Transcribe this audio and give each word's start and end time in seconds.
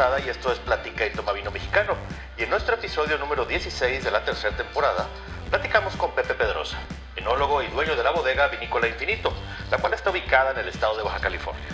Y 0.00 0.30
esto 0.30 0.50
es 0.50 0.58
Platica 0.60 1.04
y 1.04 1.10
Toma 1.10 1.32
Vino 1.32 1.50
Mexicano. 1.50 1.94
Y 2.38 2.44
en 2.44 2.50
nuestro 2.50 2.74
episodio 2.74 3.18
número 3.18 3.44
16 3.44 4.02
de 4.02 4.10
la 4.10 4.24
tercera 4.24 4.56
temporada, 4.56 5.06
platicamos 5.50 5.94
con 5.96 6.12
Pepe 6.12 6.32
Pedrosa, 6.32 6.78
enólogo 7.16 7.62
y 7.62 7.66
dueño 7.66 7.94
de 7.94 8.02
la 8.02 8.10
bodega 8.10 8.48
Vinícola 8.48 8.88
Infinito, 8.88 9.30
la 9.70 9.76
cual 9.76 9.92
está 9.92 10.08
ubicada 10.08 10.52
en 10.52 10.58
el 10.60 10.68
estado 10.68 10.96
de 10.96 11.02
Baja 11.02 11.20
California. 11.20 11.66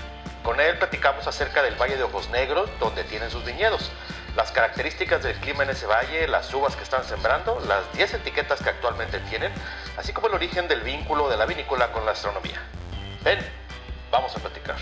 Con 0.42 0.58
él 0.58 0.76
platicamos 0.76 1.24
acerca 1.28 1.62
del 1.62 1.76
Valle 1.76 1.96
de 1.96 2.02
Ojos 2.02 2.28
Negros, 2.30 2.68
donde 2.80 3.04
tienen 3.04 3.30
sus 3.30 3.44
viñedos, 3.44 3.92
las 4.34 4.50
características 4.50 5.22
del 5.22 5.36
clima 5.36 5.62
en 5.62 5.70
ese 5.70 5.86
valle, 5.86 6.26
las 6.26 6.52
uvas 6.52 6.74
que 6.74 6.82
están 6.82 7.04
sembrando, 7.04 7.62
las 7.68 7.92
10 7.92 8.14
etiquetas 8.14 8.60
que 8.60 8.70
actualmente 8.70 9.20
tienen, 9.30 9.52
así 9.96 10.12
como 10.12 10.26
el 10.26 10.34
origen 10.34 10.66
del 10.66 10.80
vínculo 10.80 11.28
de 11.28 11.36
la 11.36 11.46
vinícola 11.46 11.92
con 11.92 12.04
la 12.04 12.10
astronomía. 12.10 12.60
Ven, 13.22 13.38
vamos 14.10 14.34
a 14.36 14.40
platicar. 14.40 14.76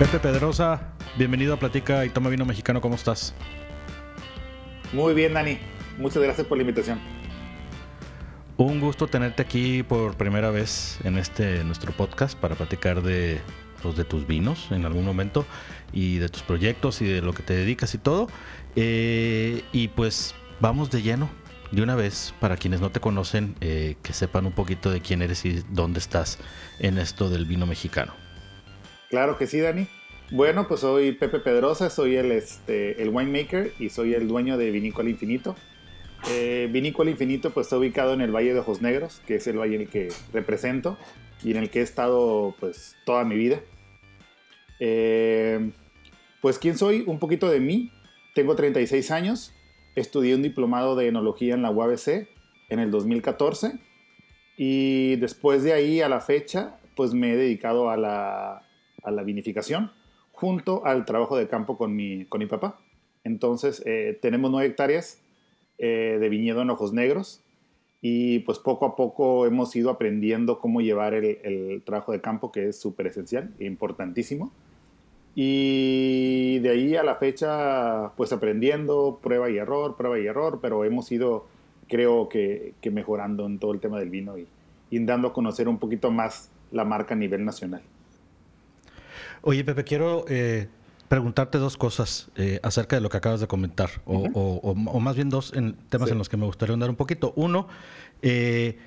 Pepe 0.00 0.18
Pedrosa, 0.18 0.94
bienvenido 1.18 1.52
a 1.52 1.58
Platica 1.58 2.06
y 2.06 2.08
Toma 2.08 2.30
Vino 2.30 2.46
Mexicano, 2.46 2.80
¿cómo 2.80 2.94
estás? 2.94 3.34
Muy 4.94 5.12
bien, 5.12 5.34
Dani. 5.34 5.58
Muchas 5.98 6.22
gracias 6.22 6.46
por 6.46 6.56
la 6.56 6.62
invitación. 6.62 6.98
Un 8.56 8.80
gusto 8.80 9.08
tenerte 9.08 9.42
aquí 9.42 9.82
por 9.82 10.16
primera 10.16 10.48
vez 10.48 10.98
en 11.04 11.18
este 11.18 11.64
nuestro 11.64 11.92
podcast 11.92 12.34
para 12.38 12.54
platicar 12.54 13.02
de, 13.02 13.42
pues, 13.82 13.94
de 13.94 14.04
tus 14.06 14.26
vinos 14.26 14.68
en 14.70 14.86
algún 14.86 15.04
momento 15.04 15.44
y 15.92 16.16
de 16.16 16.30
tus 16.30 16.40
proyectos 16.44 17.02
y 17.02 17.04
de 17.04 17.20
lo 17.20 17.34
que 17.34 17.42
te 17.42 17.52
dedicas 17.52 17.94
y 17.94 17.98
todo. 17.98 18.28
Eh, 18.76 19.64
y 19.70 19.88
pues 19.88 20.34
vamos 20.60 20.90
de 20.90 21.02
lleno 21.02 21.28
de 21.72 21.82
una 21.82 21.94
vez 21.94 22.32
para 22.40 22.56
quienes 22.56 22.80
no 22.80 22.88
te 22.90 23.00
conocen, 23.00 23.54
eh, 23.60 23.96
que 24.02 24.14
sepan 24.14 24.46
un 24.46 24.52
poquito 24.52 24.90
de 24.90 25.02
quién 25.02 25.20
eres 25.20 25.44
y 25.44 25.62
dónde 25.68 25.98
estás 25.98 26.38
en 26.78 26.96
esto 26.96 27.28
del 27.28 27.44
vino 27.44 27.66
mexicano. 27.66 28.14
Claro 29.10 29.36
que 29.36 29.48
sí, 29.48 29.58
Dani. 29.58 29.88
Bueno, 30.30 30.68
pues 30.68 30.80
soy 30.80 31.10
Pepe 31.10 31.40
Pedrosa, 31.40 31.90
soy 31.90 32.14
el, 32.14 32.30
este, 32.30 33.02
el 33.02 33.08
winemaker 33.08 33.72
y 33.80 33.88
soy 33.88 34.14
el 34.14 34.28
dueño 34.28 34.56
de 34.56 34.70
Vinícola 34.70 35.10
Infinito. 35.10 35.56
Eh, 36.30 36.68
Vinícola 36.70 37.10
Infinito 37.10 37.50
pues 37.50 37.66
está 37.66 37.76
ubicado 37.76 38.12
en 38.12 38.20
el 38.20 38.30
Valle 38.30 38.54
de 38.54 38.60
Ojos 38.60 38.80
Negros, 38.80 39.20
que 39.26 39.34
es 39.34 39.46
el 39.48 39.58
valle 39.58 39.74
en 39.74 39.80
el 39.82 39.88
que 39.88 40.10
represento 40.32 40.96
y 41.42 41.50
en 41.50 41.56
el 41.56 41.70
que 41.70 41.80
he 41.80 41.82
estado 41.82 42.54
pues 42.60 42.94
toda 43.04 43.24
mi 43.24 43.34
vida. 43.34 43.60
Eh, 44.78 45.72
pues 46.40 46.60
quién 46.60 46.78
soy, 46.78 47.02
un 47.04 47.18
poquito 47.18 47.50
de 47.50 47.58
mí. 47.58 47.90
Tengo 48.36 48.54
36 48.54 49.10
años, 49.10 49.52
estudié 49.96 50.36
un 50.36 50.42
diplomado 50.42 50.94
de 50.94 51.08
enología 51.08 51.54
en 51.54 51.62
la 51.62 51.72
UABC 51.72 52.28
en 52.68 52.78
el 52.78 52.92
2014 52.92 53.72
y 54.56 55.16
después 55.16 55.64
de 55.64 55.72
ahí 55.72 56.00
a 56.00 56.08
la 56.08 56.20
fecha 56.20 56.78
pues 56.94 57.12
me 57.12 57.32
he 57.32 57.36
dedicado 57.36 57.90
a 57.90 57.96
la 57.96 58.69
a 59.02 59.10
la 59.10 59.22
vinificación 59.22 59.90
junto 60.32 60.86
al 60.86 61.04
trabajo 61.04 61.36
de 61.36 61.48
campo 61.48 61.76
con 61.76 61.94
mi, 61.94 62.24
con 62.24 62.38
mi 62.38 62.46
papá. 62.46 62.80
Entonces, 63.24 63.82
eh, 63.84 64.18
tenemos 64.22 64.50
nueve 64.50 64.68
hectáreas 64.68 65.20
eh, 65.78 66.16
de 66.18 66.28
viñedo 66.28 66.62
en 66.62 66.70
ojos 66.70 66.92
negros 66.92 67.42
y 68.00 68.40
pues 68.40 68.58
poco 68.58 68.86
a 68.86 68.96
poco 68.96 69.46
hemos 69.46 69.74
ido 69.76 69.90
aprendiendo 69.90 70.58
cómo 70.58 70.80
llevar 70.80 71.14
el, 71.14 71.82
trabajo 71.84 72.12
de 72.12 72.20
campo 72.20 72.50
que 72.50 72.68
es 72.68 72.80
súper 72.80 73.08
esencial 73.08 73.54
e 73.58 73.66
importantísimo. 73.66 74.52
Y 75.34 76.58
de 76.60 76.70
ahí 76.70 76.96
a 76.96 77.02
la 77.02 77.16
fecha, 77.16 78.12
pues 78.16 78.32
aprendiendo, 78.32 79.20
prueba 79.22 79.50
y 79.50 79.58
error, 79.58 79.96
prueba 79.96 80.18
y 80.18 80.26
error, 80.26 80.58
pero 80.60 80.84
hemos 80.84 81.12
ido, 81.12 81.46
creo 81.88 82.28
que, 82.28 82.74
mejorando 82.90 83.46
en 83.46 83.58
todo 83.58 83.72
el 83.72 83.80
tema 83.80 83.98
del 83.98 84.10
vino 84.10 84.36
y 84.38 84.48
dando 85.04 85.28
a 85.28 85.32
conocer 85.32 85.68
un 85.68 85.78
poquito 85.78 86.10
más 86.10 86.50
la 86.72 86.84
marca 86.84 87.14
a 87.14 87.18
nivel 87.18 87.44
nacional. 87.44 87.82
Oye, 89.42 89.64
Pepe, 89.64 89.84
quiero 89.84 90.24
eh, 90.28 90.68
preguntarte 91.08 91.58
dos 91.58 91.76
cosas 91.76 92.28
eh, 92.36 92.60
acerca 92.62 92.96
de 92.96 93.02
lo 93.02 93.08
que 93.08 93.16
acabas 93.16 93.40
de 93.40 93.46
comentar, 93.46 93.90
o, 94.04 94.18
uh 94.18 94.26
-huh. 94.26 94.32
o, 94.34 94.70
o, 94.72 95.00
más 95.00 95.16
bien 95.16 95.30
dos 95.30 95.52
en 95.54 95.74
temas 95.88 96.08
sí. 96.08 96.12
en 96.12 96.18
los 96.18 96.28
que 96.28 96.36
me 96.36 96.46
gustaría 96.46 96.74
andar 96.74 96.90
un 96.90 96.96
poquito. 96.96 97.32
Uno, 97.36 97.66
eh, 98.22 98.78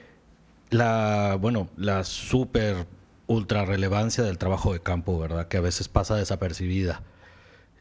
la, 0.69 1.38
bueno, 1.40 1.69
la 1.75 2.03
súper 2.03 2.86
ultra 3.25 3.66
relevancia 3.66 4.24
del 4.24 4.38
trabajo 4.38 4.74
de 4.74 4.80
campo, 4.80 5.18
¿verdad? 5.18 5.47
Que 5.47 5.58
a 5.58 5.62
veces 5.62 5.88
pasa 5.88 6.16
desapercibida. 6.16 7.02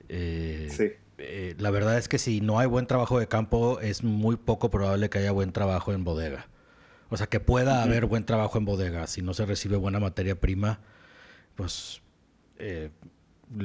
sí. 0.09 0.93
la 1.59 1.71
verdad 1.71 1.99
es 1.99 2.09
que 2.09 2.19
si 2.19 2.41
no 2.41 2.59
hay 2.59 2.67
buen 2.67 2.87
trabajo 2.87 3.19
de 3.21 3.29
campo, 3.29 3.81
es 3.81 4.03
muy 4.03 4.37
poco 4.37 4.71
probable 4.71 5.09
que 5.11 5.19
haya 5.19 5.33
buen 5.33 5.53
trabajo 5.53 5.93
en 5.93 6.05
bodega. 6.05 6.49
O 7.11 7.17
sea, 7.17 7.27
que 7.27 7.39
pueda 7.39 7.73
uh 7.73 7.77
-huh. 7.77 7.83
haber 7.83 8.07
buen 8.07 8.25
trabajo 8.25 8.57
en 8.59 8.65
bodega. 8.65 9.07
Si 9.07 9.21
no 9.21 9.35
se 9.35 9.45
recibe 9.47 9.77
buena 9.77 10.01
materia 10.01 10.35
prima, 10.41 10.81
pues 11.55 12.02
eh, 12.63 12.91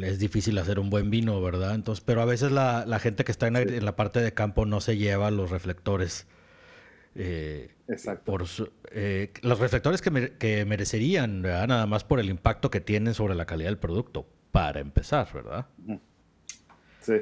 es 0.01 0.19
difícil 0.19 0.57
hacer 0.57 0.79
un 0.79 0.89
buen 0.89 1.09
vino, 1.09 1.39
¿verdad? 1.41 1.75
Entonces, 1.75 2.03
pero 2.03 2.21
a 2.21 2.25
veces 2.25 2.51
la, 2.51 2.83
la 2.85 2.99
gente 2.99 3.23
que 3.23 3.31
está 3.31 3.47
en, 3.47 3.85
la 3.85 3.95
parte 3.95 4.19
de 4.19 4.33
campo 4.33 4.65
no 4.65 4.81
se 4.81 4.97
lleva 4.97 5.29
los 5.31 5.51
reflectores. 5.51 6.27
Eh, 7.15 7.71
Exacto. 7.87 8.25
Por 8.25 8.47
su, 8.47 8.69
eh, 8.91 9.31
los 9.43 9.59
reflectores 9.59 10.01
que, 10.01 10.11
me, 10.11 10.31
que 10.31 10.65
merecerían, 10.65 11.41
¿verdad? 11.41 11.67
Nada 11.67 11.85
más 11.85 12.03
por 12.03 12.19
el 12.19 12.29
impacto 12.29 12.69
que 12.69 12.81
tienen 12.81 13.13
sobre 13.13 13.35
la 13.35 13.45
calidad 13.45 13.69
del 13.69 13.77
producto, 13.77 14.27
para 14.51 14.79
empezar, 14.79 15.31
¿verdad? 15.31 15.67
Sí. 17.01 17.13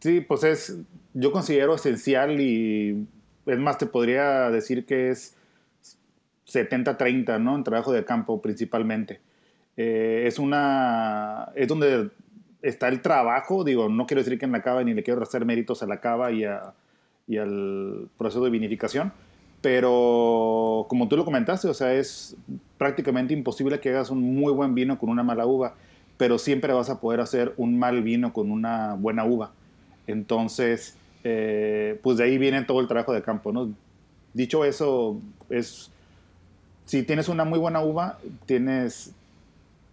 Sí, 0.00 0.20
pues 0.22 0.44
es, 0.44 0.78
yo 1.12 1.32
considero 1.32 1.74
esencial 1.74 2.40
y 2.40 3.06
es 3.46 3.58
más, 3.58 3.78
te 3.78 3.86
podría 3.86 4.50
decir 4.50 4.86
que 4.86 5.10
es 5.10 5.36
70-30, 6.46 7.40
¿no? 7.40 7.56
En 7.56 7.64
trabajo 7.64 7.92
de 7.92 8.04
campo 8.04 8.40
principalmente. 8.40 9.20
Eh, 9.78 10.24
es 10.26 10.40
una. 10.40 11.52
Es 11.54 11.68
donde 11.68 12.10
está 12.60 12.88
el 12.88 13.00
trabajo. 13.00 13.62
Digo, 13.62 13.88
no 13.88 14.06
quiero 14.06 14.22
decir 14.22 14.38
que 14.38 14.44
en 14.44 14.52
la 14.52 14.60
cava 14.60 14.82
ni 14.82 14.92
le 14.92 15.04
quiero 15.04 15.22
hacer 15.22 15.46
méritos 15.46 15.82
a 15.82 15.86
la 15.86 16.00
cava 16.00 16.32
y, 16.32 16.44
a, 16.44 16.74
y 17.28 17.38
al 17.38 18.08
proceso 18.18 18.44
de 18.44 18.50
vinificación. 18.50 19.12
Pero 19.62 20.86
como 20.88 21.08
tú 21.08 21.16
lo 21.16 21.24
comentaste, 21.24 21.68
o 21.68 21.74
sea, 21.74 21.94
es 21.94 22.36
prácticamente 22.76 23.34
imposible 23.34 23.78
que 23.78 23.90
hagas 23.90 24.10
un 24.10 24.20
muy 24.20 24.52
buen 24.52 24.74
vino 24.74 24.98
con 24.98 25.10
una 25.10 25.22
mala 25.22 25.46
uva, 25.46 25.74
pero 26.16 26.38
siempre 26.38 26.72
vas 26.72 26.90
a 26.90 27.00
poder 27.00 27.20
hacer 27.20 27.54
un 27.56 27.78
mal 27.78 28.02
vino 28.02 28.32
con 28.32 28.50
una 28.50 28.94
buena 28.94 29.24
uva. 29.24 29.52
Entonces, 30.08 30.96
eh, 31.22 31.98
pues 32.02 32.18
de 32.18 32.24
ahí 32.24 32.38
viene 32.38 32.62
todo 32.64 32.80
el 32.80 32.88
trabajo 32.88 33.12
de 33.12 33.22
campo, 33.22 33.52
¿no? 33.52 33.70
Dicho 34.34 34.64
eso, 34.64 35.20
es 35.50 35.90
si 36.84 37.02
tienes 37.02 37.28
una 37.28 37.44
muy 37.44 37.58
buena 37.58 37.80
uva, 37.82 38.18
tienes 38.46 39.12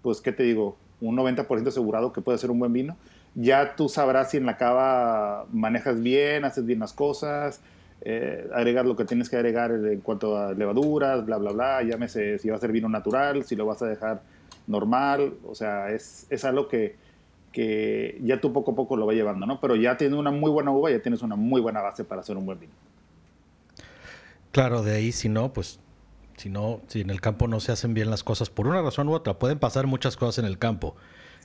pues, 0.06 0.22
¿qué 0.22 0.32
te 0.32 0.44
digo? 0.44 0.78
Un 1.02 1.18
90% 1.18 1.68
asegurado 1.68 2.14
que 2.14 2.22
puede 2.22 2.38
ser 2.38 2.52
un 2.52 2.60
buen 2.60 2.72
vino. 2.72 2.96
Ya 3.34 3.76
tú 3.76 3.90
sabrás 3.90 4.30
si 4.30 4.38
en 4.38 4.46
la 4.46 4.56
cava 4.56 5.48
manejas 5.52 6.00
bien, 6.00 6.46
haces 6.46 6.64
bien 6.64 6.78
las 6.78 6.94
cosas, 6.94 7.60
eh, 8.02 8.48
agregar 8.54 8.86
lo 8.86 8.96
que 8.96 9.04
tienes 9.04 9.32
que 9.32 9.36
agregar 9.36 9.72
en 9.72 10.02
cuanto 10.02 10.38
a 10.38 10.54
levaduras, 10.54 11.26
bla, 11.26 11.38
bla, 11.38 11.54
bla. 11.54 11.82
Llámese 11.82 12.38
si 12.38 12.50
va 12.50 12.58
a 12.58 12.60
ser 12.60 12.72
vino 12.72 12.88
natural, 12.88 13.46
si 13.46 13.56
lo 13.56 13.66
vas 13.66 13.82
a 13.82 13.88
dejar 13.88 14.22
normal. 14.68 15.34
O 15.44 15.56
sea, 15.56 15.90
es, 15.90 16.28
es 16.30 16.46
algo 16.46 16.68
que, 16.68 16.98
que 17.52 18.20
ya 18.22 18.40
tú 18.40 18.54
poco 18.54 18.74
a 18.74 18.76
poco 18.76 18.96
lo 18.96 19.08
vas 19.08 19.16
llevando, 19.16 19.48
¿no? 19.48 19.60
Pero 19.60 19.76
ya 19.76 19.98
tienes 19.98 20.20
una 20.20 20.30
muy 20.30 20.52
buena 20.52 20.70
uva, 20.70 20.92
ya 20.92 21.02
tienes 21.02 21.24
una 21.24 21.36
muy 21.36 21.62
buena 21.62 21.82
base 21.82 22.04
para 22.04 22.22
hacer 22.22 22.38
un 22.38 22.46
buen 22.46 22.60
vino. 22.60 22.74
Claro, 24.52 24.84
de 24.84 24.98
ahí 24.98 25.12
si 25.12 25.30
no, 25.30 25.52
pues 25.52 25.80
si 26.38 26.50
no, 26.50 26.82
si 26.88 27.02
en 27.02 27.10
el 27.10 27.22
campo 27.22 27.48
no 27.48 27.60
se 27.60 27.72
hacen 27.72 27.94
bien 27.94 28.10
las 28.10 28.24
cosas 28.24 28.50
por 28.50 28.68
una 28.68 28.82
razón 28.82 29.10
u 29.10 29.14
otra, 29.14 29.40
pueden 29.40 29.60
pasar 29.60 29.88
muchas 29.88 30.18
cosas 30.18 30.44
en 30.44 30.46
el 30.46 30.58
campo. 30.58 30.96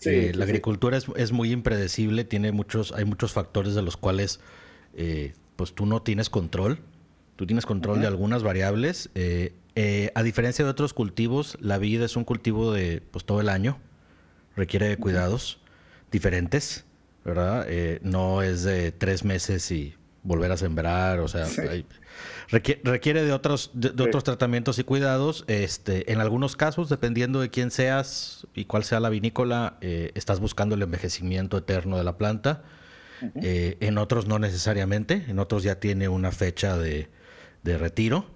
Sí, 0.00 0.10
eh, 0.10 0.30
sí, 0.32 0.38
la 0.38 0.44
agricultura 0.44 0.96
es, 0.96 1.06
es, 1.16 1.32
muy 1.32 1.52
impredecible, 1.52 2.24
tiene 2.24 2.52
muchos, 2.52 2.92
hay 2.92 3.04
muchos 3.04 3.32
factores 3.32 3.74
de 3.74 3.82
los 3.82 3.96
cuales 3.96 4.40
eh, 4.94 5.34
pues 5.56 5.74
tú 5.74 5.86
no 5.86 6.02
tienes 6.02 6.30
control. 6.30 6.80
Tú 7.36 7.46
tienes 7.46 7.64
control 7.64 7.96
uh 7.96 7.98
-huh. 7.98 8.02
de 8.02 8.08
algunas 8.08 8.42
variables. 8.42 9.10
Eh, 9.14 9.52
a 10.14 10.22
diferencia 10.22 10.64
de 10.64 10.70
otros 10.70 10.92
cultivos, 10.92 11.56
la 11.60 11.78
vid 11.78 12.02
es 12.02 12.16
un 12.16 12.24
cultivo 12.24 12.72
de 12.72 13.02
pues 13.10 13.24
todo 13.24 13.40
el 13.40 13.48
año. 13.48 13.78
Requiere 14.56 14.88
de 14.88 14.96
cuidados 14.96 15.54
uh 15.54 15.58
-huh. 15.58 16.10
diferentes, 16.12 16.84
¿verdad? 17.24 17.66
no 18.02 18.42
es 18.42 18.62
de 18.64 18.92
tres 18.92 19.24
meses 19.24 19.70
y 19.70 19.94
volver 20.22 20.52
a 20.52 20.56
sembrar, 20.56 21.20
o 21.20 21.28
sea, 21.28 21.46
sí. 21.46 21.60
hay, 21.62 21.86
requiere, 22.48 22.80
requiere, 22.84 23.22
de 23.24 23.32
otros 23.32 23.70
de, 23.74 23.90
de 23.90 24.02
sí. 24.02 24.08
otros 24.08 24.24
tratamientos 24.24 24.78
y 24.78 24.84
cuidados. 24.84 25.44
Este, 25.46 26.12
en 26.12 26.20
algunos 26.20 26.56
casos, 26.56 26.88
dependiendo 26.88 27.40
de 27.40 27.50
quién 27.50 27.70
seas 27.70 28.46
y 28.54 28.66
cuál 28.66 28.84
sea 28.84 29.00
la 29.00 29.08
vinícola, 29.08 29.78
eh, 29.80 30.12
estás 30.14 30.40
buscando 30.40 30.74
el 30.74 30.82
envejecimiento 30.82 31.58
eterno 31.58 31.96
de 31.96 32.04
la 32.04 32.18
planta. 32.18 32.62
Uh 33.22 33.26
-huh. 33.26 33.32
eh, 33.42 33.76
en 33.80 33.98
otros 33.98 34.26
no 34.26 34.38
necesariamente, 34.38 35.24
en 35.28 35.38
otros 35.38 35.62
ya 35.62 35.78
tiene 35.78 36.08
una 36.08 36.32
fecha 36.32 36.78
de, 36.78 37.08
de 37.62 37.76
retiro, 37.76 38.26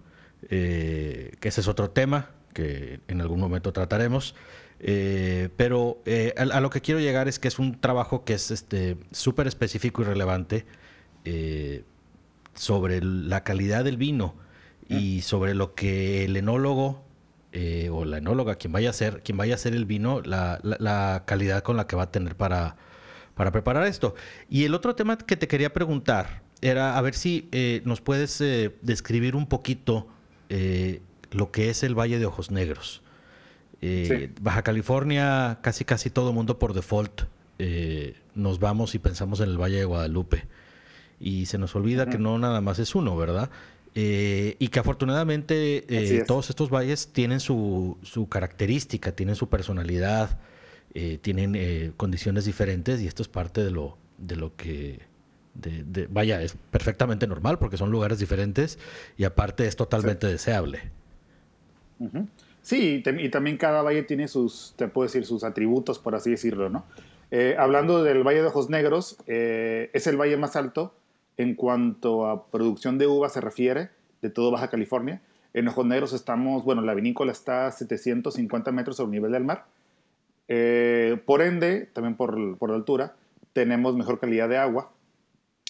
eh, 0.51 1.33
que 1.41 1.49
ese 1.49 1.63
es 1.63 1.69
otro 1.69 1.91
tema 1.91 2.31
que 2.53 3.01
en 3.09 3.21
algún 3.21 3.41
momento 3.41 3.73
trataremos. 3.73 4.35
Eh, 4.81 5.49
pero 5.57 6.03
a, 6.37 6.43
a, 6.43 6.61
lo 6.61 6.69
que 6.69 6.83
quiero 6.83 7.01
llegar 7.01 7.29
es 7.29 7.39
que 7.39 7.49
es 7.49 7.59
un 7.59 7.81
trabajo 7.81 8.25
que 8.25 8.35
es 8.35 8.51
este 8.51 8.99
súper 9.13 9.47
específico 9.47 10.03
y 10.03 10.05
relevante 10.05 10.67
eh, 11.25 11.85
sobre 12.55 13.03
la 13.03 13.45
calidad 13.45 13.85
del 13.85 13.97
vino. 13.97 14.35
y 14.87 15.23
sobre 15.23 15.55
lo 15.55 15.75
que 15.75 16.27
el 16.27 16.37
enólogo 16.37 17.05
eh, 17.57 17.89
o 17.89 18.05
la 18.05 18.19
enóloga, 18.19 18.57
quien 18.57 18.73
vaya 18.73 18.91
a 18.91 18.93
ser, 18.93 19.23
quien 19.23 19.39
vaya 19.39 19.55
a 19.55 19.55
hacer 19.55 19.75
el 19.75 19.85
vino, 19.85 20.21
la, 20.23 21.23
calidad 21.25 21.63
con 21.63 21.77
la 21.77 21.87
que 21.87 21.95
va 21.95 22.03
a 22.03 22.11
tener 22.11 22.37
para, 22.37 22.75
para 23.37 23.53
preparar 23.53 23.87
esto. 23.87 24.17
Y 24.51 24.65
el 24.65 24.75
otro 24.75 24.97
tema 24.97 25.17
que 25.17 25.37
te 25.37 25.47
quería 25.47 25.73
preguntar 25.73 26.43
era 26.63 26.99
a 26.99 27.01
ver 27.01 27.15
si 27.15 27.49
eh, 27.53 27.81
nos 27.85 28.01
puedes 28.01 28.41
eh, 28.41 28.75
describir 28.83 29.37
un 29.37 29.47
poquito 29.47 30.09
lo 31.31 31.51
que 31.53 31.71
es 31.71 31.85
el 31.85 31.97
Valle 31.99 32.19
de 32.19 32.27
Ojos 32.27 32.51
Negros. 32.51 33.03
Baja 34.41 34.63
California, 34.63 35.59
casi 35.63 35.85
casi 35.85 36.11
todo 36.11 36.33
mundo 36.33 36.59
por 36.59 36.75
default 36.75 37.23
nos 38.35 38.59
vamos 38.59 38.97
y 38.97 38.99
pensamos 38.99 39.39
en 39.41 39.51
el 39.51 39.59
Valle 39.61 39.79
de 39.79 39.85
Guadalupe. 39.85 40.47
Y 41.21 41.47
se 41.47 41.59
nos 41.59 41.75
olvida 41.75 42.07
que 42.07 42.19
no 42.19 42.39
nada 42.39 42.61
más 42.61 42.79
es 42.79 42.95
uno, 42.95 43.17
¿verdad? 43.17 43.51
Eh, 43.97 44.57
y 44.59 44.69
que 44.69 44.81
afortunadamente 44.81 45.85
eh, 45.89 46.25
todos 46.27 46.51
estos 46.51 46.69
valles 46.69 47.13
tienen 47.13 47.39
su, 47.39 47.97
su, 48.03 48.29
característica, 48.29 49.13
tienen 49.13 49.37
su 49.37 49.49
personalidad, 49.49 50.41
eh, 50.95 51.19
tienen 51.23 51.93
condiciones 51.97 52.45
diferentes 52.45 53.01
y 53.01 53.07
esto 53.07 53.23
es 53.23 53.29
parte 53.29 53.63
de 53.63 53.71
lo, 53.71 53.97
de 54.19 54.35
lo 54.35 54.57
que, 54.57 54.99
de, 55.55 56.09
vaya, 56.11 56.43
es 56.43 56.57
perfectamente 56.73 57.29
normal 57.29 57.61
porque 57.61 57.77
son 57.77 57.93
lugares 57.93 58.19
diferentes 58.19 58.81
y 59.17 59.23
aparte 59.23 59.65
es 59.69 59.77
totalmente 59.77 60.27
deseable. 60.27 60.91
Sí, 62.63 63.01
y 63.07 63.29
también 63.31 63.59
cada 63.59 63.83
valle 63.83 64.03
tiene 64.03 64.27
sus, 64.27 64.75
te 64.77 64.89
puedo 64.89 65.07
decir, 65.07 65.25
sus 65.25 65.45
atributos, 65.45 66.01
por 66.01 66.17
así 66.17 66.31
decirlo, 66.31 66.69
¿no? 66.69 66.85
hablando 67.59 68.05
del 68.05 68.23
Valle 68.23 68.43
de 68.43 68.47
Ojos 68.47 68.71
Negros, 68.71 69.19
es 69.27 70.07
el 70.07 70.17
valle 70.17 70.37
más 70.37 70.55
alto 70.55 70.95
en 71.37 71.55
cuanto 71.55 72.27
a 72.27 72.47
producción 72.47 72.99
de 72.99 73.07
uva 73.07 73.29
se 73.29 73.41
refiere, 73.41 73.91
de 74.23 74.31
todo 74.31 74.51
Baja 74.51 74.69
California. 74.69 75.21
En 75.53 75.69
Ojos 75.69 75.87
Negros 75.87 76.13
estamos, 76.13 76.65
bueno, 76.65 76.83
la 76.83 76.95
vinícola 76.95 77.33
está 77.33 77.67
a 77.67 77.73
750 77.73 78.73
metros 78.73 78.97
sobre 78.97 79.09
el 79.09 79.13
nivel 79.13 79.33
del 79.33 79.45
mar. 79.45 79.67
Eh, 80.49 81.21
por 81.27 81.43
ende, 81.43 81.89
también 81.93 82.17
por, 82.17 82.59
por, 82.59 82.71
la 82.71 82.77
altura, 82.77 83.15
tenemos 83.53 83.97
mejor 83.97 84.19
calidad 84.19 84.49
de 84.49 84.59
agua. 84.59 84.93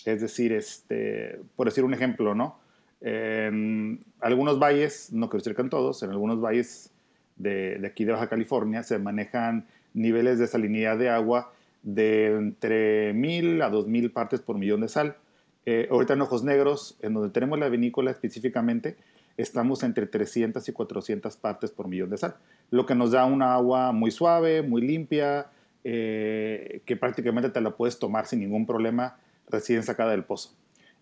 Es 0.05 0.21
decir, 0.21 0.53
este, 0.53 1.41
por 1.57 1.67
decir 1.67 1.85
un 1.85 1.95
ejemplo, 1.95 2.35
¿no? 2.35 2.59
En 3.01 4.01
algunos 4.21 4.59
valles, 4.59 5.13
no 5.13 5.29
quiero 5.29 5.43
decir 5.43 5.55
que 5.55 5.63
en 5.63 5.71
todos, 5.71 6.03
en 6.03 6.11
algunos 6.11 6.41
valles 6.41 6.91
de, 7.37 7.79
de 7.79 7.87
aquí 7.87 8.05
de 8.05 8.13
Baja 8.13 8.29
California 8.29 8.83
se 8.83 8.99
manejan 8.99 9.67
niveles 9.93 10.39
de 10.39 10.47
salinidad 10.47 10.99
de 10.99 11.11
agua 11.11 11.53
de 11.83 12.27
entre 12.27 13.13
1000 13.13 13.63
a 13.63 13.69
2000 13.69 14.11
partes 14.11 14.41
por 14.41 14.59
millón 14.59 14.81
de 14.81 14.89
sal. 14.89 15.17
Eh, 15.67 15.89
ahorita 15.91 16.13
en 16.13 16.21
Ojos 16.21 16.45
Negros, 16.45 16.97
en 17.01 17.15
donde 17.15 17.31
tenemos 17.31 17.59
la 17.59 17.69
vinícola 17.69 18.11
específicamente, 18.11 18.97
estamos 19.37 19.83
entre 19.83 20.07
300 20.07 20.69
y 20.69 20.73
400 20.73 21.37
partes 21.37 21.71
por 21.71 21.89
millón 21.89 22.11
de 22.11 22.19
sal, 22.19 22.37
lo 22.71 22.85
que 22.87 22.95
nos 22.95 23.13
da 23.13 23.25
una 23.25 23.55
agua 23.55 23.93
muy 23.93 24.11
suave, 24.11 24.63
muy 24.63 24.83
limpia, 24.83 25.47
eh, 25.83 26.83
que 26.85 26.97
prácticamente 26.97 27.51
te 27.51 27.61
la 27.61 27.77
puedes 27.77 27.99
tomar 27.99 28.27
sin 28.27 28.41
ningún 28.41 28.67
problema 28.67 29.17
recién 29.49 29.83
sacada 29.83 30.11
del 30.11 30.25
pozo. 30.25 30.55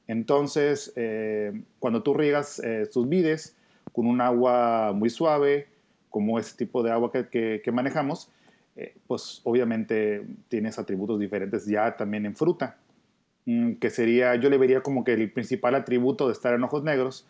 Entonces, 0.07 0.93
eh, 0.97 1.63
cuando 1.79 2.03
tú 2.03 2.15
riegas 2.15 2.61
tus 2.93 3.09
vides 3.09 3.57
con 3.93 4.07
un 4.07 4.21
agua 4.21 4.93
muy 4.93 5.11
suave, 5.11 5.69
como 6.11 6.39
ese 6.39 6.57
tipo 6.57 6.83
de 6.83 6.91
agua 6.91 7.11
que, 7.13 7.61
que 7.63 7.73
manejamos, 7.73 8.31
pues 9.07 9.41
obviamente 9.45 10.27
tienes 10.49 10.79
atributos 10.79 11.21
diferentes 11.21 11.67
ya 11.67 11.97
también 11.97 12.27
en 12.27 12.35
fruta. 12.35 12.79
Mm, 13.47 13.75
que 13.75 13.91
sería, 13.91 14.37
yo 14.37 14.51
le 14.51 14.59
vería 14.59 14.83
como 14.83 15.05
que 15.05 15.15
el 15.15 15.33
principal 15.33 15.75
atributo 15.75 16.29
de 16.29 16.33
estar 16.33 16.55
en 16.55 16.63
ojos 16.63 16.85
negros 16.85 17.27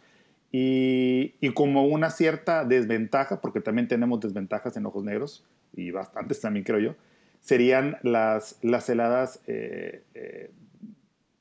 y, 0.51 1.35
y, 1.41 1.55
como 1.55 1.87
una 1.87 2.11
cierta 2.11 2.65
desventaja, 2.65 3.41
porque 3.41 3.61
también 3.61 3.89
tenemos 3.89 4.21
desventajas 4.21 4.77
en 4.77 4.85
ojos 4.85 5.03
negros, 5.03 5.43
y 5.75 5.91
bastantes 5.91 6.41
también 6.41 6.65
creo 6.65 6.79
yo, 6.79 6.95
serían 7.41 7.97
las, 8.03 8.59
las 8.63 8.89
heladas 8.91 9.41
eh, 9.47 10.03
eh, 10.15 10.51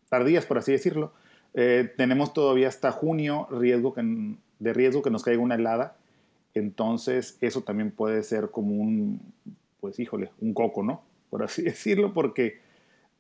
tardías, 0.10 0.46
por 0.46 0.58
así 0.58 0.72
decirlo. 0.72 1.14
Eh, 1.54 1.92
tenemos 1.98 2.34
todavía 2.34 2.70
hasta 2.70 2.92
junio 2.92 3.48
riesgo 3.52 3.94
que, 3.94 4.36
de 4.60 4.74
riesgo 4.74 5.02
que 5.02 5.12
nos 5.12 5.24
caiga 5.24 5.42
una 5.42 5.56
helada, 5.56 5.96
entonces 6.54 7.38
eso 7.42 7.62
también 7.62 7.92
puede 7.92 8.24
ser 8.24 8.50
como 8.50 8.76
un, 8.76 9.20
pues 9.80 10.00
híjole, 10.00 10.32
un 10.40 10.54
coco, 10.54 10.84
¿no? 10.84 11.04
Por 11.30 11.44
así 11.44 11.62
decirlo, 11.64 12.14
porque 12.14 12.60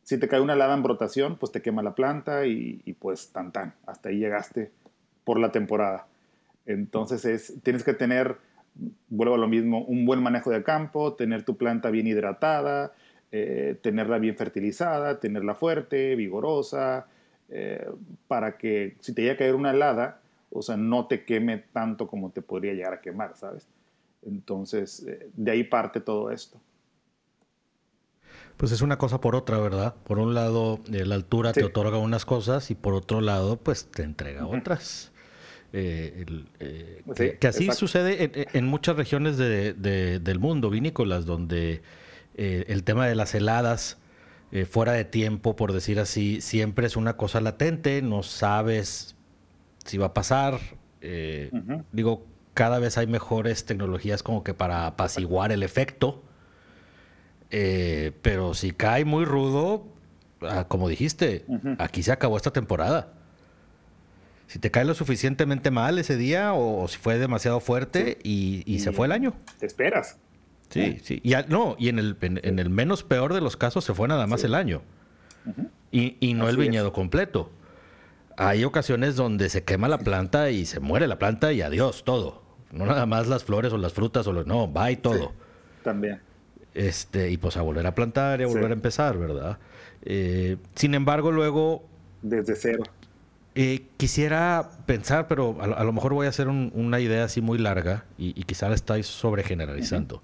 si 0.04 0.20
te 0.20 0.28
cae 0.28 0.42
una 0.42 0.54
helada 0.54 0.74
en 0.74 0.84
brotación, 0.84 1.38
pues 1.38 1.52
te 1.52 1.62
quema 1.62 1.84
la 1.84 1.96
planta 1.96 2.46
y, 2.46 2.96
pues 3.00 3.32
tan 3.32 3.52
tan, 3.52 3.74
hasta 3.86 4.10
ahí 4.10 4.18
llegaste 4.18 4.72
por 5.24 5.40
la 5.40 5.52
temporada. 5.52 6.08
Entonces 6.66 7.26
es, 7.26 7.56
tienes 7.64 7.84
que 7.84 7.94
tener, 7.94 8.38
vuelvo 9.10 9.36
a 9.36 9.38
lo 9.38 9.48
mismo, 9.48 9.84
un 9.84 10.06
buen 10.06 10.22
manejo 10.22 10.50
de 10.50 10.64
campo, 10.64 11.14
tener 11.14 11.44
tu 11.44 11.58
planta 11.58 11.90
bien 11.90 12.08
hidratada, 12.08 12.94
eh, 13.32 13.78
tenerla 13.82 14.18
bien 14.18 14.36
fertilizada, 14.36 15.20
tenerla 15.20 15.56
fuerte, 15.56 16.16
vigorosa, 16.16 17.08
eh, 17.50 17.90
para 18.28 18.58
que 18.58 18.96
si 19.00 19.14
te 19.14 19.22
llega 19.22 19.34
a 19.34 19.38
caer 19.38 19.56
una 19.56 19.72
helada, 19.72 20.22
o 20.52 20.62
sea, 20.62 20.78
no 20.78 21.08
te 21.08 21.24
queme 21.24 21.58
tanto 21.58 22.08
como 22.08 22.32
te 22.32 22.42
podría 22.42 22.74
llegar 22.74 22.94
a 22.94 23.02
quemar, 23.02 23.36
¿sabes? 23.38 23.68
Entonces, 24.24 25.06
eh, 25.08 25.30
de 25.34 25.52
ahí 25.52 25.64
parte 25.64 26.02
todo 26.02 26.32
esto. 26.32 26.60
Pues 28.62 28.72
es 28.74 28.84
una 28.84 29.00
cosa 29.00 29.20
por 29.20 29.36
otra, 29.36 29.58
¿verdad? 29.58 29.96
Por 30.04 30.20
un 30.20 30.36
lado, 30.36 30.82
eh, 30.94 31.04
la 31.04 31.16
altura 31.16 31.52
te 31.52 31.64
otorga 31.64 31.98
unas 31.98 32.26
cosas 32.26 32.70
y 32.70 32.76
por 32.76 32.94
otro 32.94 33.20
lado, 33.20 33.58
pues 33.58 33.88
te 33.88 34.04
entrega 34.04 34.46
otras. 34.46 35.12
Eh, 35.74 36.28
eh, 36.60 37.38
que, 37.40 37.48
así 37.48 37.72
sucede 37.72 38.48
en, 38.54 38.68
muchas 38.68 38.98
regiones 38.98 39.40
del 39.40 40.38
mundo 40.40 40.70
vinícolas, 40.70 41.26
donde 41.26 41.82
el 42.36 42.84
tema 42.84 43.08
de 43.08 43.16
las 43.16 43.34
heladas 43.34 43.98
fuera 44.70 44.92
de 44.92 45.06
tiempo, 45.06 45.56
por 45.56 45.74
decir 45.74 46.00
así, 46.00 46.40
siempre 46.40 46.86
es 46.86 46.96
una 46.96 47.18
cosa 47.18 47.42
latente, 47.42 48.04
no 48.04 48.22
sabes 48.22 49.16
si 49.86 49.98
va 49.98 50.06
a 50.06 50.14
pasar. 50.14 50.60
Digo, 51.92 52.28
cada 52.54 52.78
vez 52.78 53.00
hay 53.00 53.08
mejores 53.08 53.66
tecnologías 53.66 54.22
como 54.22 54.44
que 54.44 54.54
para 54.54 54.86
apaciguar 54.86 55.52
el 55.52 55.64
efecto. 55.64 56.22
Eh, 57.52 58.14
pero 58.22 58.54
si 58.54 58.72
cae 58.72 59.04
muy 59.04 59.26
rudo, 59.26 59.86
ah, 60.42 60.66
como 60.68 60.88
dijiste, 60.88 61.46
aquí 61.78 62.02
se 62.02 62.12
acabó 62.12 62.38
esta 62.38 62.52
temporada. 62.52 63.14
Si 64.48 64.60
te 64.60 64.72
cae 64.72 64.86
lo 64.86 64.94
suficientemente 64.94 65.70
mal 65.70 66.00
ese 66.00 66.18
día 66.18 66.54
o, 66.54 66.88
si 66.88 66.98
fue 66.98 67.18
demasiado 67.18 67.60
fuerte 67.60 68.18
y, 68.24 68.80
se 68.80 68.92
fue 68.92 69.06
el 69.06 69.12
año. 69.12 69.34
Te 69.60 69.66
esperas. 69.66 70.18
Sí, 70.70 71.00
sí. 71.04 71.20
Y, 71.24 71.34
no, 71.50 71.76
y 71.78 71.90
en 71.90 72.00
el, 72.00 72.18
en, 72.22 72.60
el 72.60 72.70
menos 72.70 73.04
peor 73.04 73.34
de 73.34 73.42
los 73.42 73.58
casos 73.58 73.84
se 73.84 73.94
fue 73.94 74.08
nada 74.08 74.28
más 74.28 74.44
el 74.46 74.56
año. 74.56 74.82
y, 75.92 76.34
no 76.34 76.50
el 76.50 76.58
viñedo 76.58 76.94
completo. 76.94 77.52
Hay 78.38 78.64
ocasiones 78.64 79.18
donde 79.18 79.50
se 79.50 79.64
quema 79.64 79.90
la 79.90 80.00
planta 80.00 80.50
y 80.52 80.66
se 80.66 80.80
muere 80.80 81.08
la 81.08 81.20
planta 81.20 81.52
y 81.52 81.62
adiós, 81.62 82.04
todo. 82.06 82.42
No 82.72 82.86
nada 82.86 83.06
más 83.06 83.28
las 83.28 83.44
flores 83.44 83.74
o 83.74 83.78
las 83.78 83.92
frutas 83.92 84.26
o 84.28 84.34
lo, 84.34 84.46
no, 84.46 84.72
va 84.72 84.90
y 84.92 84.96
todo. 84.96 85.34
también. 85.84 86.22
Este, 86.74 87.30
y 87.30 87.38
pues 87.38 87.58
a 87.58 87.62
volver 87.62 87.86
a 87.86 87.96
plantar 87.96 88.40
y 88.40 88.44
a 88.44 88.48
volver 88.48 88.72
a 88.72 88.74
empezar, 88.74 89.18
¿verdad? 89.18 89.58
Eh, 90.04 90.58
sin 90.76 90.94
embargo, 90.96 91.32
luego... 91.32 91.84
Desde 92.22 92.56
cero. 92.56 92.84
Eh, 93.54 93.88
quisiera 93.98 94.70
pensar, 94.86 95.28
pero 95.28 95.58
a, 95.62 95.84
lo 95.84 95.92
mejor 95.92 96.14
voy 96.14 96.26
a 96.26 96.30
hacer 96.30 96.48
una 96.48 97.00
idea 97.02 97.26
así 97.26 97.42
muy 97.42 97.58
larga 97.58 98.06
y, 98.18 98.34
quizá 98.44 98.70
la 98.70 98.76
estáis 98.76 99.08
sobregeneralizando. 99.08 100.24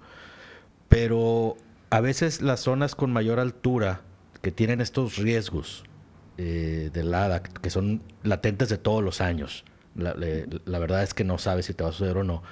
Pero 0.88 1.56
a 1.90 2.00
veces 2.00 2.40
las 2.40 2.60
zonas 2.60 2.94
con 2.94 3.12
mayor 3.12 3.38
altura 3.38 4.00
que 4.40 4.50
tienen 4.50 4.80
estos 4.80 5.18
riesgos 5.18 5.84
eh, 6.38 6.90
de 6.92 7.00
helada, 7.00 7.42
que 7.42 7.68
son 7.68 8.02
latentes 8.22 8.70
de 8.70 8.78
todos 8.78 9.04
los 9.04 9.20
años, 9.20 9.64
la, 9.94 10.14
la, 10.14 10.78
verdad 10.78 11.02
es 11.02 11.12
que 11.12 11.24
no 11.24 11.38
sabes 11.38 11.66
si 11.66 11.74
te 11.74 11.82
va 11.82 11.90
a 11.90 11.92
suceder 11.92 12.16
o 12.16 12.24
no. 12.24 12.42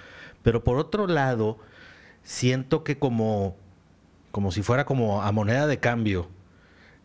Pero 0.43 0.63
por 0.63 0.77
otro 0.79 1.07
lado, 1.07 1.59
siento 2.23 2.85
que 2.85 2.99
como 2.99 3.57
como 4.37 4.53
si 4.53 4.63
fuera 4.63 4.85
como 4.85 5.23
a 5.23 5.33
moneda 5.33 5.67
de 5.67 5.81
cambio, 5.81 6.29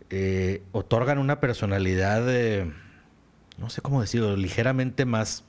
eh, 0.09 0.63
otorgan 0.73 1.17
una 1.17 1.39
personalidad, 1.39 2.25
no 3.57 3.69
sé 3.69 3.81
cómo 3.81 4.01
decirlo, 4.01 4.35
ligeramente 4.35 5.05
más 5.05 5.45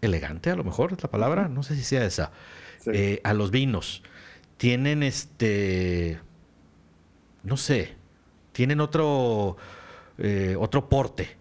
elegante, 0.00 0.50
a 0.50 0.54
lo 0.54 0.62
mejor 0.62 0.92
es 0.92 1.02
la 1.02 1.10
palabra, 1.10 1.48
no 1.48 1.64
sé 1.64 1.74
si 1.74 1.82
sea 1.82 2.04
esa, 2.04 2.30
eh, 2.86 3.20
a 3.24 3.34
los 3.34 3.50
vinos. 3.50 4.04
Tienen 4.56 5.02
este, 5.02 6.20
no 7.42 7.56
sé, 7.56 7.96
tienen 8.52 8.80
otro, 8.80 9.56
eh, 10.16 10.54
otro 10.60 10.88
porte 10.88 11.36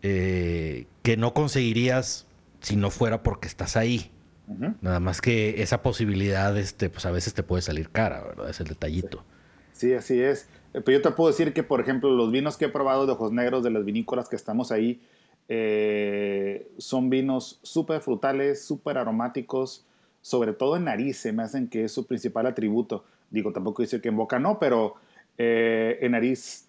que 0.00 1.16
no 1.18 1.34
conseguirías 1.34 2.26
si 2.62 2.76
no 2.76 2.90
fuera 2.90 3.22
porque 3.22 3.48
estás 3.48 3.76
ahí. 3.76 4.13
Nada 4.46 5.00
más 5.00 5.20
que 5.20 5.62
esa 5.62 5.82
posibilidad, 5.82 6.56
este, 6.58 6.90
pues 6.90 7.06
a 7.06 7.10
veces 7.10 7.34
te 7.34 7.42
puede 7.42 7.62
salir 7.62 7.90
cara, 7.90 8.22
¿verdad? 8.22 8.50
Es 8.50 8.60
el 8.60 8.66
detallito. 8.66 9.24
Sí, 9.72 9.92
así 9.94 10.20
es. 10.20 10.48
Eh, 10.72 10.80
pero 10.84 10.98
yo 10.98 11.02
te 11.02 11.10
puedo 11.10 11.30
decir 11.30 11.52
que, 11.52 11.62
por 11.62 11.80
ejemplo, 11.80 12.10
los 12.10 12.30
vinos 12.30 12.56
que 12.56 12.66
he 12.66 12.68
probado 12.68 13.06
de 13.06 13.12
ojos 13.12 13.32
negros 13.32 13.64
de 13.64 13.70
las 13.70 13.84
vinícolas 13.84 14.28
que 14.28 14.36
estamos 14.36 14.70
ahí, 14.70 15.00
eh, 15.48 16.68
son 16.78 17.10
vinos 17.10 17.58
súper 17.62 18.00
frutales, 18.00 18.64
súper 18.64 18.98
aromáticos, 18.98 19.84
sobre 20.20 20.52
todo 20.52 20.76
en 20.76 20.84
nariz, 20.84 21.18
se 21.18 21.32
me 21.32 21.42
hacen 21.42 21.68
que 21.68 21.84
es 21.84 21.92
su 21.92 22.06
principal 22.06 22.46
atributo. 22.46 23.04
Digo, 23.30 23.52
tampoco 23.52 23.82
dice 23.82 24.00
que 24.00 24.08
en 24.08 24.16
boca 24.16 24.38
no, 24.38 24.58
pero 24.58 24.94
eh, 25.36 25.98
en 26.00 26.12
nariz, 26.12 26.68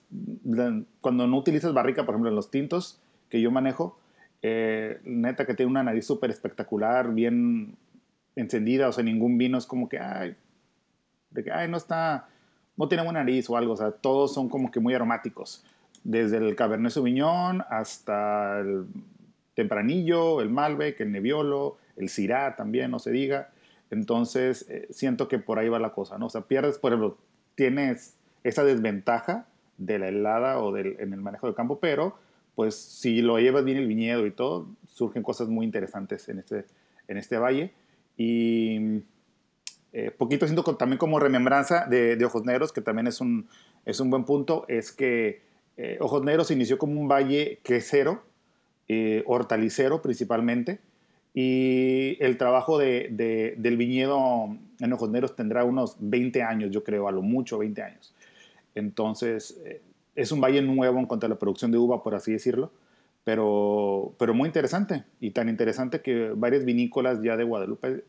cuando 0.99 1.27
no 1.27 1.37
utilizas 1.37 1.73
barrica, 1.73 2.05
por 2.05 2.15
ejemplo, 2.15 2.29
en 2.29 2.35
los 2.35 2.51
tintos 2.51 2.99
que 3.29 3.39
yo 3.39 3.51
manejo, 3.51 3.97
eh, 4.47 4.99
neta 5.05 5.43
que 5.47 5.55
tiene 5.55 5.71
una 5.71 5.81
nariz 5.81 6.05
súper 6.05 6.29
espectacular, 6.29 7.11
bien 7.11 7.75
encendida, 8.35 8.87
o 8.87 8.91
sea, 8.91 9.03
ningún 9.03 9.39
vino 9.39 9.57
es 9.57 9.65
como 9.65 9.89
que, 9.89 9.97
ay, 9.97 10.35
de 11.31 11.43
que, 11.43 11.51
ay, 11.51 11.67
no 11.67 11.77
está, 11.77 12.27
no 12.77 12.87
tiene 12.87 13.03
buena 13.03 13.21
nariz 13.21 13.49
o 13.49 13.57
algo, 13.57 13.73
o 13.73 13.75
sea, 13.75 13.89
todos 13.89 14.35
son 14.35 14.47
como 14.47 14.69
que 14.69 14.79
muy 14.79 14.93
aromáticos, 14.93 15.65
desde 16.03 16.37
el 16.37 16.55
Cabernet 16.55 16.91
Sauvignon 16.91 17.63
hasta 17.71 18.59
el 18.59 18.85
Tempranillo, 19.55 20.41
el 20.41 20.51
Malbec, 20.51 21.01
el 21.01 21.11
Nebbiolo, 21.11 21.77
el 21.95 22.09
Syrah 22.09 22.55
también, 22.55 22.91
no 22.91 22.99
se 22.99 23.09
diga, 23.09 23.49
entonces 23.89 24.69
eh, 24.69 24.85
siento 24.91 25.27
que 25.27 25.39
por 25.39 25.57
ahí 25.57 25.69
va 25.69 25.79
la 25.79 25.93
cosa, 25.93 26.19
¿no? 26.19 26.27
O 26.27 26.29
sea, 26.29 26.41
pierdes, 26.41 26.77
por 26.77 26.91
ejemplo, 26.91 27.17
tienes 27.55 28.15
esa 28.43 28.63
desventaja 28.63 29.47
de 29.79 29.97
la 29.97 30.09
helada 30.09 30.59
o 30.59 30.71
del, 30.71 30.97
en 30.99 31.13
el 31.13 31.21
manejo 31.21 31.47
del 31.47 31.55
campo, 31.55 31.79
pero 31.79 32.23
pues 32.55 32.75
si 32.75 33.21
lo 33.21 33.37
llevas 33.37 33.65
bien 33.65 33.77
el 33.77 33.87
viñedo 33.87 34.25
y 34.25 34.31
todo, 34.31 34.67
surgen 34.87 35.23
cosas 35.23 35.49
muy 35.49 35.65
interesantes 35.65 36.27
en 36.29 36.39
este, 36.39 36.65
en 37.07 37.17
este 37.17 37.37
valle. 37.37 37.73
Y 38.17 39.01
eh, 39.91 40.11
poquito 40.11 40.45
siento 40.47 40.63
también 40.75 40.97
como 40.97 41.19
remembranza 41.19 41.85
de, 41.85 42.23
Ojos 42.25 42.45
Negros, 42.45 42.71
que 42.71 42.81
también 42.81 43.07
es 43.07 43.19
un, 43.19 43.47
es 43.85 43.99
un 43.99 44.09
buen 44.09 44.23
punto, 44.23 44.65
es 44.69 44.91
que 44.91 45.41
eh, 45.77 45.97
Ojos 45.99 46.23
Negros 46.23 46.49
inició 46.51 46.77
como 46.77 46.99
un 46.99 47.07
valle 47.09 47.59
quesero, 47.63 48.23
eh, 48.87 49.23
hortalicero 49.25 50.01
principalmente, 50.01 50.79
y 51.33 52.17
el 52.23 52.37
trabajo 52.37 52.77
de, 52.77 53.55
del 53.57 53.75
viñedo 53.75 54.57
en 54.79 54.93
Ojos 54.93 55.09
Negros 55.09 55.35
tendrá 55.35 55.65
unos 55.65 55.97
20 55.99 56.41
años, 56.43 56.71
yo 56.71 56.83
creo, 56.85 57.09
a 57.09 57.11
lo 57.11 57.21
mucho 57.21 57.57
20 57.57 57.81
años. 57.81 58.15
Entonces, 58.73 59.59
es 60.15 60.31
un 60.31 60.41
valle 60.41 60.61
nuevo 60.61 60.99
en 60.99 61.05
cuanto 61.05 61.25
a 61.25 61.29
la 61.29 61.37
producción 61.37 61.71
de 61.71 61.77
uva, 61.77 62.01
por 62.01 62.15
así 62.15 62.31
decirlo, 62.31 62.71
pero, 63.23 64.15
pero 64.17 64.33
muy 64.33 64.47
interesante. 64.47 65.03
Y 65.19 65.31
tan 65.31 65.49
interesante 65.49 66.01
que 66.01 66.31
varias 66.35 66.63
vinícolas 66.63 67.21
ya 67.21 67.35
de 67.35 67.43
Guadalupe 67.43 68.05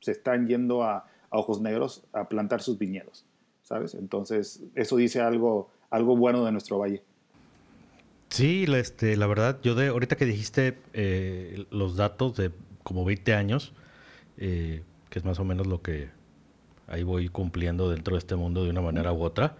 se 0.00 0.12
están 0.12 0.46
yendo 0.46 0.84
a, 0.84 1.06
Ojos 1.30 1.60
Negros 1.60 2.04
a 2.14 2.26
plantar 2.26 2.62
sus 2.62 2.78
viñedos, 2.78 3.26
¿sabes? 3.62 3.92
Entonces, 3.92 4.62
eso 4.74 4.96
dice 4.96 5.20
algo, 5.20 5.70
algo 5.90 6.16
bueno 6.16 6.42
de 6.42 6.52
nuestro 6.52 6.78
valle. 6.78 7.02
Sí, 8.30 8.64
este, 8.66 9.14
la 9.14 9.26
verdad, 9.26 9.58
yo 9.62 9.74
de 9.74 9.88
ahorita 9.88 10.16
que 10.16 10.24
dijiste 10.24 10.78
eh, 10.94 11.66
los 11.70 11.96
datos 11.96 12.34
de 12.34 12.50
como 12.82 13.04
20 13.04 13.34
años, 13.34 13.74
eh, 14.38 14.82
que 15.10 15.18
es 15.18 15.24
más 15.26 15.38
o 15.38 15.44
menos 15.44 15.66
lo 15.66 15.82
que 15.82 16.08
ahí 16.86 17.02
voy 17.02 17.28
cumpliendo 17.28 17.90
dentro 17.90 18.14
de 18.14 18.20
este 18.20 18.34
mundo 18.34 18.64
de 18.64 18.70
una 18.70 18.80
manera 18.80 19.12
u 19.12 19.22
otra, 19.22 19.56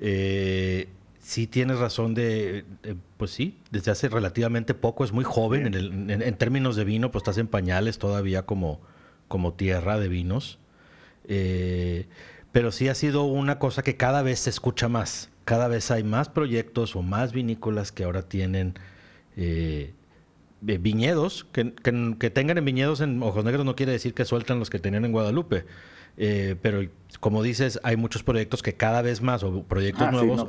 eh, 0.00 0.88
sí 1.24 1.46
tienes 1.46 1.78
razón 1.78 2.14
de, 2.14 2.66
pues 3.16 3.30
sí, 3.30 3.58
desde 3.70 3.90
hace 3.90 4.08
relativamente 4.08 4.74
poco, 4.74 5.04
es 5.04 5.12
muy 5.12 5.24
joven 5.24 5.74
en, 5.74 6.36
términos 6.36 6.76
de 6.76 6.84
vino, 6.84 7.10
pues 7.10 7.22
estás 7.22 7.38
en 7.38 7.46
pañales 7.46 7.98
todavía 7.98 8.44
como, 8.44 8.80
como 9.26 9.54
tierra 9.54 9.98
de 9.98 10.08
vinos. 10.08 10.58
Eh, 11.26 12.06
pero 12.52 12.70
sí 12.70 12.88
ha 12.88 12.94
sido 12.94 13.24
una 13.24 13.58
cosa 13.58 13.82
que 13.82 13.96
cada 13.96 14.22
vez 14.22 14.40
se 14.40 14.50
escucha 14.50 14.88
más. 14.88 15.30
Cada 15.46 15.66
vez 15.66 15.90
hay 15.90 16.04
más 16.04 16.28
proyectos 16.28 16.94
o 16.94 17.02
más 17.02 17.32
vinícolas 17.32 17.90
que 17.90 18.04
ahora 18.04 18.22
tienen 18.22 18.74
eh, 19.36 19.94
viñedos. 20.60 21.44
Que, 21.52 21.72
que, 22.18 22.30
tengan 22.30 22.58
en 22.58 22.66
viñedos 22.66 23.00
en 23.00 23.22
Ojos 23.22 23.44
Negros 23.44 23.64
no 23.64 23.74
quiere 23.74 23.92
decir 23.92 24.12
que 24.12 24.26
sueltan 24.26 24.58
los 24.58 24.68
que 24.68 24.78
tenían 24.78 25.06
en 25.06 25.12
Guadalupe. 25.12 25.64
Eh, 26.16 26.56
pero 26.60 26.88
como 27.20 27.42
dices, 27.42 27.80
hay 27.82 27.96
muchos 27.96 28.22
proyectos 28.22 28.62
que 28.62 28.74
cada 28.74 29.02
vez 29.02 29.20
más, 29.20 29.42
o 29.42 29.62
proyectos 29.62 30.06
ah, 30.08 30.12
nuevos, 30.12 30.46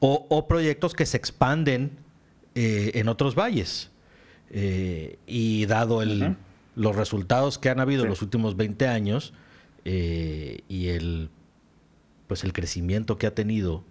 o, 0.00 0.48
proyectos 0.48 0.94
que 0.94 1.06
se 1.06 1.16
expanden 1.16 1.92
eh, 2.54 2.92
en 2.94 3.08
otros 3.08 3.34
valles. 3.34 3.90
Eh, 4.50 5.18
y 5.26 5.66
dado 5.66 6.02
el, 6.02 6.36
los 6.76 6.94
resultados 6.94 7.58
que 7.58 7.68
han 7.68 7.80
habido 7.80 8.04
en 8.04 8.10
los 8.10 8.22
últimos 8.22 8.56
20 8.56 8.86
años 8.86 9.32
y 9.84 10.88
el, 10.88 11.30
pues 12.26 12.44
el 12.44 12.52
crecimiento 12.52 13.18
que 13.18 13.26
ha 13.26 13.34
tenido, 13.34 13.84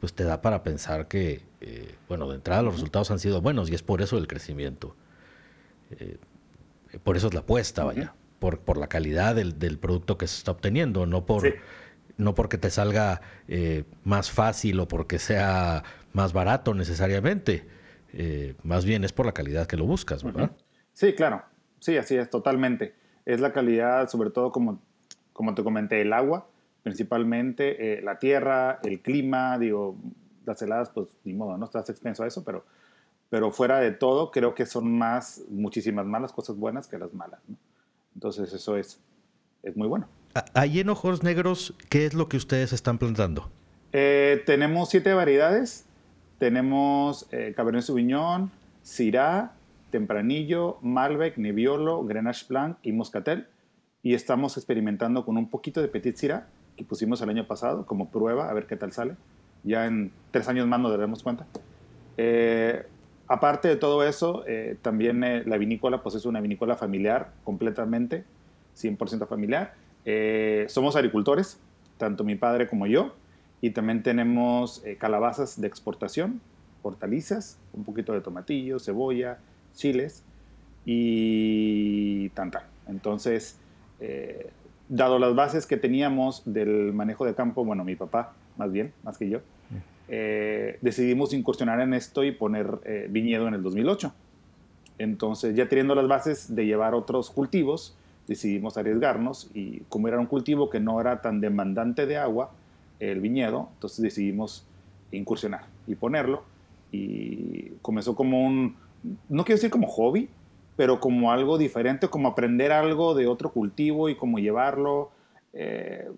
pues 0.00 0.14
te 0.14 0.24
da 0.24 0.42
para 0.42 0.62
pensar 0.62 1.06
que, 1.06 1.42
bueno, 2.08 2.28
de 2.28 2.36
entrada 2.36 2.62
los 2.62 2.74
resultados 2.74 3.10
han 3.10 3.18
sido 3.20 3.40
buenos 3.40 3.70
y 3.70 3.74
es 3.74 3.82
por 3.82 4.02
eso 4.02 4.18
el 4.18 4.26
crecimiento. 4.26 4.96
por 7.04 7.16
eso 7.16 7.28
es 7.28 7.34
la 7.34 7.40
apuesta, 7.40 7.84
vaya 7.84 8.14
por, 8.38 8.76
la 8.76 8.88
calidad 8.88 9.34
del, 9.34 9.78
producto 9.78 10.18
que 10.18 10.26
se 10.26 10.38
está 10.38 10.50
obteniendo, 10.50 11.06
no 11.06 11.24
por 11.24 11.44
no 12.16 12.34
porque 12.34 12.58
te 12.58 12.70
salga 12.70 13.20
eh, 13.48 13.84
más 14.04 14.30
fácil 14.30 14.80
o 14.80 14.88
porque 14.88 15.18
sea 15.18 15.82
más 16.12 16.32
barato 16.32 16.74
necesariamente. 16.74 17.66
Eh, 18.12 18.54
más 18.62 18.84
bien 18.84 19.04
es 19.04 19.12
por 19.12 19.26
la 19.26 19.32
calidad 19.32 19.66
que 19.66 19.76
lo 19.76 19.86
buscas, 19.86 20.22
¿verdad? 20.22 20.52
Sí, 20.92 21.14
claro. 21.14 21.42
Sí, 21.80 21.96
así 21.96 22.16
es, 22.16 22.30
totalmente. 22.30 22.94
Es 23.26 23.40
la 23.40 23.52
calidad, 23.52 24.08
sobre 24.08 24.30
todo 24.30 24.52
como, 24.52 24.80
como 25.32 25.54
te 25.54 25.64
comenté, 25.64 26.00
el 26.00 26.12
agua, 26.12 26.46
principalmente, 26.82 27.98
eh, 27.98 28.02
la 28.02 28.18
tierra, 28.18 28.78
el 28.84 29.00
clima, 29.00 29.58
digo, 29.58 29.96
las 30.46 30.62
heladas, 30.62 30.90
pues 30.90 31.08
ni 31.24 31.32
modo, 31.32 31.58
no 31.58 31.64
estás 31.64 31.90
expenso 31.90 32.22
a 32.22 32.26
eso, 32.28 32.44
pero, 32.44 32.64
pero 33.28 33.50
fuera 33.50 33.80
de 33.80 33.90
todo, 33.90 34.30
creo 34.30 34.54
que 34.54 34.66
son 34.66 34.96
más, 34.96 35.42
muchísimas 35.48 36.06
más 36.06 36.22
las 36.22 36.32
cosas 36.32 36.56
buenas 36.56 36.86
que 36.86 36.98
las 36.98 37.12
malas. 37.12 37.40
¿no? 37.48 37.56
Entonces 38.14 38.52
eso 38.52 38.76
es, 38.76 39.00
es 39.62 39.76
muy 39.76 39.88
bueno. 39.88 40.08
Ahí 40.54 40.80
en 40.80 40.88
Ojos 40.88 41.22
Negros, 41.22 41.74
¿qué 41.88 42.06
es 42.06 42.14
lo 42.14 42.28
que 42.28 42.36
ustedes 42.36 42.72
están 42.72 42.98
plantando? 42.98 43.50
Eh, 43.92 44.42
tenemos 44.46 44.88
siete 44.90 45.14
variedades. 45.14 45.86
Tenemos 46.38 47.28
eh, 47.30 47.54
Cabernet 47.56 47.82
Sauvignon, 47.82 48.50
Syrah, 48.82 49.52
Tempranillo, 49.90 50.78
Malbec, 50.82 51.38
Nebbiolo, 51.38 52.04
Grenache 52.04 52.46
Blanc 52.48 52.78
y 52.82 52.92
Moscatel. 52.92 53.46
Y 54.02 54.14
estamos 54.14 54.56
experimentando 54.56 55.24
con 55.24 55.36
un 55.36 55.48
poquito 55.48 55.80
de 55.80 55.88
Petit 55.88 56.16
Syrah 56.16 56.48
que 56.76 56.84
pusimos 56.84 57.22
el 57.22 57.30
año 57.30 57.46
pasado 57.46 57.86
como 57.86 58.10
prueba, 58.10 58.50
a 58.50 58.52
ver 58.52 58.66
qué 58.66 58.76
tal 58.76 58.92
sale. 58.92 59.14
Ya 59.62 59.86
en 59.86 60.12
tres 60.32 60.48
años 60.48 60.66
más 60.66 60.80
nos 60.80 60.90
daremos 60.90 61.22
cuenta. 61.22 61.46
Eh, 62.16 62.73
Aparte 63.26 63.68
de 63.68 63.76
todo 63.76 64.04
eso, 64.04 64.44
eh, 64.46 64.76
también 64.82 65.24
eh, 65.24 65.44
la 65.46 65.56
vinícola 65.56 66.02
pues 66.02 66.14
es 66.14 66.26
una 66.26 66.40
vinícola 66.40 66.76
familiar 66.76 67.32
completamente, 67.42 68.24
100% 68.76 69.26
familiar. 69.26 69.74
Eh, 70.04 70.66
somos 70.68 70.94
agricultores, 70.94 71.58
tanto 71.96 72.22
mi 72.24 72.34
padre 72.34 72.68
como 72.68 72.86
yo, 72.86 73.14
y 73.62 73.70
también 73.70 74.02
tenemos 74.02 74.82
calabazas 74.98 75.58
de 75.58 75.66
exportación, 75.66 76.42
hortalizas, 76.82 77.58
un 77.72 77.84
poquito 77.84 78.12
de 78.12 78.20
tomatillo, 78.20 78.78
cebolla, 78.78 79.38
chiles 79.74 80.22
y 80.84 82.28
tanta. 82.30 82.68
Entonces, 82.86 83.58
dado 84.90 85.18
las 85.18 85.34
bases 85.34 85.64
que 85.64 85.78
teníamos 85.78 86.42
del 86.44 86.92
manejo 86.92 87.24
de 87.24 87.34
campo, 87.34 87.64
bueno, 87.64 87.84
mi 87.84 87.96
papá 87.96 88.34
más 88.58 88.70
bien, 88.70 88.92
más 89.02 89.16
que 89.16 89.30
yo, 89.30 89.40
eh, 90.08 90.78
decidimos 90.82 91.32
incursionar 91.32 91.80
en 91.80 91.94
esto 91.94 92.24
y 92.24 92.32
poner 92.32 92.78
eh, 92.84 93.06
viñedo 93.10 93.48
en 93.48 93.54
el 93.54 93.62
2008. 93.62 94.12
Entonces, 94.98 95.54
ya 95.54 95.68
teniendo 95.68 95.94
las 95.94 96.06
bases 96.06 96.54
de 96.54 96.66
llevar 96.66 96.94
otros 96.94 97.30
cultivos, 97.30 97.96
decidimos 98.26 98.76
arriesgarnos 98.76 99.50
y 99.54 99.80
como 99.88 100.08
era 100.08 100.18
un 100.18 100.26
cultivo 100.26 100.70
que 100.70 100.80
no 100.80 101.00
era 101.00 101.20
tan 101.20 101.40
demandante 101.40 102.06
de 102.06 102.16
agua, 102.16 102.52
el 103.00 103.20
viñedo, 103.20 103.68
entonces 103.74 104.02
decidimos 104.02 104.66
incursionar 105.10 105.66
y 105.86 105.94
ponerlo. 105.94 106.44
Y 106.92 107.72
comenzó 107.82 108.14
como 108.14 108.46
un, 108.46 108.76
no 109.28 109.44
quiero 109.44 109.56
decir 109.56 109.70
como 109.70 109.88
hobby, 109.88 110.28
pero 110.76 111.00
como 111.00 111.32
algo 111.32 111.58
diferente, 111.58 112.08
como 112.08 112.28
aprender 112.28 112.72
algo 112.72 113.14
de 113.14 113.26
otro 113.26 113.50
cultivo 113.50 114.08
y 114.08 114.16
cómo 114.16 114.38
llevarlo. 114.38 115.10
Eh, 115.52 116.08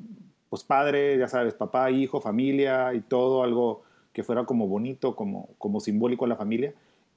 pues 0.48 0.64
padre, 0.64 1.18
ya 1.18 1.28
sabes, 1.28 1.54
papá, 1.54 1.90
hijo, 1.90 2.20
familia 2.20 2.94
y 2.94 3.00
todo, 3.00 3.42
algo 3.42 3.82
que 4.12 4.22
fuera 4.22 4.44
como 4.44 4.66
bonito, 4.66 5.14
como, 5.14 5.50
como 5.58 5.80
simbólico 5.80 6.24
a 6.24 6.28
la 6.28 6.36
familia. 6.36 6.74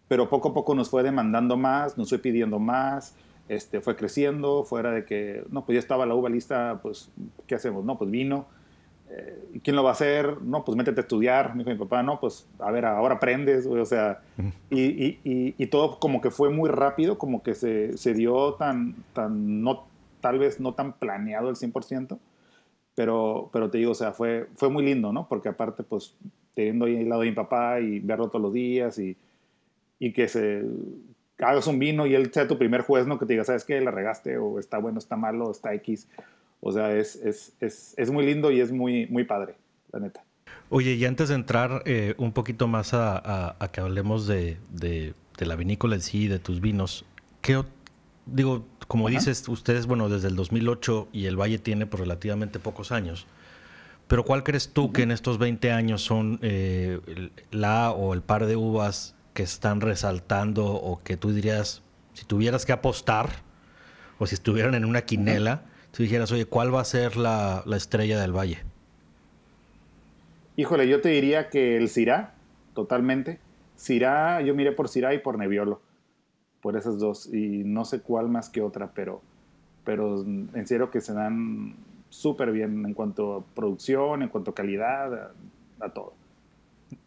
Pero 0.08 0.30
poco 0.30 0.50
a 0.50 0.54
poco 0.54 0.76
nos 0.76 0.90
fue 0.90 1.04
demandando 1.04 1.56
más, 1.56 1.98
nos 1.98 2.10
fue 2.10 2.20
pidiendo 2.20 2.60
más, 2.60 3.16
este, 3.48 3.82
fue 3.82 3.96
creciendo, 3.96 4.64
fuera 4.64 4.92
de 4.92 5.06
que, 5.06 5.44
no, 5.50 5.66
pues 5.66 5.76
ya 5.76 5.80
estaba 5.80 6.06
la 6.06 6.16
uva 6.16 6.30
lista, 6.30 6.80
pues, 6.82 7.12
¿qué 7.48 7.56
hacemos? 7.56 7.86
No, 7.86 7.98
pues 7.98 8.10
vino. 8.10 8.48
Eh, 9.10 9.50
¿Y 9.54 9.60
quién 9.60 9.76
lo 9.76 9.84
va 9.84 9.90
a 9.90 9.94
hacer? 9.94 10.42
No, 10.42 10.64
pues 10.64 10.78
métete 10.78 11.00
a 11.00 11.04
estudiar. 11.04 11.56
Me 11.56 11.64
dijo 11.64 11.72
mi 11.72 11.80
papá, 11.80 12.04
no, 12.04 12.20
pues 12.20 12.48
a 12.60 12.72
ver, 12.72 12.86
ahora 12.86 13.16
aprendes, 13.16 13.66
o 13.66 13.86
sea, 13.86 14.22
y, 14.70 14.82
y, 14.82 15.20
y, 15.24 15.56
y, 15.58 15.68
todo 15.68 16.00
como 16.00 16.22
que 16.22 16.32
fue 16.32 16.50
muy 16.50 16.70
rápido, 16.70 17.18
como 17.18 17.42
que 17.42 17.56
se, 17.56 17.98
se 17.98 18.14
dio 18.14 18.54
tan, 18.54 18.96
tan, 19.14 19.64
no, 19.64 19.86
tal 20.22 20.38
vez 20.38 20.60
no 20.60 20.74
tan 20.74 20.94
planeado 20.94 21.50
el 21.50 21.56
100%, 21.56 22.18
pero, 23.00 23.50
pero 23.54 23.70
te 23.70 23.78
digo, 23.78 23.92
o 23.92 23.96
sea, 23.96 24.12
fue, 24.12 24.50
fue 24.56 24.70
muy 24.70 24.84
lindo, 24.84 25.14
¿no? 25.14 25.26
Porque 25.30 25.48
aparte, 25.48 25.84
pues, 25.84 26.18
teniendo 26.54 26.84
ahí 26.84 26.98
al 26.98 27.08
lado 27.08 27.22
de 27.22 27.30
mi 27.30 27.34
papá 27.34 27.80
y 27.80 28.02
verlo 28.02 28.28
todos 28.28 28.42
los 28.42 28.52
días 28.52 29.00
y, 29.00 29.16
y 30.00 30.12
que, 30.12 30.28
se, 30.28 30.66
hagas 31.38 31.66
un 31.68 31.80
vino 31.80 32.06
y 32.06 32.14
él 32.14 32.30
sea 32.34 32.46
tu 32.46 32.58
primer 32.58 32.82
juez, 32.82 33.08
¿no? 33.08 33.18
Que 33.18 33.26
te 33.26 33.32
diga, 33.32 33.46
¿sabes 33.46 33.64
qué? 33.64 33.80
La 33.80 33.92
regaste, 33.92 34.38
o 34.38 34.60
está 34.60 34.80
bueno, 34.80 35.00
está 35.00 35.16
malo, 35.16 35.50
está 35.50 35.74
X. 35.76 36.10
O 36.60 36.74
sea, 36.74 36.94
es, 36.94 37.16
es, 37.16 37.56
es, 37.62 37.94
es 37.96 38.12
muy 38.12 38.26
lindo 38.26 38.52
y 38.52 38.60
es 38.60 38.70
muy, 38.70 39.08
muy 39.08 39.24
padre, 39.24 39.56
la 39.94 40.02
neta. 40.02 40.22
Oye, 40.68 40.96
y 40.96 41.06
antes 41.06 41.30
de 41.30 41.36
entrar 41.36 41.84
eh, 41.86 42.16
un 42.18 42.34
poquito 42.34 42.68
más 42.68 42.94
a, 42.94 43.56
a, 43.64 43.72
que 43.72 43.80
hablemos 43.80 44.28
de, 44.28 44.58
de, 44.72 45.14
de, 45.38 45.46
la 45.46 45.56
vinícola 45.56 45.96
en 45.96 46.02
sí, 46.02 46.28
de 46.28 46.40
tus 46.40 46.60
vinos, 46.60 47.06
¿qué, 47.42 47.64
digo, 48.26 48.66
como 48.90 49.08
dices, 49.08 49.48
ustedes, 49.48 49.86
bueno, 49.86 50.10
desde 50.10 50.30
el 50.30 50.36
2008 50.36 51.10
y 51.14 51.28
el 51.28 51.40
Valle 51.40 51.60
tiene 51.60 51.86
por 51.86 52.00
pues, 52.00 52.08
relativamente 52.08 52.58
pocos 52.58 52.92
años, 52.92 53.28
pero 54.08 54.26
¿cuál 54.26 54.44
crees 54.44 54.74
tú 54.74 54.92
que 54.92 55.04
en 55.04 55.12
estos 55.12 55.38
20 55.38 55.72
años 55.72 56.02
son 56.02 56.40
eh, 56.42 57.00
la 57.52 57.92
o 57.92 58.16
el 58.16 58.24
par 58.24 58.48
de 58.48 58.56
uvas 58.56 59.14
que 59.36 59.44
están 59.44 59.80
resaltando 59.82 60.66
o 60.66 61.04
que 61.04 61.18
tú 61.18 61.32
dirías, 61.32 61.84
si 62.14 62.26
tuvieras 62.26 62.66
que 62.66 62.72
apostar 62.72 63.30
o 64.18 64.26
si 64.26 64.34
estuvieran 64.34 64.74
en 64.74 64.86
una 64.86 65.04
quinela, 65.04 65.66
tú 65.92 66.02
dijeras, 66.02 66.32
oye, 66.32 66.46
¿cuál 66.46 66.74
va 66.74 66.82
a 66.82 66.86
ser 66.86 67.16
la, 67.16 67.64
estrella 67.76 68.20
del 68.20 68.36
valle? 68.36 68.58
Híjole, 70.56 70.88
yo 70.88 71.00
te 71.00 71.10
diría 71.10 71.50
que 71.50 71.78
el 71.78 71.90
Syrah, 71.90 72.34
totalmente. 72.74 73.40
Syrah, 73.76 74.42
yo 74.42 74.56
miré 74.56 74.72
por 74.72 74.90
Syrah 74.90 75.14
y 75.14 75.20
por 75.20 75.38
Nebbiolo, 75.38 75.80
por 76.62 76.76
esas 76.76 77.00
dos, 77.00 77.32
y 77.34 77.64
no 77.64 77.86
sé 77.86 78.02
cuál 78.02 78.30
más 78.30 78.50
que 78.50 78.62
otra, 78.62 78.92
pero, 78.94 79.22
pero 79.84 80.22
en 80.22 80.68
serio 80.68 80.92
que 80.92 81.02
se 81.02 81.14
dan 81.14 81.76
súper 82.10 82.52
bien 82.52 82.86
en 82.86 82.94
cuanto 82.94 83.38
a 83.38 83.56
producción, 83.56 84.22
en 84.24 84.30
cuanto 84.30 84.52
a 84.52 84.56
calidad, 84.56 85.32
a, 85.80 85.90
todo. 85.90 86.14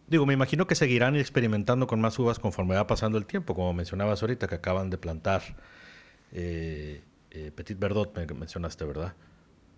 Digo, 0.07 0.27
me 0.27 0.35
imagino 0.35 0.67
que 0.67 0.75
seguirán 0.75 1.17
experimentando 1.17 1.87
con 1.87 2.01
más 2.01 2.19
uvas 2.19 2.39
conforme 2.39 2.75
va 2.75 2.87
pasando 2.87 3.19
el 3.19 3.27
tiempo, 3.27 3.55
como 3.55 3.73
mencionabas 3.73 4.23
ahorita, 4.23 4.47
que 4.47 4.55
acaban 4.55 4.91
de 4.91 4.99
plantar 4.99 5.43
eh, 6.33 7.03
eh, 7.31 7.51
Petit 7.55 7.79
Verdot, 7.79 8.17
me 8.17 8.27
mencionaste, 8.27 8.85
¿verdad? 8.85 9.15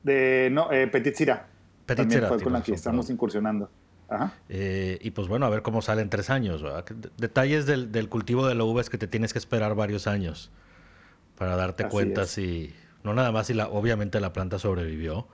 De, 0.02 0.48
no, 0.52 0.70
eh, 0.70 0.86
Petit 0.86 1.14
Syrah. 1.14 1.46
Petit 1.86 2.02
También 2.02 2.26
fue 2.26 2.40
con 2.40 2.52
la 2.52 2.62
que 2.62 2.72
estamos 2.72 3.10
incursionando. 3.10 3.70
Ajá. 4.14 4.32
y 4.48 5.10
pues 5.10 5.28
bueno, 5.28 5.46
a 5.46 5.50
ver 5.50 5.62
cómo 5.62 5.82
sale 5.82 6.02
en 6.02 6.10
tres 6.10 6.30
años. 6.30 6.64
Detalles 7.16 7.66
del, 7.66 7.92
del, 7.92 8.08
cultivo 8.08 8.46
de 8.46 8.54
la 8.54 8.64
uva 8.64 8.80
es 8.80 8.90
que 8.90 8.98
te 8.98 9.06
tienes 9.06 9.32
que 9.32 9.38
esperar 9.38 9.74
varios 9.74 10.06
años 10.06 10.50
para 11.36 11.56
darte 11.56 11.88
cuenta 11.88 12.26
si, 12.26 12.74
no 13.02 13.14
nada 13.14 13.32
más 13.32 13.48
si 13.48 13.54
la, 13.54 13.68
obviamente 13.68 14.20
la 14.20 14.32
planta 14.32 14.58
sobrevivió, 14.58 15.26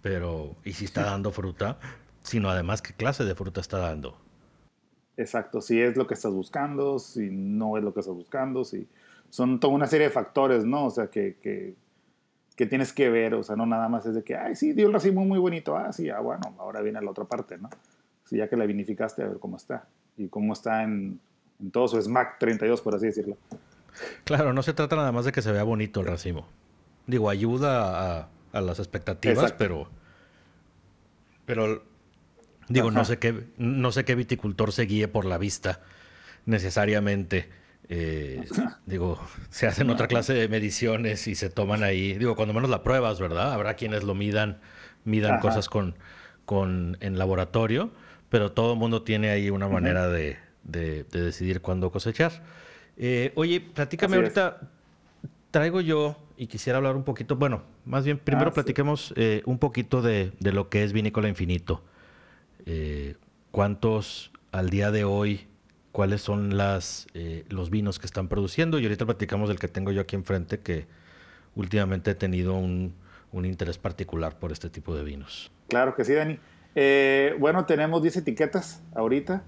pero 0.00 0.56
y 0.64 0.72
si 0.72 0.84
está 0.84 1.04
dando 1.04 1.30
fruta, 1.30 1.78
sino 2.22 2.50
además 2.50 2.82
qué 2.82 2.92
clase 2.92 3.24
de 3.24 3.34
fruta 3.34 3.60
está 3.60 3.78
dando. 3.78 4.16
Exacto, 5.16 5.60
si 5.60 5.80
es 5.80 5.96
lo 5.96 6.06
que 6.06 6.14
estás 6.14 6.32
buscando, 6.32 6.98
si 6.98 7.30
no 7.30 7.76
es 7.76 7.84
lo 7.84 7.92
que 7.92 8.00
estás 8.00 8.14
buscando, 8.14 8.64
si 8.64 8.88
son 9.30 9.60
toda 9.60 9.74
una 9.74 9.86
serie 9.86 10.08
de 10.08 10.12
factores, 10.12 10.64
¿no? 10.64 10.86
O 10.86 10.90
sea, 10.90 11.08
que, 11.08 11.36
que, 11.40 11.76
tienes 12.66 12.92
que 12.92 13.10
ver, 13.10 13.34
o 13.34 13.42
sea, 13.42 13.56
no 13.56 13.66
nada 13.66 13.88
más 13.88 14.06
es 14.06 14.14
de 14.14 14.22
que, 14.22 14.36
ay, 14.36 14.54
sí, 14.54 14.72
dio 14.72 14.86
el 14.86 14.92
racimo 14.92 15.24
muy 15.24 15.40
bonito, 15.40 15.76
ah, 15.76 15.92
sí, 15.92 16.08
ah, 16.10 16.20
bueno, 16.20 16.54
ahora 16.60 16.80
viene 16.80 17.00
la 17.02 17.10
otra 17.10 17.24
parte, 17.24 17.58
¿no? 17.58 17.68
Si 18.32 18.38
ya 18.38 18.48
que 18.48 18.56
la 18.56 18.64
vinificaste, 18.64 19.22
a 19.22 19.28
ver 19.28 19.38
cómo 19.38 19.58
está, 19.58 19.84
y 20.16 20.28
cómo 20.28 20.54
está 20.54 20.84
en, 20.84 21.20
en 21.60 21.70
todo 21.70 21.86
su 21.86 22.00
SMAC 22.00 22.38
32, 22.38 22.80
por 22.80 22.94
así 22.94 23.04
decirlo. 23.04 23.36
Claro, 24.24 24.54
no 24.54 24.62
se 24.62 24.72
trata 24.72 24.96
nada 24.96 25.12
más 25.12 25.26
de 25.26 25.32
que 25.32 25.42
se 25.42 25.52
vea 25.52 25.64
bonito 25.64 26.00
el 26.00 26.06
racimo. 26.06 26.48
Digo, 27.06 27.28
ayuda 27.28 28.30
a, 28.54 28.60
las 28.62 28.78
expectativas, 28.78 29.52
pero. 29.52 29.90
Pero. 31.44 31.84
Digo, 32.70 32.90
no 32.90 33.04
sé 33.04 33.18
qué, 33.18 33.48
no 33.58 33.92
sé 33.92 34.06
qué 34.06 34.14
viticultor 34.14 34.72
se 34.72 34.84
guíe 34.86 35.08
por 35.08 35.26
la 35.26 35.36
vista 35.36 35.80
necesariamente. 36.46 37.50
Eh, 37.90 38.46
digo, 38.86 39.20
se 39.50 39.66
hacen 39.66 39.90
otra 39.90 40.08
clase 40.08 40.32
de 40.32 40.48
mediciones 40.48 41.28
y 41.28 41.34
se 41.34 41.50
toman 41.50 41.82
ahí, 41.82 42.14
digo, 42.14 42.34
cuando 42.34 42.54
menos 42.54 42.70
la 42.70 42.82
pruebas, 42.82 43.20
¿verdad? 43.20 43.52
Habrá 43.52 43.74
quienes 43.74 44.04
lo 44.04 44.14
midan, 44.14 44.58
midan 45.04 45.38
cosas 45.38 45.68
con, 45.68 45.96
con 46.46 46.96
en 47.00 47.18
laboratorio, 47.18 47.92
pero 48.32 48.50
todo 48.50 48.72
el 48.72 48.78
mundo 48.78 49.02
tiene 49.02 49.28
ahí 49.28 49.50
una 49.50 49.68
manera 49.68 50.08
de, 50.08 50.38
de, 50.64 51.04
decidir 51.04 51.60
cuándo 51.60 51.92
cosechar. 51.92 52.32
Eh, 52.96 53.30
oye, 53.34 53.60
platícame 53.60 54.16
ahorita, 54.16 54.70
traigo 55.50 55.82
yo 55.82 56.16
y 56.38 56.46
quisiera 56.46 56.78
hablar 56.78 56.96
un 56.96 57.04
poquito, 57.04 57.36
bueno, 57.36 57.62
más 57.84 58.06
bien 58.06 58.16
primero 58.16 58.48
ah, 58.48 58.54
platiquemos 58.54 59.12
eh, 59.16 59.42
un 59.44 59.58
poquito 59.58 60.00
de, 60.00 60.32
lo 60.40 60.70
que 60.70 60.82
es 60.82 60.94
Vinícola 60.94 61.28
Infinito. 61.28 61.84
Eh, 62.64 63.16
¿Cuántos 63.50 64.32
al 64.50 64.70
día 64.70 64.90
de 64.90 65.04
hoy, 65.04 65.46
cuáles 65.92 66.22
son 66.22 66.56
las, 66.56 67.08
eh, 67.12 67.44
los 67.50 67.68
vinos 67.68 67.98
que 67.98 68.06
están 68.06 68.28
produciendo? 68.28 68.78
Y 68.78 68.84
ahorita 68.84 69.04
platicamos 69.04 69.50
del 69.50 69.58
que 69.58 69.68
tengo 69.68 69.92
yo 69.92 70.00
aquí 70.00 70.16
enfrente, 70.16 70.58
que 70.58 70.86
últimamente 71.54 72.12
he 72.12 72.14
tenido 72.14 72.54
un, 72.54 72.94
interés 73.34 73.76
particular 73.76 74.38
por 74.38 74.52
este 74.52 74.70
tipo 74.70 74.96
de 74.96 75.04
vinos. 75.04 75.50
Claro 75.68 75.94
que 75.94 76.06
sí, 76.06 76.14
Dani. 76.14 76.38
Bueno, 76.74 77.66
tenemos 77.66 78.02
10 78.02 78.18
etiquetas 78.18 78.82
ahorita. 78.94 79.42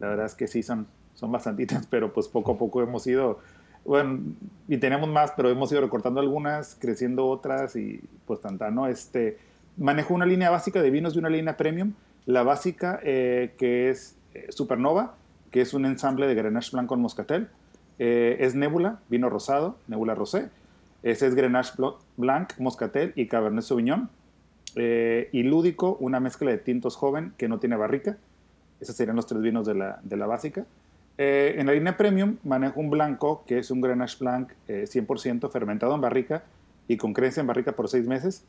La 0.00 0.08
verdad 0.08 0.26
es 0.26 0.34
que 0.34 0.46
sí, 0.46 0.62
son, 0.62 0.86
son 1.14 1.30
bastantitas, 1.32 1.86
pero 1.90 2.12
pues 2.12 2.28
poco 2.28 2.52
a 2.52 2.58
poco 2.58 2.82
hemos 2.82 3.06
ido 3.06 3.40
bueno, 3.84 4.20
y 4.68 4.78
tenemos 4.78 5.08
más, 5.08 5.32
pero 5.36 5.50
hemos 5.50 5.70
ido 5.72 5.80
recortando 5.80 6.20
algunas, 6.20 6.76
creciendo 6.78 7.26
otras 7.26 7.74
y 7.74 8.00
pues 8.26 8.40
tanta, 8.40 8.70
¿no? 8.70 8.86
Este, 8.86 9.38
manejo 9.76 10.14
una 10.14 10.26
línea 10.26 10.50
básica 10.50 10.80
de 10.80 10.90
vinos 10.90 11.16
y 11.16 11.18
una 11.18 11.28
línea 11.28 11.56
premium. 11.56 11.92
La 12.26 12.44
básica, 12.44 13.00
eh, 13.02 13.54
que 13.58 13.90
es 13.90 14.16
eh, 14.34 14.46
Supernova, 14.50 15.16
que 15.50 15.60
es 15.60 15.74
un 15.74 15.84
ensamble 15.84 16.28
de 16.28 16.34
Grenache 16.34 16.70
Blanc 16.72 16.88
con 16.88 17.00
Moscatel. 17.00 17.48
Eh, 17.98 18.36
es 18.40 18.54
Nebula, 18.54 19.00
vino 19.08 19.28
rosado, 19.28 19.76
Nebula 19.88 20.14
Rosé. 20.14 20.48
Ese 21.02 21.26
es 21.26 21.34
Grenache 21.34 21.72
Blanc, 22.16 22.52
Moscatel 22.58 23.12
y 23.16 23.26
Cabernet 23.26 23.64
Sauvignon. 23.64 24.08
Y 24.76 25.42
Lúdico, 25.42 25.96
una 26.00 26.20
mezcla 26.20 26.50
de 26.50 26.58
tintos 26.58 26.96
joven 26.96 27.34
que 27.36 27.48
no 27.48 27.58
tiene 27.58 27.76
barrica. 27.76 28.18
Esos 28.80 28.96
serían 28.96 29.16
los 29.16 29.26
tres 29.26 29.42
vinos 29.42 29.66
de 29.66 29.74
la, 29.74 30.00
de 30.02 30.16
la 30.16 30.26
básica. 30.26 30.66
Eh, 31.18 31.56
en 31.58 31.66
la 31.66 31.72
línea 31.72 31.96
premium 31.96 32.38
manejo 32.42 32.80
un 32.80 32.88
blanco 32.88 33.44
que 33.46 33.58
es 33.58 33.70
un 33.70 33.82
Grenache 33.82 34.16
Blanc 34.18 34.50
100% 34.66 35.46
eh, 35.46 35.50
fermentado 35.50 35.94
en 35.94 36.00
barrica 36.00 36.42
y 36.88 36.96
con 36.96 37.12
creencia 37.12 37.42
en 37.42 37.46
barrica 37.46 37.72
por 37.72 37.88
seis 37.88 38.06
meses. 38.06 38.44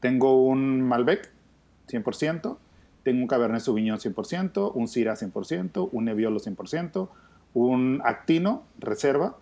Tengo 0.00 0.42
un 0.42 0.80
Malbec 0.80 1.30
100%, 1.88 2.56
tengo 3.02 3.20
un 3.20 3.28
Cabernet 3.28 3.60
Sauvignon 3.60 3.98
100%, 3.98 4.72
un 4.74 4.88
Syrah 4.88 5.16
100%, 5.16 5.90
un 5.92 6.04
Nebbiolo 6.04 6.40
100%, 6.40 7.08
un 7.52 8.00
Actino 8.04 8.62
Reserva 8.78 9.36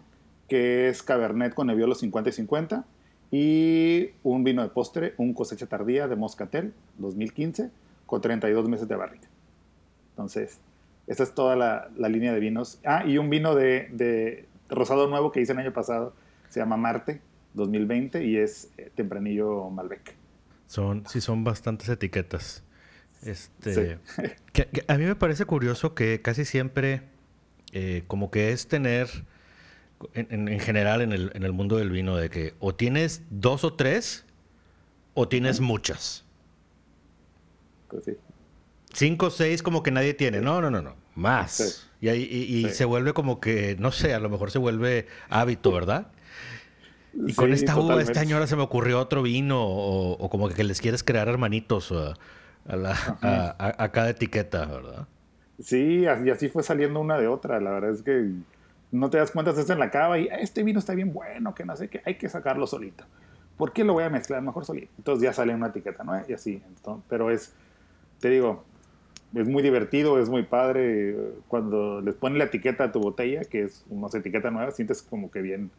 que 0.49 0.89
es 0.89 1.03
Cabernet 1.03 1.55
con 1.55 1.69
Nebbiolo 1.69 1.95
50 1.95 2.31
y 2.31 2.33
50 2.33 2.85
y 3.31 4.11
un 4.23 4.45
vino 4.45 4.63
de 4.63 4.69
postre, 4.69 5.15
un 5.19 5.35
cosecha 5.35 5.67
tardía 5.67 6.09
de 6.09 6.17
Moscatel 6.17 6.73
2015 6.99 7.71
con 8.07 8.21
32 8.21 8.69
meses 8.69 8.89
de 8.89 8.97
barrica. 8.97 9.29
Entonces, 10.11 10.61
esta 11.07 11.23
es 11.23 11.35
toda 11.35 11.57
la, 11.57 12.09
línea 12.09 12.33
de 12.33 12.41
vinos. 12.41 12.81
Ah, 12.85 13.05
y 13.07 13.19
un 13.19 13.31
vino 13.31 13.55
de, 13.55 14.47
rosado 14.69 15.09
nuevo 15.09 15.33
que 15.33 15.41
hice 15.41 15.53
el 15.53 15.59
año 15.59 15.73
pasado. 15.73 16.15
Se 16.49 16.61
llama 16.61 16.77
Marte 16.77 17.21
2020 17.55 18.25
y 18.25 18.37
es 18.37 18.71
eh, 18.79 18.91
Tempranillo 18.95 19.69
Malbec. 19.71 20.17
Son, 20.67 21.05
sí, 21.07 21.21
son 21.21 21.45
bastantes 21.45 21.89
etiquetas. 21.89 22.63
Este, 23.23 23.99
a 24.87 24.95
mí 24.97 25.05
me 25.05 25.17
parece 25.17 25.45
curioso 25.45 25.95
que 25.95 26.23
casi 26.23 26.45
siempre, 26.45 27.03
eh, 27.73 28.05
como 28.07 28.31
que 28.31 28.53
es 28.53 28.69
tener, 28.69 29.09
en, 30.15 30.61
general 30.61 31.01
en 31.01 31.13
el, 31.13 31.31
en 31.35 31.43
el, 31.43 31.53
mundo 31.53 31.77
del 31.77 31.91
vino, 31.91 32.17
de 32.17 32.31
que 32.31 32.55
o 32.61 32.75
tienes 32.75 33.23
dos 33.31 33.65
o 33.65 33.75
tres 33.75 34.25
o 35.15 35.29
tienes 35.29 35.61
muchas. 35.61 36.25
Pues 37.89 38.05
sí. 38.05 38.13
Cinco 38.93 39.27
o 39.27 39.31
seis 39.31 39.63
como 39.63 39.83
que 39.83 39.91
nadie 39.91 40.15
tiene. 40.15 40.41
No, 40.41 40.61
no, 40.61 40.71
no, 40.71 40.83
no. 40.83 40.95
Más. 41.15 41.89
Y, 42.01 42.09
y, 42.11 42.69
se 42.71 42.85
vuelve 42.85 43.13
como 43.13 43.41
que, 43.41 43.77
no 43.79 43.91
sé, 43.91 44.15
a 44.15 44.21
lo 44.21 44.29
mejor 44.29 44.51
se 44.51 44.59
vuelve 44.59 45.09
hábito, 45.29 45.73
¿verdad? 45.73 46.09
Y 47.27 47.33
con 47.35 47.53
esta 47.53 47.77
uva, 47.77 48.01
este 48.01 48.21
año 48.21 48.37
ahora 48.37 48.47
se 48.47 48.55
me 48.55 48.63
ocurrió 48.63 49.01
otro 49.01 49.23
vino, 49.23 49.61
o, 49.61 50.31
como 50.31 50.49
que 50.49 50.63
les 50.63 50.81
quieres 50.81 51.03
crear 51.03 51.29
hermanitos 51.29 51.93
a, 51.93 52.15
a, 52.69 53.89
cada 53.91 54.11
etiqueta, 54.11 54.67
¿verdad? 54.67 55.09
Sí, 55.61 56.05
y 56.05 56.31
así 56.31 56.49
fue 56.49 56.63
saliendo 56.63 57.01
una 57.01 57.19
de 57.19 57.27
otra. 57.27 57.61
La 57.61 57.71
verdad 57.73 57.91
es 57.91 58.03
que 58.03 58.31
no 58.91 59.11
te 59.11 59.19
das 59.19 59.31
cuenta, 59.31 59.51
estás 59.51 59.71
en 59.71 59.79
la 59.79 59.91
cava 59.91 60.19
y 60.19 60.29
este 60.41 60.63
vino 60.63 60.79
está 60.79 60.95
bien 60.95 61.13
bueno, 61.13 61.55
que 61.55 61.65
no 61.65 61.77
sé 61.77 61.89
qué, 61.89 62.03
hay 62.05 62.17
que 62.17 62.29
sacarlo 62.29 62.67
solito. 62.67 63.05
¿Por 63.57 63.73
qué 63.73 63.85
lo 63.85 63.93
voy 63.93 64.05
a 64.05 64.11
mezclar 64.11 64.41
mejor 64.41 64.65
solito? 64.65 64.93
Entonces 64.99 65.23
ya 65.23 65.33
sale 65.33 65.55
una 65.55 65.67
etiqueta, 65.67 66.05
¿no? 66.05 66.13
Y 66.29 66.33
así. 66.33 66.63
pero 67.09 67.31
es, 67.31 67.53
te 68.21 68.31
digo, 68.31 68.65
es 69.35 69.49
muy 69.49 69.63
divertido, 69.63 70.21
es 70.21 70.29
muy 70.29 70.45
padre. 70.45 71.17
Cuando 71.49 72.01
les 72.01 72.15
ponen 72.15 72.39
la 72.39 72.45
etiqueta 72.45 72.85
a 72.85 72.93
tu 72.93 73.01
botella, 73.01 73.43
que 73.45 73.65
es 73.65 73.85
una 73.89 74.07
etiqueta 74.13 74.51
nueva, 74.51 74.71
sientes 74.71 75.03
como 75.03 75.31
que 75.31 75.43
bien, 75.43 75.71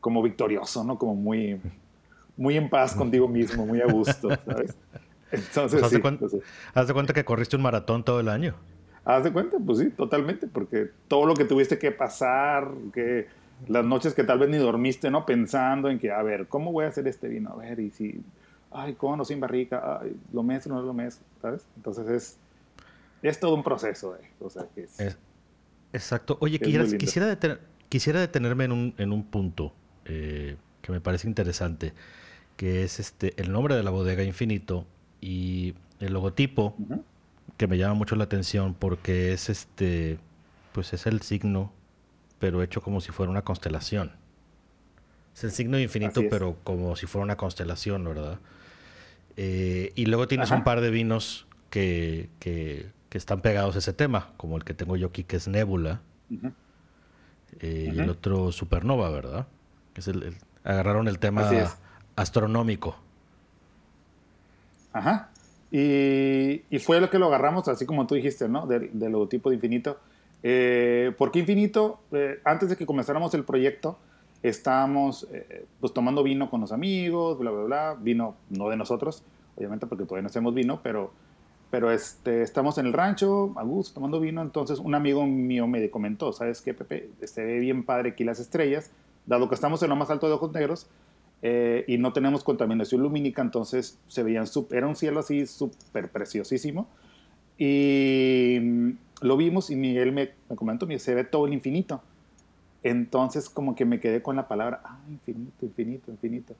como 0.00 0.22
victorioso, 0.22 0.82
¿no? 0.82 0.98
Como 0.98 1.14
muy, 1.14 1.60
muy 2.36 2.56
en 2.56 2.68
paz 2.68 2.94
contigo 2.94 3.28
mismo, 3.28 3.64
muy 3.66 3.80
a 3.80 3.86
gusto, 3.86 4.28
¿sabes? 4.44 4.76
Entonces, 5.30 5.80
pues, 5.80 5.92
¿haz, 6.74 6.88
de 6.88 6.92
cuenta, 6.92 7.14
que 7.14 7.24
corriste 7.24 7.54
un 7.54 7.62
maratón 7.62 8.02
todo 8.02 8.18
el 8.18 8.28
año? 8.28 8.56
Haz 9.04 9.24
de 9.24 9.32
cuenta, 9.32 9.56
pues 9.64 9.78
sí, 9.78 9.90
totalmente, 9.90 10.46
porque 10.46 10.90
todo 11.08 11.26
lo 11.26 11.34
que 11.34 11.44
tuviste 11.44 11.78
que 11.78 11.90
pasar, 11.90 12.70
que 12.92 13.28
las 13.68 13.84
noches 13.84 14.14
que 14.14 14.24
tal 14.24 14.38
vez 14.38 14.48
ni 14.48 14.58
dormiste, 14.58 15.10
¿no? 15.10 15.26
Pensando 15.26 15.88
en 15.88 15.98
que, 15.98 16.10
a 16.10 16.22
ver, 16.22 16.46
¿cómo 16.48 16.72
voy 16.72 16.84
a 16.84 16.88
hacer 16.88 17.06
este 17.08 17.28
vino? 17.28 17.50
A 17.50 17.56
ver, 17.56 17.80
y 17.80 17.90
si, 17.90 18.22
ay, 18.70 18.96
no 19.00 19.24
sin 19.24 19.40
barrica, 19.40 20.00
ay, 20.00 20.16
lo 20.32 20.42
mes 20.42 20.66
no 20.66 20.78
es 20.78 20.84
lo 20.84 20.92
mes, 20.92 21.20
¿sabes? 21.40 21.66
Entonces 21.76 22.08
es, 22.08 22.38
es 23.22 23.40
todo 23.40 23.54
un 23.54 23.62
proceso, 23.62 24.16
eh. 24.16 24.30
O 24.40 24.50
sea, 24.50 24.66
que 24.74 24.84
es, 24.84 25.16
Exacto. 25.92 26.38
Oye, 26.40 26.58
quisiera, 26.58 26.86
quisiera 27.88 28.20
detenerme 28.20 28.64
en 28.64 28.72
un, 28.72 28.94
en 28.98 29.12
un 29.12 29.24
punto 29.24 29.72
eh, 30.04 30.56
que 30.82 30.92
me 30.92 31.00
parece 31.00 31.26
interesante, 31.26 31.92
que 32.56 32.84
es 32.84 33.00
este 33.00 33.34
el 33.40 33.52
nombre 33.52 33.74
de 33.74 33.82
la 33.82 33.90
bodega 33.90 34.22
Infinito 34.22 34.86
y 35.20 35.74
el 35.98 36.12
logotipo 36.12 36.76
que 37.60 37.66
me 37.66 37.76
llama 37.76 37.92
mucho 37.92 38.16
la 38.16 38.24
atención 38.24 38.72
porque 38.72 39.34
es 39.34 39.50
este, 39.50 40.18
pues 40.72 40.94
es 40.94 41.04
el 41.04 41.20
signo, 41.20 41.70
pero 42.38 42.62
hecho 42.62 42.80
como 42.80 43.02
si 43.02 43.12
fuera 43.12 43.30
una 43.30 43.42
constelación. 43.42 44.12
Es 45.34 45.44
el 45.44 45.50
signo 45.50 45.78
infinito, 45.78 46.22
pero 46.30 46.56
como 46.64 46.96
si 46.96 47.04
fuera 47.04 47.22
una 47.22 47.36
constelación, 47.36 48.02
¿verdad? 48.02 48.38
Eh, 49.36 49.92
y 49.94 50.06
luego 50.06 50.26
tienes 50.26 50.50
un 50.52 50.64
par 50.64 50.80
de 50.80 50.88
vinos 50.88 51.46
que, 51.68 52.30
que, 52.38 52.92
están 53.10 53.42
pegados 53.42 53.76
a 53.76 53.80
ese 53.80 53.92
tema, 53.92 54.32
como 54.38 54.56
el 54.56 54.64
que 54.64 54.72
tengo 54.72 54.96
yo 54.96 55.08
aquí, 55.08 55.24
que 55.24 55.36
es 55.36 55.46
Nebula, 55.46 56.00
eh, 57.60 57.92
y 57.94 57.98
el 57.98 58.08
otro 58.08 58.52
Supernova, 58.52 59.10
¿verdad? 59.10 59.48
es 59.96 60.08
el, 60.08 60.34
agarraron 60.64 61.08
el 61.08 61.18
tema 61.18 61.50
astronómico. 62.16 62.96
Ajá. 64.94 65.28
Y, 65.70 66.78
fue 66.80 67.00
lo 67.00 67.10
que 67.10 67.18
lo 67.18 67.26
agarramos, 67.26 67.68
así 67.68 67.86
como 67.86 68.06
tú 68.06 68.14
dijiste, 68.14 68.48
¿no? 68.48 68.66
Del, 68.66 68.90
logotipo 68.92 69.50
de 69.50 69.56
Infinito. 69.56 69.98
Eh, 70.42 71.12
¿Por 71.16 71.30
qué 71.30 71.40
Infinito? 71.40 72.00
Eh, 72.12 72.40
antes 72.44 72.68
de 72.68 72.76
que 72.76 72.86
comenzáramos 72.86 73.34
el 73.34 73.44
proyecto, 73.44 73.98
estábamos 74.42 75.28
eh, 75.32 75.66
pues 75.80 75.92
tomando 75.92 76.22
vino 76.22 76.50
con 76.50 76.60
los 76.60 76.72
amigos, 76.72 77.38
bla, 77.38 77.50
bla, 77.50 77.62
bla. 77.64 77.96
Vino 78.00 78.36
no 78.48 78.68
de 78.68 78.76
nosotros, 78.76 79.22
obviamente, 79.56 79.86
porque 79.86 80.04
todavía 80.04 80.22
no 80.22 80.28
hacemos 80.28 80.54
vino, 80.54 80.80
pero, 80.82 81.12
pero 81.70 81.92
este, 81.92 82.42
estamos 82.42 82.78
en 82.78 82.86
el 82.86 82.92
rancho, 82.92 83.52
a 83.56 83.62
gusto, 83.62 83.94
tomando 83.94 84.18
vino. 84.18 84.42
Entonces, 84.42 84.80
un 84.80 84.96
amigo 84.96 85.24
mío 85.24 85.68
me 85.68 85.88
comentó, 85.88 86.32
¿sabes 86.32 86.62
qué, 86.62 86.74
Pepe? 86.74 87.10
Se 87.24 87.44
ve 87.44 87.60
bien 87.60 87.84
padre 87.84 88.10
aquí 88.10 88.24
las 88.24 88.40
estrellas, 88.40 88.90
dado 89.26 89.48
que 89.48 89.54
estamos 89.54 89.82
en 89.84 89.90
lo 89.90 89.96
más 89.96 90.10
alto 90.10 90.26
de 90.26 90.32
Ojos 90.32 90.52
Negros 90.52 90.88
eh, 91.42 91.84
y 91.86 91.98
no 91.98 92.12
tenemos 92.12 92.44
contaminación 92.44 93.02
lumínica, 93.02 93.42
entonces 93.42 93.98
se 94.08 94.22
veían, 94.22 94.46
era 94.70 94.86
un 94.86 94.96
cielo 94.96 95.20
así 95.20 95.46
súper 95.46 96.10
preciosísimo. 96.10 96.88
Y 97.56 98.58
mm, 98.60 98.90
lo 99.22 99.36
vimos 99.36 99.70
y 99.70 99.76
Miguel 99.76 100.12
me, 100.12 100.30
me 100.48 100.56
comentó, 100.56 100.86
se 100.98 101.14
ve 101.14 101.24
todo 101.24 101.46
el 101.46 101.52
infinito. 101.52 102.02
Entonces 102.82 103.48
como 103.50 103.74
que 103.74 103.84
me 103.84 104.00
quedé 104.00 104.22
con 104.22 104.36
la 104.36 104.48
palabra, 104.48 104.80
ah, 104.84 104.98
infinito, 105.10 105.66
infinito, 105.66 106.10
infinito. 106.10 106.54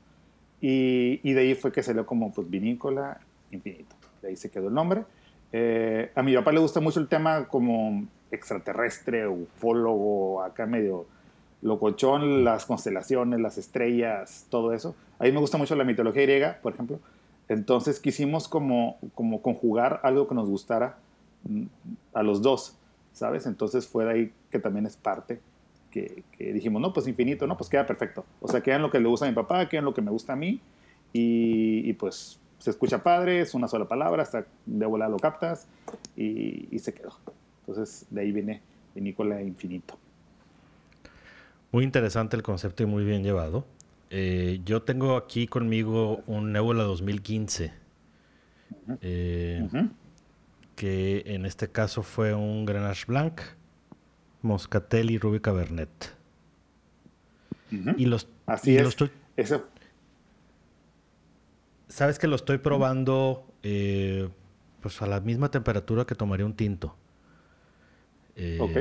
Y, 0.61 1.21
y 1.23 1.33
de 1.33 1.41
ahí 1.41 1.55
fue 1.55 1.73
que 1.73 1.83
salió 1.83 2.05
como 2.05 2.33
pues 2.33 2.51
vinícola 2.51 3.21
infinito. 3.51 3.97
De 4.23 4.29
ahí 4.29 4.37
se 4.37 4.51
quedó 4.51 4.69
el 4.69 4.75
nombre. 4.75 5.05
Eh, 5.53 6.13
a 6.15 6.23
mi 6.23 6.35
papá 6.35 6.53
le 6.53 6.61
gusta 6.61 6.81
mucho 6.81 7.01
el 7.01 7.09
tema 7.09 7.49
como 7.49 8.07
extraterrestre, 8.31 9.27
ufólogo, 9.27 10.43
acá 10.43 10.67
medio 10.67 11.07
locochón, 11.63 12.45
las 12.45 12.67
constelaciones, 12.67 13.41
las 13.41 13.59
estrellas, 13.59 14.47
todo 14.49 14.73
eso. 14.73 14.95
A 15.19 15.25
mí 15.25 15.33
me 15.33 15.41
gusta 15.41 15.59
mucho 15.59 15.77
la 15.77 15.85
mitología 15.85 16.23
griega, 16.23 16.59
por 16.63 16.75
ejemplo. 16.75 16.99
Entonces 17.49 18.01
quisimos 18.01 18.49
como, 18.49 18.99
como 19.15 19.43
conjugar 19.43 20.01
algo 20.03 20.29
que 20.29 20.35
nos 20.35 20.49
gustara 20.49 20.99
mm, 21.45 21.65
a 22.15 22.23
los 22.23 22.43
dos, 22.43 22.77
¿sabes? 23.13 23.47
Entonces 23.47 23.89
fue 23.89 24.05
de 24.05 24.11
ahí 24.11 24.33
que 24.51 24.59
también 24.59 24.87
es 24.87 24.97
parte 24.97 25.41
que, 25.91 26.23
dijimos, 26.39 26.81
no, 26.81 26.93
pues 26.93 27.09
infinito, 27.09 27.47
no, 27.47 27.57
pues 27.57 27.69
queda 27.69 27.87
perfecto. 27.87 28.25
O 28.41 28.49
sea, 28.49 28.63
queda 28.63 28.77
en 28.77 28.83
lo 28.83 28.91
que 28.91 29.01
le 29.01 29.09
gusta 29.09 29.27
a 29.27 29.29
mi 29.29 29.35
papá, 29.35 29.69
queda 29.69 29.81
en 29.81 29.85
lo 29.85 29.95
que 29.95 30.03
me 30.03 30.11
gusta 30.11 30.35
a 30.35 30.37
mí 30.37 30.61
y, 31.13 31.93
pues 31.95 32.39
se 32.59 32.71
escucha 32.71 33.03
padre, 33.03 33.41
es 33.41 33.55
una 33.55 33.69
sola 33.69 33.89
palabra, 33.89 34.23
hasta 34.23 34.47
de 34.67 34.87
volada 34.87 35.11
lo 35.11 35.17
captas 35.17 35.67
y, 36.15 36.69
y 36.71 36.79
se 36.79 36.93
quedó. 36.93 37.13
Entonces 37.61 38.07
de 38.11 38.21
ahí 38.21 38.33
viene 38.33 38.63
Vinícola 38.95 39.43
Infinito. 39.43 39.99
Muy 41.73 41.85
interesante 41.85 42.37
el 42.37 42.43
concepto 42.43 42.83
y 42.83 42.87
muy 42.87 43.05
bien 43.05 43.23
llevado. 43.23 43.67
Eh, 44.11 44.61
yo 44.65 44.83
tengo 44.83 45.17
aquí 45.17 45.47
conmigo 45.47 46.23
un 46.27 46.53
Nebula 46.53 46.83
2015. 46.83 47.73
Eh, 49.03 49.69
que 50.75 51.23
en 51.27 51.47
este 51.47 51.69
caso 51.69 52.03
fue 52.03 52.35
un 52.35 52.65
Grenache 52.65 53.05
Blanc, 53.07 53.41
Moscatel 54.43 55.11
y 55.11 55.19
Ruby 55.19 55.41
Cabernet. 55.41 56.17
Y 57.71 58.07
los. 58.07 58.27
Así 58.47 58.77
es. 58.77 58.97
Sabes 61.87 62.19
que 62.19 62.27
lo 62.27 62.35
estoy 62.35 62.59
probando 62.59 63.47
eh, 63.63 64.29
pues 64.81 65.01
a 65.03 65.07
la 65.07 65.21
misma 65.21 65.51
temperatura 65.51 66.05
que 66.05 66.17
tomaría 66.17 66.47
un 66.47 66.55
tinto. 66.55 66.97
ok 68.59 68.77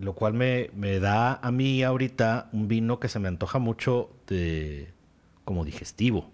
lo 0.00 0.14
cual 0.14 0.32
me, 0.32 0.70
da 0.98 1.34
a 1.34 1.50
mí 1.52 1.82
ahorita 1.82 2.48
un 2.52 2.68
vino 2.68 2.98
que 2.98 3.08
se 3.08 3.18
me 3.18 3.28
antoja 3.28 3.58
mucho 3.58 4.10
de 4.26 4.88
como 5.44 5.64
digestivo. 5.64 6.30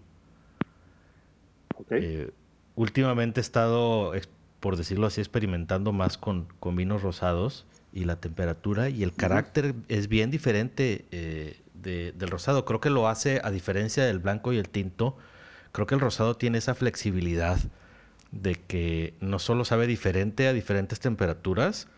Eh, 1.90 2.30
últimamente 2.76 3.40
he 3.40 3.42
estado, 3.42 4.12
por 4.60 4.76
decirlo 4.76 5.06
así, 5.08 5.20
experimentando 5.20 5.92
más 5.92 6.16
con, 6.16 6.46
vinos 6.74 7.02
rosados 7.02 7.66
y 7.92 8.04
la 8.04 8.16
temperatura 8.20 8.88
y 8.88 9.02
el 9.02 9.12
carácter 9.12 9.74
es 9.88 10.08
bien 10.08 10.30
diferente 10.30 11.04
eh, 11.10 11.60
del 11.74 12.30
rosado. 12.30 12.64
Creo 12.64 12.80
que 12.80 12.90
lo 12.90 13.08
hace, 13.08 13.40
a 13.42 13.50
diferencia 13.50 14.04
del 14.04 14.20
blanco 14.20 14.52
y 14.52 14.58
el 14.58 14.68
tinto, 14.68 15.16
creo 15.72 15.88
que 15.88 15.96
el 15.96 16.00
rosado 16.00 16.36
tiene 16.36 16.58
esa 16.58 16.74
flexibilidad 16.74 17.58
de 18.30 18.54
que 18.54 19.14
no 19.20 19.38
solo 19.38 19.64
sabe 19.64 19.86
diferente 19.88 20.46
a 20.46 20.52
diferentes 20.52 21.00
temperaturas, 21.00 21.88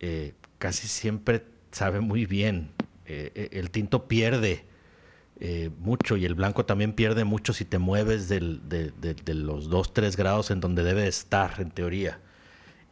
eh, 0.00 0.34
casi 0.62 0.86
siempre 0.86 1.44
sabe 1.72 1.98
muy 1.98 2.24
bien. 2.24 2.70
Eh, 3.06 3.32
eh, 3.34 3.48
el 3.50 3.72
tinto 3.72 4.06
pierde 4.06 4.64
eh, 5.40 5.70
mucho 5.80 6.16
y 6.16 6.24
el 6.24 6.36
blanco 6.36 6.64
también 6.64 6.92
pierde 6.92 7.24
mucho 7.24 7.52
si 7.52 7.64
te 7.64 7.78
mueves 7.78 8.28
de, 8.28 8.38
los 9.34 9.68
2, 9.68 9.92
3 9.92 10.16
grados 10.16 10.52
en 10.52 10.60
donde 10.60 10.84
debe 10.84 11.08
estar, 11.08 11.60
en 11.60 11.72
teoría. 11.72 12.20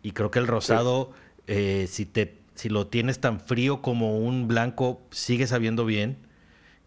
Y 0.03 0.11
creo 0.11 0.33
que 0.33 0.41
el 0.41 0.49
rosado, 0.49 1.13
si, 1.47 2.07
te, 2.07 2.39
si 2.57 2.71
lo 2.71 2.89
tienes 2.89 3.21
tan 3.21 3.39
frío 3.39 3.83
como 3.83 4.19
un 4.19 4.49
blanco, 4.49 5.01
sigue 5.13 5.47
sabiendo 5.47 5.85
bien. 5.85 6.17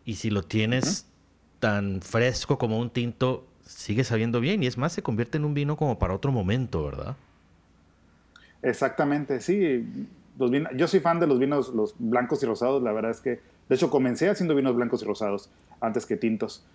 Y 0.03 0.15
si 0.15 0.31
lo 0.31 0.43
tienes 0.43 1.07
tan 1.61 2.01
fresco 2.01 2.57
como 2.57 2.77
un 2.77 2.89
tinto, 2.89 3.47
sigue 3.65 4.03
sabiendo 4.03 4.41
bien. 4.41 4.63
Y 4.63 4.67
es 4.67 4.77
más, 4.77 4.91
se 4.91 5.01
convierte 5.01 5.37
en 5.37 5.45
un 5.45 5.53
vino 5.53 5.77
como 5.77 5.97
para 5.97 6.13
otro 6.13 6.33
momento, 6.33 6.83
¿verdad? 6.83 7.15
Exactamente, 8.61 9.39
sí 9.39 10.09
yo 10.75 10.87
soy 10.87 10.99
fan 10.99 11.19
de 11.19 11.27
los 11.27 11.39
vinos 11.39 11.73
los 11.73 11.95
blancos 11.97 12.41
y 12.43 12.45
rosados, 12.45 12.81
la 12.81 12.91
verdad 12.91 13.11
es 13.11 13.21
que, 13.21 13.39
de 13.69 13.75
hecho, 13.75 13.89
comencé 13.89 14.29
haciendo 14.29 14.55
vinos 14.55 14.75
blancos 14.75 15.03
y 15.03 15.05
rosados 15.05 15.49
antes 15.79 16.05
que 16.05 16.17
tintos. 16.17 16.65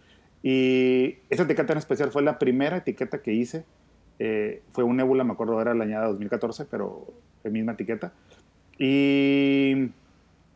Y 0.42 1.16
esta 1.30 1.44
etiqueta 1.44 1.72
en 1.72 1.78
especial 1.78 2.10
fue 2.10 2.22
la 2.22 2.38
primera 2.38 2.76
etiqueta 2.76 3.20
que 3.20 3.32
hice. 3.32 3.64
Eh, 4.18 4.62
fue 4.72 4.84
un 4.84 4.96
Nebula, 4.96 5.24
me 5.24 5.32
acuerdo, 5.32 5.60
era 5.60 5.74
la 5.74 5.84
añada 5.84 6.06
2014, 6.06 6.66
pero 6.70 7.06
la 7.42 7.50
misma 7.50 7.72
etiqueta. 7.72 8.12
Y, 8.78 9.90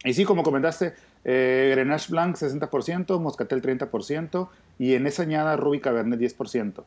y 0.04 0.12
sí, 0.14 0.24
como 0.24 0.42
comentaste, 0.42 0.94
eh, 1.24 1.70
Grenache 1.72 2.10
Blanc 2.10 2.36
60%, 2.36 3.20
Moscatel 3.20 3.62
30%, 3.62 4.48
y 4.78 4.94
en 4.94 5.06
esa 5.06 5.22
añada 5.22 5.56
Ruby 5.56 5.80
Cabernet 5.80 6.20
10%. 6.20 6.84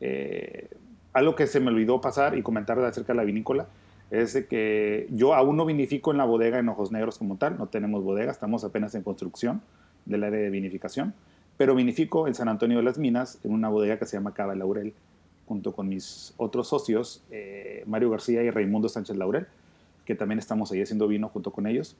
Eh, 0.00 0.68
algo 1.12 1.36
que 1.36 1.46
se 1.46 1.60
me 1.60 1.68
olvidó 1.68 2.00
pasar 2.00 2.36
y 2.36 2.42
comentar 2.42 2.78
acerca 2.80 3.12
de 3.12 3.16
la 3.18 3.24
vinícola 3.24 3.68
es 4.12 4.34
de 4.34 4.46
que 4.46 5.08
yo 5.10 5.34
aún 5.34 5.56
no 5.56 5.64
vinifico 5.64 6.10
en 6.10 6.18
la 6.18 6.26
bodega 6.26 6.58
en 6.58 6.68
Ojos 6.68 6.92
Negros 6.92 7.16
como 7.16 7.38
tal, 7.38 7.56
no 7.56 7.68
tenemos 7.68 8.04
bodega, 8.04 8.30
estamos 8.30 8.62
apenas 8.62 8.94
en 8.94 9.02
construcción 9.02 9.62
del 10.04 10.22
área 10.22 10.38
de 10.38 10.50
vinificación, 10.50 11.14
pero 11.56 11.74
vinifico 11.74 12.28
en 12.28 12.34
San 12.34 12.48
Antonio 12.48 12.76
de 12.76 12.82
las 12.82 12.98
Minas 12.98 13.38
en 13.42 13.52
una 13.52 13.70
bodega 13.70 13.98
que 13.98 14.04
se 14.04 14.18
llama 14.18 14.34
Cava 14.34 14.54
Laurel, 14.54 14.92
junto 15.46 15.72
con 15.72 15.88
mis 15.88 16.34
otros 16.36 16.68
socios, 16.68 17.24
eh, 17.30 17.84
Mario 17.86 18.10
García 18.10 18.42
y 18.42 18.50
Raimundo 18.50 18.90
Sánchez 18.90 19.16
Laurel, 19.16 19.46
que 20.04 20.14
también 20.14 20.38
estamos 20.38 20.70
ahí 20.72 20.82
haciendo 20.82 21.08
vino 21.08 21.30
junto 21.30 21.50
con 21.50 21.66
ellos. 21.66 21.96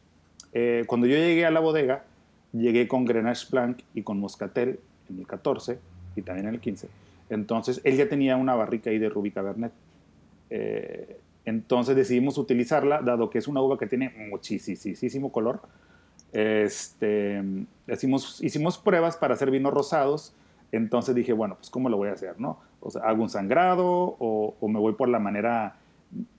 Eh, 0.53 0.85
cuando 0.87 1.07
yo 1.07 1.17
llegué 1.17 1.47
a 1.47 1.51
la 1.51 1.61
bodega, 1.61 2.05
llegué 2.53 2.89
con 2.89 3.07
Grenache 3.07 3.47
Blanc 3.51 3.79
y 3.95 4.03
con 4.03 4.21
Moscatel 4.21 4.81
en 5.09 5.19
el 5.19 5.27
14 5.27 5.79
y 6.15 6.21
también 6.21 6.49
en 6.49 6.55
el 6.55 6.61
15. 6.61 6.89
Entonces, 7.31 7.81
él 7.85 7.97
ya 7.97 8.07
tenía 8.07 8.37
una 8.37 8.55
barrica 8.55 8.91
ahí 8.91 8.99
de 8.99 9.09
Rubí 9.09 9.31
Cabernet. 9.31 9.73
Eh, 10.51 11.19
entonces 11.45 11.97
decidimos 11.97 12.39
utilizarla, 12.39 13.01
dado 13.01 13.31
que 13.31 13.39
es 13.39 13.49
una 13.49 13.61
uva 13.61 13.79
que 13.79 13.87
tiene 13.87 14.11
muchísimo 14.31 15.33
color. 15.33 15.61
Este, 16.33 17.43
hicimos, 17.89 18.43
hicimos 18.43 18.79
pruebas 18.79 19.17
para 19.17 19.35
hacer 19.35 19.51
vinos 19.51 19.73
rosados. 19.73 20.35
Entonces 20.71 21.15
dije, 21.15 21.33
bueno, 21.33 21.57
pues 21.57 21.69
¿cómo 21.69 21.89
lo 21.89 21.97
voy 21.97 22.09
a 22.09 22.13
hacer? 22.13 22.41
¿no? 22.41 22.59
O 22.81 22.91
sea, 22.91 23.03
hago 23.03 23.23
un 23.23 23.29
sangrado 23.29 24.17
o, 24.19 24.55
me 24.69 24.79
voy 24.79 24.95
por 24.95 25.09
la 25.09 25.19
manera 25.19 25.77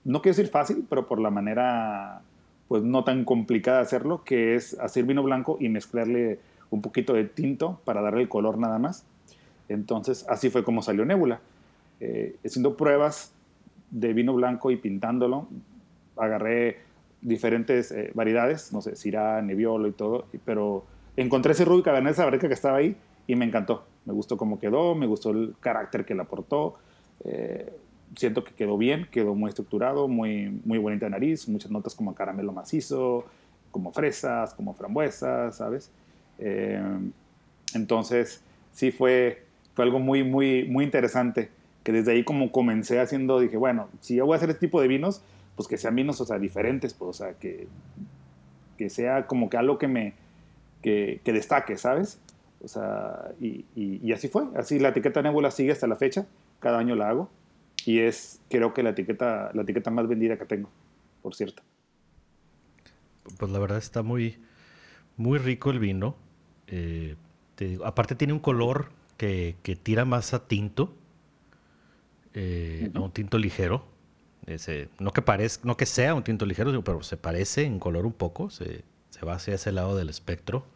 no 0.04 0.22
quiero 0.22 0.36
decir 0.36 0.52
fácil, 0.52 0.86
pero 0.88 1.08
por 1.08 1.20
la 1.20 1.30
manera 1.30 2.22
pues 2.68 2.84
no 2.84 3.02
tan 3.02 3.24
complicada 3.24 3.78
de 3.78 3.82
hacerlo, 3.82 4.22
que 4.24 4.54
es 4.54 4.78
hacer 4.78 5.04
vino 5.04 5.22
blanco 5.22 5.58
y 5.60 5.68
mezclarle 5.68 6.38
un 6.70 6.80
poquito 6.80 7.12
de 7.12 7.24
tinto 7.24 7.80
para 7.84 8.00
darle 8.00 8.22
el 8.22 8.28
color 8.28 8.56
nada 8.56 8.78
más. 8.78 9.04
Entonces 9.68 10.24
así 10.28 10.48
fue 10.48 10.64
como 10.64 10.80
salió 10.80 11.04
Nebula. 11.04 11.40
Eh, 12.00 12.36
haciendo 12.44 12.76
pruebas 12.76 13.32
de 13.94 14.12
vino 14.12 14.34
blanco 14.34 14.72
y 14.72 14.76
pintándolo, 14.76 15.48
agarré 16.16 16.78
diferentes 17.20 17.92
eh, 17.92 18.10
variedades, 18.12 18.72
no 18.72 18.82
sé, 18.82 18.96
Syrah, 18.96 19.40
Nebbiolo 19.40 19.86
y 19.86 19.92
todo, 19.92 20.26
pero 20.44 20.84
encontré 21.16 21.52
ese 21.52 21.64
Rubio 21.64 21.84
Cabernet 21.84 22.16
Sauvignon 22.16 22.48
que 22.48 22.54
estaba 22.54 22.78
ahí 22.78 22.96
y 23.28 23.36
me 23.36 23.44
encantó. 23.44 23.86
Me 24.04 24.12
gustó 24.12 24.36
cómo 24.36 24.58
quedó, 24.58 24.94
me 24.94 25.06
gustó 25.06 25.30
el 25.30 25.54
carácter 25.60 26.04
que 26.04 26.14
le 26.14 26.22
aportó. 26.22 26.74
Eh, 27.24 27.72
siento 28.16 28.42
que 28.42 28.52
quedó 28.52 28.76
bien, 28.76 29.08
quedó 29.10 29.34
muy 29.34 29.48
estructurado, 29.48 30.08
muy, 30.08 30.60
muy 30.64 30.78
bonita 30.78 31.06
de 31.06 31.10
nariz, 31.10 31.48
muchas 31.48 31.70
notas 31.70 31.94
como 31.94 32.14
caramelo 32.14 32.52
macizo, 32.52 33.24
como 33.70 33.92
fresas, 33.92 34.54
como 34.54 34.74
frambuesas, 34.74 35.56
¿sabes? 35.56 35.90
Eh, 36.38 36.82
entonces, 37.74 38.42
sí 38.72 38.90
fue, 38.90 39.44
fue 39.74 39.84
algo 39.84 40.00
muy, 40.00 40.24
muy, 40.24 40.64
muy 40.64 40.84
interesante, 40.84 41.50
que 41.84 41.92
desde 41.92 42.12
ahí 42.12 42.24
como 42.24 42.50
comencé 42.50 42.98
haciendo, 42.98 43.38
dije, 43.38 43.56
bueno, 43.56 43.88
si 44.00 44.16
yo 44.16 44.26
voy 44.26 44.34
a 44.34 44.36
hacer 44.38 44.50
este 44.50 44.66
tipo 44.66 44.80
de 44.80 44.88
vinos, 44.88 45.22
pues 45.54 45.68
que 45.68 45.76
sean 45.76 45.94
vinos, 45.94 46.20
o 46.20 46.24
sea, 46.24 46.38
diferentes, 46.38 46.94
pues, 46.94 47.10
o 47.10 47.12
sea, 47.12 47.34
que, 47.34 47.68
que 48.76 48.90
sea 48.90 49.26
como 49.26 49.48
que 49.48 49.56
algo 49.56 49.78
que 49.78 49.86
me, 49.86 50.14
que, 50.82 51.20
que 51.22 51.32
destaque, 51.32 51.76
¿sabes? 51.76 52.18
O 52.64 52.68
sea, 52.68 53.32
y, 53.38 54.10
así 54.12 54.28
fue, 54.28 54.44
así 54.56 54.78
la 54.78 54.88
etiqueta 54.88 55.20
Nebula 55.20 55.50
sigue 55.50 55.72
hasta 55.72 55.86
la 55.86 55.96
fecha, 55.96 56.26
cada 56.60 56.78
año 56.78 56.96
la 56.96 57.10
hago, 57.10 57.30
y 57.84 58.00
es 58.00 58.40
creo 58.48 58.72
que 58.72 58.82
la 58.82 58.90
etiqueta, 58.90 59.50
la 59.52 59.62
etiqueta 59.62 59.90
más 59.90 60.08
vendida 60.08 60.38
que 60.38 60.46
tengo, 60.46 60.70
por 61.22 61.34
cierto. 61.34 61.62
Pues 63.38 63.52
la 63.52 63.58
verdad 63.58 63.78
está 63.78 64.02
muy, 64.02 64.38
muy 65.18 65.38
rico 65.38 65.70
el 65.70 65.78
vino. 65.78 66.16
Eh, 66.66 67.16
aparte 67.84 68.14
tiene 68.14 68.32
un 68.32 68.38
color 68.38 68.90
que, 69.18 69.56
que, 69.62 69.76
tira 69.76 70.06
más 70.06 70.32
a 70.32 70.46
tinto, 70.48 70.94
eh, 72.34 72.90
a 72.94 73.00
un 73.00 73.12
tinto 73.12 73.38
ligero. 73.38 73.86
Ese, 74.46 74.88
no, 74.98 75.12
que 75.12 75.22
no 75.62 75.76
que 75.76 75.86
sea 75.86 76.14
un 76.14 76.22
tinto 76.22 76.44
ligero, 76.44 76.84
pero 76.84 77.02
se 77.02 77.16
parece 77.16 77.64
en 77.64 77.78
color 77.78 78.04
un 78.04 78.12
poco, 78.12 78.50
se, 78.50 78.84
se 79.08 79.24
va 79.24 79.34
hacia 79.34 79.54
ese 79.54 79.72
lado 79.72 79.96
del 79.96 80.10
espectro. 80.10 80.66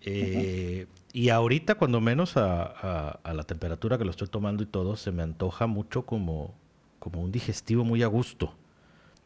Eh, 0.00 0.86
y 1.12 1.30
ahorita, 1.30 1.76
cuando 1.76 2.00
menos 2.00 2.36
a, 2.36 3.20
la 3.24 3.42
temperatura 3.44 3.98
que 3.98 4.04
lo 4.04 4.10
estoy 4.10 4.28
tomando 4.28 4.62
y 4.62 4.66
todo, 4.66 4.96
se 4.96 5.10
me 5.10 5.22
antoja 5.22 5.66
mucho 5.66 6.04
como, 6.04 6.54
como 6.98 7.22
un 7.22 7.32
digestivo 7.32 7.84
muy 7.84 8.02
a 8.02 8.06
gusto 8.06 8.54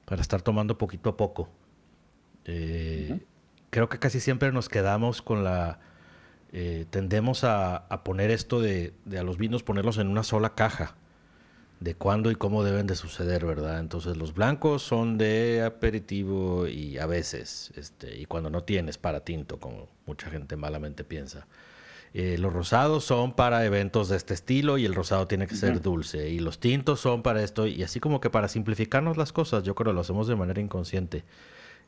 para 0.04 0.22
estar 0.22 0.42
tomando 0.42 0.78
poquito 0.78 1.10
a 1.10 1.16
poco. 1.16 1.48
Eh, 2.44 3.20
creo 3.70 3.88
que 3.88 3.98
casi 3.98 4.20
siempre 4.20 4.52
nos 4.52 4.68
quedamos 4.68 5.22
con 5.22 5.44
la... 5.44 5.80
Eh, 6.54 6.84
tendemos 6.90 7.44
a, 7.44 7.88
poner 8.04 8.30
esto 8.30 8.60
de, 8.60 8.92
de, 9.06 9.18
a 9.18 9.22
los 9.22 9.38
vinos, 9.38 9.62
ponerlos 9.62 9.96
en 9.98 10.08
una 10.08 10.22
sola 10.22 10.54
caja 10.54 10.96
de 11.82 11.94
cuándo 11.94 12.30
y 12.30 12.36
cómo 12.36 12.62
deben 12.64 12.86
de 12.86 12.94
suceder, 12.94 13.44
¿verdad? 13.44 13.80
Entonces 13.80 14.16
los 14.16 14.34
blancos 14.34 14.82
son 14.82 15.18
de 15.18 15.62
aperitivo 15.64 16.66
y 16.68 16.98
a 16.98 17.06
veces, 17.06 17.72
este, 17.76 18.18
y 18.18 18.26
cuando 18.26 18.50
no 18.50 18.62
tienes 18.62 18.98
para 18.98 19.20
tinto, 19.20 19.58
como 19.58 19.88
mucha 20.06 20.30
gente 20.30 20.56
malamente 20.56 21.04
piensa. 21.04 21.46
Eh, 22.14 22.36
los 22.38 22.52
rosados 22.52 23.04
son 23.04 23.32
para 23.32 23.64
eventos 23.64 24.10
de 24.10 24.16
este 24.16 24.34
estilo 24.34 24.76
y 24.76 24.84
el 24.84 24.94
rosado 24.94 25.26
tiene 25.26 25.46
que 25.46 25.56
ser 25.56 25.80
dulce. 25.80 26.28
Y 26.28 26.40
los 26.40 26.60
tintos 26.60 27.00
son 27.00 27.22
para 27.22 27.42
esto. 27.42 27.66
Y 27.66 27.82
así 27.82 28.00
como 28.00 28.20
que 28.20 28.28
para 28.28 28.48
simplificarnos 28.48 29.16
las 29.16 29.32
cosas, 29.32 29.64
yo 29.64 29.74
creo 29.74 29.92
que 29.92 29.94
lo 29.94 30.02
hacemos 30.02 30.28
de 30.28 30.36
manera 30.36 30.60
inconsciente. 30.60 31.24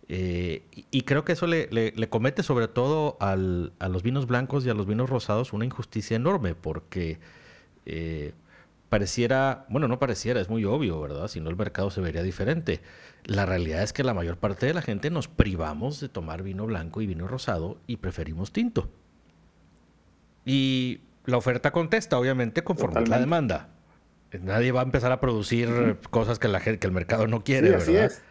Eh, 0.08 0.62
y, 0.90 1.02
creo 1.02 1.24
que 1.24 1.32
eso 1.32 1.46
le, 1.46 1.68
le, 1.70 2.08
comete 2.10 2.42
sobre 2.42 2.68
todo 2.68 3.16
al, 3.20 3.72
a 3.78 3.88
los 3.88 4.02
vinos 4.02 4.26
blancos 4.26 4.66
y 4.66 4.70
a 4.70 4.74
los 4.74 4.86
vinos 4.86 5.08
rosados 5.08 5.54
una 5.54 5.64
injusticia 5.64 6.14
enorme 6.14 6.54
porque 6.54 7.18
eh, 7.86 8.34
pareciera, 8.94 9.66
bueno, 9.68 9.88
no 9.88 9.98
pareciera, 9.98 10.40
es 10.40 10.48
muy 10.48 10.64
obvio, 10.64 11.00
¿verdad? 11.00 11.26
Si 11.26 11.40
no 11.40 11.50
el 11.50 11.56
mercado 11.56 11.90
se 11.90 12.00
vería 12.00 12.22
diferente. 12.22 12.80
La 13.24 13.44
realidad 13.44 13.82
es 13.82 13.92
que 13.92 14.04
la 14.04 14.14
mayor 14.14 14.36
parte 14.36 14.66
de 14.66 14.72
la 14.72 14.82
gente 14.82 15.10
nos 15.10 15.26
privamos 15.26 15.98
de 15.98 16.08
tomar 16.08 16.44
vino 16.44 16.64
blanco 16.64 17.00
y 17.00 17.08
vino 17.08 17.26
rosado 17.26 17.78
y 17.88 17.96
preferimos 17.96 18.52
tinto. 18.52 18.88
Y 20.44 21.00
la 21.24 21.38
oferta 21.38 21.72
contesta, 21.72 22.20
obviamente, 22.20 22.62
conforme 22.62 23.04
la 23.04 23.18
demanda. 23.18 23.70
Nadie 24.40 24.70
va 24.70 24.82
a 24.82 24.84
empezar 24.84 25.10
a 25.10 25.18
producir 25.18 25.98
cosas 26.10 26.38
que, 26.38 26.46
la 26.46 26.60
que 26.60 26.78
el 26.80 26.92
mercado 26.92 27.26
no 27.26 27.42
quiere, 27.42 27.80
sí, 27.80 27.94
¿verdad? 27.94 28.12
Es. 28.12 28.22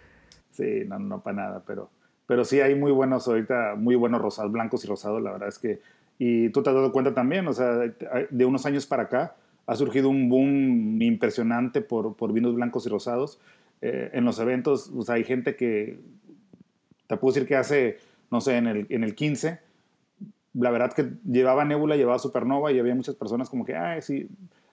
Sí, 0.52 0.86
no, 0.88 0.98
no 0.98 1.22
para 1.22 1.36
nada, 1.36 1.64
pero, 1.68 1.90
pero 2.26 2.46
sí 2.46 2.62
hay 2.62 2.76
muy 2.76 2.94
buenos 2.94 3.28
ahorita, 3.28 3.76
muy 3.76 3.96
buenos 3.96 4.22
rosados, 4.22 4.50
blancos 4.50 4.86
y 4.86 4.88
rosados, 4.88 5.22
la 5.22 5.34
verdad 5.34 5.50
es 5.50 5.60
que, 5.60 5.82
y 6.18 6.48
tú 6.52 6.64
te 6.64 6.70
has 6.70 6.76
dado 6.78 6.94
cuenta 6.94 7.14
también, 7.14 7.50
o 7.50 7.54
sea, 7.54 7.80
de 8.30 8.46
unos 8.46 8.66
años 8.66 8.86
para 8.86 9.04
acá 9.04 9.36
ha 9.66 9.76
surgido 9.76 10.10
un 10.10 10.30
boom 10.30 11.02
impresionante 11.02 11.82
por, 11.82 12.16
por 12.16 12.34
vinos 12.34 12.56
blancos 12.56 12.86
y 12.86 12.90
rosados. 12.90 13.40
Eh, 13.82 14.12
en 14.14 14.26
los 14.26 14.40
eventos, 14.40 14.92
o 14.96 15.02
sea, 15.02 15.16
hay 15.16 15.24
gente 15.24 15.56
que, 15.56 16.00
te 17.08 17.18
puedo 17.18 17.34
decir 17.34 17.48
que 17.48 17.56
hace, 17.56 17.98
no 18.32 18.42
sé, 18.42 18.58
en 18.58 18.68
el, 18.68 18.88
en 18.90 19.04
el 19.04 19.16
15, 19.16 19.60
la 20.54 20.72
verdad 20.72 20.94
que 20.94 21.14
llevaba 21.26 21.66
Nebula, 21.66 21.96
llevaba 21.96 22.20
Supernova 22.20 22.72
y 22.72 22.80
había 22.80 22.96
muchas 22.96 23.16
personas 23.16 23.50
como 23.50 23.66
que, 23.66 23.76
ay, 23.76 24.02
sí, 24.02 24.28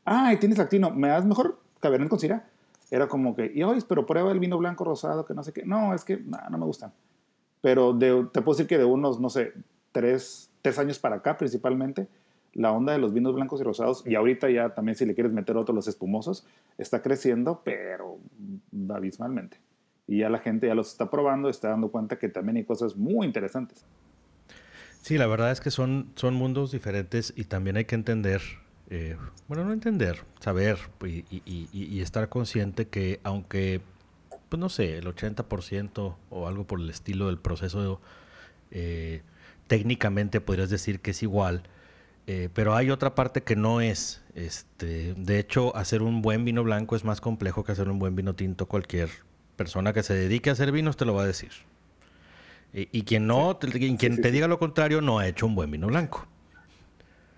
ay, 0.05 0.37
tienes 0.37 0.59
lactino, 0.59 0.91
¿me 0.91 1.09
das 1.09 1.25
mejor 1.25 1.59
Cabernet 1.81 2.09
con 2.09 2.19
Syrah? 2.19 2.45
Era 2.91 3.09
como 3.09 3.35
que, 3.37 3.51
y 3.55 3.63
hoy, 3.63 3.79
pero 3.89 4.05
prueba 4.05 4.33
el 4.33 4.41
vino 4.41 4.59
blanco 4.59 4.85
rosado, 4.85 5.25
que 5.25 5.33
no 5.33 5.45
sé 5.45 5.53
qué. 5.53 5.65
No, 5.65 5.95
es 5.95 6.05
que 6.05 6.19
no 6.19 6.59
me 6.59 6.65
gustan. 6.65 6.93
Pero 7.61 7.93
de, 7.93 8.27
te 8.33 8.43
puedo 8.43 8.57
decir 8.57 8.67
que 8.67 8.79
de 8.79 8.85
unos, 8.85 9.21
no 9.21 9.31
sé, 9.31 9.53
tres, 9.93 10.51
tres 10.61 10.79
años 10.79 10.99
para 10.99 11.17
acá 11.17 11.37
principalmente, 11.37 12.09
la 12.53 12.73
onda 12.73 12.93
de 12.93 12.99
los 12.99 13.13
vinos 13.13 13.35
blancos 13.35 13.61
y 13.61 13.65
rosados, 13.65 14.03
y 14.07 14.15
ahorita 14.15 14.51
ya 14.51 14.75
también 14.75 14.97
si 14.97 15.07
le 15.07 15.15
quieres 15.15 15.33
meter 15.33 15.57
otros 15.57 15.75
los 15.75 15.89
espumosos, 15.89 16.47
está 16.79 17.03
creciendo, 17.03 17.63
pero 17.65 18.19
abismalmente. 18.93 19.59
Y 20.07 20.19
ya 20.19 20.29
la 20.29 20.39
gente 20.39 20.67
ya 20.67 20.75
los 20.75 20.91
está 20.91 21.11
probando, 21.11 21.49
está 21.49 21.69
dando 21.69 21.91
cuenta 21.91 22.19
que 22.19 22.29
también 22.29 22.57
hay 22.57 22.65
cosas 22.65 22.97
muy 22.97 23.27
interesantes. 23.27 23.85
Sí, 25.03 25.17
la 25.17 25.27
verdad 25.27 25.53
es 25.53 25.61
que 25.61 25.71
son, 25.71 26.11
son 26.15 26.35
mundos 26.35 26.73
diferentes 26.73 27.33
y 27.37 27.45
también 27.45 27.77
hay 27.77 27.85
que 27.85 27.95
entender, 27.95 28.43
eh, 28.91 29.17
bueno, 29.49 29.65
no 29.65 29.73
entender, 29.73 30.25
saber 30.41 30.79
y, 31.07 31.25
y, 31.41 32.01
estar 32.01 32.29
consciente 32.29 32.87
que 32.89 33.21
aunque, 33.23 33.81
pues 34.49 34.61
no 34.61 34.69
sé, 34.69 34.99
el 34.99 35.07
80% 35.07 36.17
o 36.29 36.49
algo 36.49 36.65
por 36.65 36.81
el 36.81 36.91
estilo 36.91 37.29
del 37.29 37.39
proceso, 37.39 38.01
eh, 38.71 39.23
técnicamente 39.69 40.41
podrías 40.41 40.69
decir 40.69 41.01
que 41.01 41.13
es 41.13 41.23
igual, 41.23 41.63
eh, 42.33 42.49
pero 42.55 42.77
hay 42.77 42.91
otra 42.91 43.17
parte 43.17 43.43
que 43.43 43.57
no 43.57 43.81
es. 43.81 44.23
Este, 44.37 45.15
de 45.15 45.41
hecho, 45.41 45.75
hacer 45.75 46.01
un 46.01 46.23
buen 46.23 46.45
vino 46.45 46.63
blanco 46.63 46.95
es 46.95 47.05
más 47.05 47.21
complejo 47.21 47.65
que 47.65 47.73
hacer 47.73 47.89
un 47.89 47.99
buen 47.99 48.15
vino 48.15 48.37
tinto. 48.37 48.67
Cualquier 48.67 49.11
persona 49.57 49.93
que 49.93 50.05
se 50.05 50.15
dedique 50.15 50.49
a 50.49 50.53
hacer 50.53 50.71
vinos 50.71 50.97
te 50.97 51.05
lo 51.05 51.15
va 51.15 51.25
a 51.25 51.27
decir. 51.27 51.51
Y, 52.73 53.03
quien 53.03 53.27
no, 53.27 53.59
quien 53.59 54.23
te 54.23 54.31
diga 54.31 54.47
lo 54.47 54.61
contrario, 54.61 55.01
no 55.01 55.19
ha 55.19 55.27
hecho 55.27 55.45
un 55.45 55.57
buen 55.57 55.73
vino 55.73 55.89
blanco. 55.89 56.27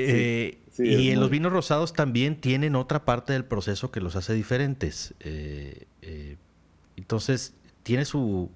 Eh, 0.01 0.59
y 0.77 1.09
en 1.09 1.19
los 1.19 1.29
vinos 1.29 1.51
rosados 1.51 1.91
también 1.91 2.39
tienen 2.39 2.77
otra 2.77 3.03
parte 3.03 3.33
del 3.33 3.43
proceso 3.43 3.91
que 3.91 3.99
los 3.99 4.15
hace 4.15 4.33
diferentes. 4.33 5.13
Eh, 5.19 5.87
eh, 6.01 6.37
entonces, 6.95 7.53
tiene 7.83 8.05
su, 8.05 8.49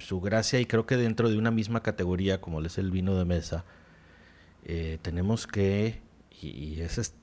su 0.00 0.20
gracia 0.20 0.60
y 0.60 0.66
creo 0.66 0.86
que 0.86 0.96
dentro 0.96 1.30
de 1.30 1.38
una 1.38 1.50
misma 1.50 1.82
categoría, 1.82 2.40
como 2.40 2.60
es 2.62 2.78
el 2.78 2.90
vino 2.90 3.16
de 3.16 3.24
mesa, 3.24 3.64
tenemos 5.02 5.46
que, 5.46 6.00
y, 6.40 6.48
y 6.48 6.80
esa 6.82 7.00
es 7.00 7.14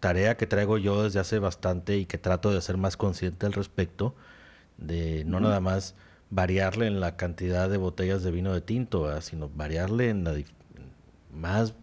tarea 0.00 0.36
que 0.36 0.46
traigo 0.46 0.76
yo 0.76 1.02
desde 1.02 1.18
hace 1.18 1.38
bastante 1.38 1.96
y 1.96 2.04
que 2.04 2.18
trato 2.18 2.52
de 2.52 2.60
ser 2.60 2.76
más 2.76 2.96
consciente 2.98 3.46
al 3.46 3.54
respecto, 3.54 4.14
de 4.76 5.24
no 5.24 5.40
nada 5.40 5.60
más 5.60 5.94
variarle 6.28 6.86
en 6.86 7.00
la 7.00 7.16
cantidad 7.16 7.70
de 7.70 7.78
botellas 7.78 8.22
de 8.22 8.30
vino 8.30 8.52
de 8.52 8.60
tinto, 8.60 9.20
sino 9.22 9.48
variarle 9.48 10.10
en 10.10 10.24
la 10.24 10.34
más 11.32 11.74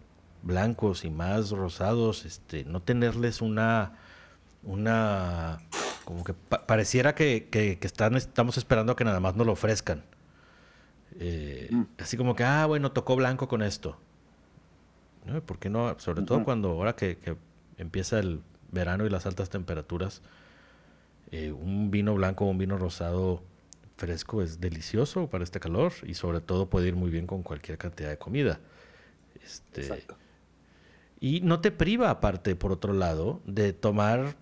blancos 0.44 1.04
y 1.04 1.10
más 1.10 1.50
rosados, 1.50 2.26
este, 2.26 2.64
no 2.64 2.82
tenerles 2.82 3.42
una 3.42 3.94
una 4.64 5.60
como 6.06 6.24
que 6.24 6.34
pareciera 6.34 7.16
que, 7.16 7.48
que, 7.50 7.80
están, 7.82 8.16
estamos 8.16 8.58
esperando 8.58 8.94
a 8.94 8.96
que 8.96 9.04
nada 9.04 9.20
más 9.20 9.36
nos 9.36 9.48
lo 9.48 9.54
ofrezcan. 9.54 10.04
Eh, 11.24 11.68
mm. 11.70 11.84
Así 12.00 12.18
como 12.18 12.36
que, 12.36 12.44
ah, 12.44 12.66
bueno, 12.66 12.92
tocó 12.92 13.16
blanco 13.16 13.48
con 13.48 13.62
esto. 13.62 13.96
¿No? 15.26 15.40
¿Por 15.42 15.60
qué 15.60 15.70
no? 15.70 15.98
Sobre 16.00 16.24
todo 16.24 16.44
cuando 16.44 16.70
ahora 16.70 16.96
que, 16.96 17.18
que, 17.18 17.38
empieza 17.78 18.18
el 18.18 18.42
verano 18.72 19.06
y 19.06 19.10
las 19.10 19.28
altas 19.28 19.52
temperaturas, 19.52 20.24
eh, 21.32 21.52
un 21.52 21.92
vino 21.92 22.16
blanco 22.16 22.46
o 22.46 22.50
un 22.50 22.58
vino 22.58 22.78
rosado 22.78 23.44
fresco 23.98 24.42
es 24.42 24.60
delicioso 24.60 25.30
para 25.30 25.44
este 25.44 25.60
calor 25.60 25.94
y 26.08 26.16
sobre 26.16 26.42
todo 26.42 26.70
puede 26.70 26.88
ir 26.88 26.96
muy 26.96 27.12
bien 27.12 27.28
con 27.28 27.44
cualquier 27.44 27.78
cantidad 27.78 28.10
de 28.10 28.18
comida. 28.18 28.60
Este, 29.44 30.04
Y 31.20 31.42
no 31.42 31.62
te 31.62 31.70
priva, 31.70 32.10
aparte, 32.10 32.56
por 32.56 32.72
otro 32.72 32.94
lado, 32.94 33.42
de 33.46 33.74
tomar 33.74 34.36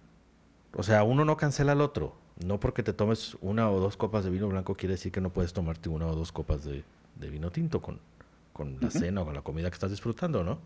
O 0.73 0.83
sea, 0.83 1.03
uno 1.03 1.25
no 1.25 1.35
cancela 1.35 1.73
al 1.73 1.81
otro. 1.81 2.15
No 2.39 2.59
porque 2.59 2.83
te 2.83 2.93
tomes 2.93 3.37
una 3.41 3.69
o 3.69 3.79
dos 3.79 3.97
copas 3.97 4.23
de 4.23 4.29
vino 4.29 4.47
blanco 4.47 4.75
quiere 4.75 4.93
decir 4.93 5.11
que 5.11 5.19
no 5.19 5.29
puedes 5.29 5.51
tomarte 5.51 5.89
una 5.89 6.07
o 6.07 6.15
dos 6.15 6.31
copas 6.31 6.63
de, 6.63 6.83
vino 7.29 7.51
tinto 7.51 7.81
con, 7.81 7.99
con 8.53 8.77
la 8.79 8.89
cena 8.89 9.21
o 9.21 9.25
con 9.25 9.33
la 9.33 9.41
comida 9.41 9.69
que 9.69 9.73
estás 9.73 9.91
disfrutando, 9.91 10.43
¿no? 10.43 10.59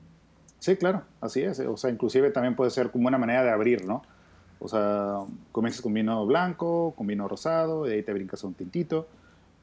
Sí, 0.59 0.77
claro, 0.77 1.03
así 1.19 1.41
es. 1.41 1.59
O 1.59 1.75
sea, 1.75 1.89
inclusive 1.89 2.29
también 2.29 2.55
puede 2.55 2.69
ser 2.69 2.91
como 2.91 3.07
una 3.07 3.17
manera 3.17 3.43
de 3.43 3.49
abrir, 3.49 3.85
¿no? 3.85 4.03
O 4.59 4.67
sea, 4.69 5.15
comienzas 5.51 5.81
con 5.81 5.93
vino 5.93 6.25
blanco, 6.25 6.93
con 6.95 7.07
vino 7.07 7.27
rosado, 7.27 7.85
y 7.85 7.91
ahí 7.91 8.03
te 8.03 8.13
brincas 8.13 8.43
un 8.43 8.53
tintito. 8.53 9.07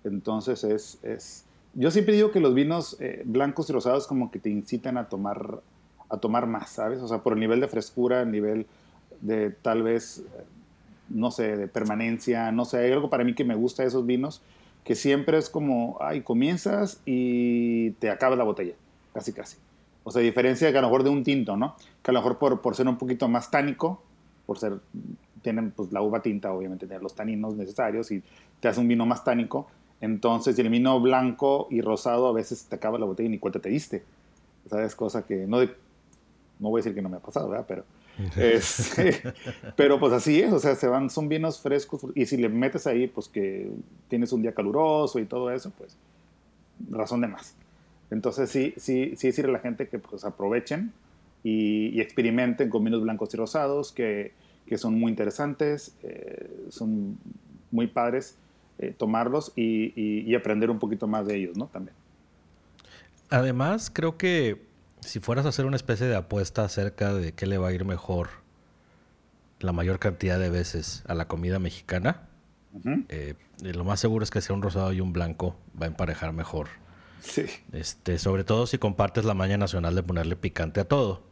Entonces 0.04 0.64
es, 0.64 0.98
es... 1.02 1.44
Yo 1.74 1.90
siempre 1.90 2.14
digo 2.14 2.32
que 2.32 2.40
los 2.40 2.54
vinos 2.54 2.96
eh, 3.00 3.22
blancos 3.24 3.70
y 3.70 3.72
rosados 3.72 4.06
como 4.06 4.30
que 4.30 4.40
te 4.40 4.50
incitan 4.50 4.98
a 4.98 5.08
tomar, 5.08 5.60
a 6.08 6.18
tomar 6.18 6.46
más, 6.46 6.70
¿sabes? 6.70 7.00
O 7.00 7.08
sea, 7.08 7.18
por 7.18 7.34
el 7.34 7.40
nivel 7.40 7.60
de 7.60 7.68
frescura, 7.68 8.22
el 8.22 8.30
nivel 8.32 8.66
de 9.20 9.50
tal 9.50 9.82
vez 9.82 10.22
no 11.10 11.30
sé, 11.30 11.56
de 11.56 11.68
permanencia, 11.68 12.52
no 12.52 12.64
sé, 12.64 12.78
hay 12.78 12.92
algo 12.92 13.10
para 13.10 13.24
mí 13.24 13.34
que 13.34 13.44
me 13.44 13.54
gusta 13.54 13.82
de 13.82 13.88
esos 13.88 14.06
vinos, 14.06 14.42
que 14.84 14.94
siempre 14.94 15.36
es 15.36 15.50
como, 15.50 15.98
ay, 16.00 16.22
comienzas 16.22 17.00
y 17.04 17.90
te 17.92 18.10
acaba 18.10 18.36
la 18.36 18.44
botella, 18.44 18.74
casi 19.12 19.32
casi. 19.32 19.58
O 20.04 20.10
sea, 20.10 20.22
diferencia 20.22 20.72
que 20.72 20.78
a 20.78 20.80
lo 20.80 20.88
mejor 20.88 21.04
de 21.04 21.10
un 21.10 21.24
tinto, 21.24 21.56
¿no? 21.56 21.76
Que 22.02 22.10
a 22.10 22.14
lo 22.14 22.20
mejor 22.20 22.38
por, 22.38 22.60
por 22.62 22.74
ser 22.74 22.88
un 22.88 22.96
poquito 22.96 23.28
más 23.28 23.50
tánico, 23.50 24.02
por 24.46 24.58
ser, 24.58 24.80
tienen 25.42 25.72
pues 25.72 25.92
la 25.92 26.00
uva 26.00 26.22
tinta, 26.22 26.52
obviamente, 26.52 26.86
tiene 26.86 27.02
los 27.02 27.14
taninos 27.14 27.54
necesarios 27.54 28.10
y 28.10 28.22
te 28.60 28.68
hace 28.68 28.80
un 28.80 28.88
vino 28.88 29.04
más 29.04 29.24
tánico. 29.24 29.68
Entonces, 30.00 30.58
el 30.58 30.70
vino 30.70 30.98
blanco 31.00 31.68
y 31.70 31.82
rosado 31.82 32.26
a 32.28 32.32
veces 32.32 32.64
te 32.64 32.76
acaba 32.76 32.98
la 32.98 33.04
botella 33.04 33.26
y 33.26 33.32
ni 33.32 33.38
cuenta 33.38 33.60
te 33.60 33.68
diste. 33.68 34.02
¿Sabes? 34.68 34.94
Cosa 34.94 35.26
que 35.26 35.46
no, 35.46 35.58
no 35.62 36.70
voy 36.70 36.80
a 36.80 36.82
decir 36.82 36.94
que 36.94 37.02
no 37.02 37.08
me 37.08 37.18
ha 37.18 37.20
pasado, 37.20 37.48
¿verdad? 37.50 37.66
Pero 37.68 37.84
este, 38.36 39.22
pero 39.76 39.98
pues 39.98 40.12
así 40.12 40.40
es, 40.40 40.52
o 40.52 40.58
sea, 40.58 40.74
se 40.74 40.86
van, 40.86 41.10
son 41.10 41.28
vinos 41.28 41.60
frescos 41.60 42.06
y 42.14 42.26
si 42.26 42.36
le 42.36 42.48
metes 42.48 42.86
ahí, 42.86 43.06
pues 43.06 43.28
que 43.28 43.70
tienes 44.08 44.32
un 44.32 44.42
día 44.42 44.52
caluroso 44.52 45.18
y 45.18 45.24
todo 45.24 45.50
eso, 45.50 45.72
pues 45.76 45.96
razón 46.90 47.20
de 47.20 47.28
más. 47.28 47.54
Entonces 48.10 48.50
sí, 48.50 48.74
sí, 48.76 49.14
sí 49.16 49.28
decirle 49.28 49.50
a 49.50 49.54
la 49.54 49.60
gente 49.60 49.88
que 49.88 49.98
pues 49.98 50.24
aprovechen 50.24 50.92
y, 51.42 52.00
experimenten 52.00 52.68
con 52.68 52.84
vinos 52.84 53.02
blancos 53.02 53.32
y 53.34 53.36
rosados 53.36 53.92
que, 53.92 54.32
que 54.66 54.78
son 54.78 54.98
muy 54.98 55.10
interesantes, 55.10 55.94
eh, 56.02 56.50
son 56.70 57.18
muy 57.70 57.86
padres 57.86 58.36
eh, 58.78 58.94
tomarlos 58.96 59.52
y, 59.54 59.92
y 59.96 60.34
aprender 60.34 60.70
un 60.70 60.78
poquito 60.78 61.06
más 61.06 61.26
de 61.26 61.36
ellos, 61.36 61.56
¿no? 61.56 61.66
También. 61.66 61.94
Además, 63.30 63.90
creo 63.92 64.16
que 64.18 64.69
si 65.00 65.20
fueras 65.20 65.46
a 65.46 65.50
hacer 65.50 65.66
una 65.66 65.76
especie 65.76 66.06
de 66.06 66.16
apuesta 66.16 66.64
acerca 66.64 67.12
de 67.14 67.32
qué 67.32 67.46
le 67.46 67.58
va 67.58 67.68
a 67.68 67.72
ir 67.72 67.84
mejor 67.84 68.28
la 69.60 69.72
mayor 69.72 69.98
cantidad 69.98 70.38
de 70.38 70.50
veces 70.50 71.02
a 71.06 71.14
la 71.14 71.28
comida 71.28 71.58
mexicana, 71.58 72.28
eh, 73.08 73.34
lo 73.60 73.84
más 73.84 74.00
seguro 74.00 74.22
es 74.22 74.30
que 74.30 74.40
sea 74.40 74.54
un 74.54 74.62
rosado 74.62 74.92
y 74.92 75.00
un 75.00 75.12
blanco 75.12 75.56
va 75.80 75.86
a 75.86 75.88
emparejar 75.88 76.32
mejor. 76.32 76.68
Sí. 77.20 77.44
Este, 77.72 78.18
sobre 78.18 78.44
todo 78.44 78.66
si 78.66 78.78
compartes 78.78 79.24
la 79.24 79.34
maña 79.34 79.58
nacional 79.58 79.94
de 79.94 80.02
ponerle 80.02 80.36
picante 80.36 80.80
a 80.80 80.84
todo. 80.84 81.22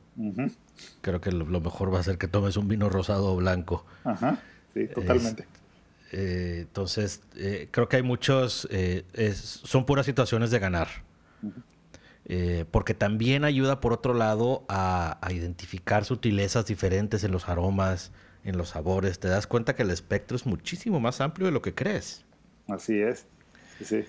Creo 1.00 1.20
que 1.20 1.30
lo, 1.30 1.46
mejor 1.60 1.94
va 1.94 2.00
a 2.00 2.02
ser 2.02 2.18
que 2.18 2.26
tomes 2.26 2.56
un 2.56 2.68
vino 2.68 2.90
rosado 2.90 3.32
o 3.32 3.36
blanco. 3.36 3.86
Ajá. 4.04 4.42
Sí, 4.74 4.88
totalmente. 4.88 5.46
Eh, 6.12 6.58
entonces, 6.62 7.22
eh, 7.36 7.68
creo 7.70 7.88
que 7.88 7.96
hay 7.96 8.02
muchos, 8.02 8.68
son 9.34 9.86
puras 9.86 10.04
situaciones 10.04 10.50
de 10.50 10.58
ganar. 10.58 10.88
Eh, 12.30 12.66
porque 12.70 12.92
también 12.92 13.44
ayuda 13.44 13.80
por 13.80 13.94
otro 13.94 14.12
lado 14.12 14.66
a, 14.68 15.18
identificar 15.30 16.04
sutilezas 16.04 16.66
diferentes 16.66 17.24
en 17.24 17.32
los 17.32 17.48
aromas, 17.48 18.12
en 18.44 18.58
los 18.58 18.70
sabores. 18.70 19.18
Te 19.18 19.28
das 19.28 19.46
cuenta 19.46 19.74
que 19.74 19.82
el 19.82 19.90
espectro 19.90 20.36
es 20.36 20.44
muchísimo 20.44 21.00
más 21.00 21.22
amplio 21.22 21.46
de 21.46 21.52
lo 21.52 21.62
que 21.62 21.74
crees. 21.74 22.24
Así 22.68 23.00
es. 23.00 23.26
Sí. 23.82 24.04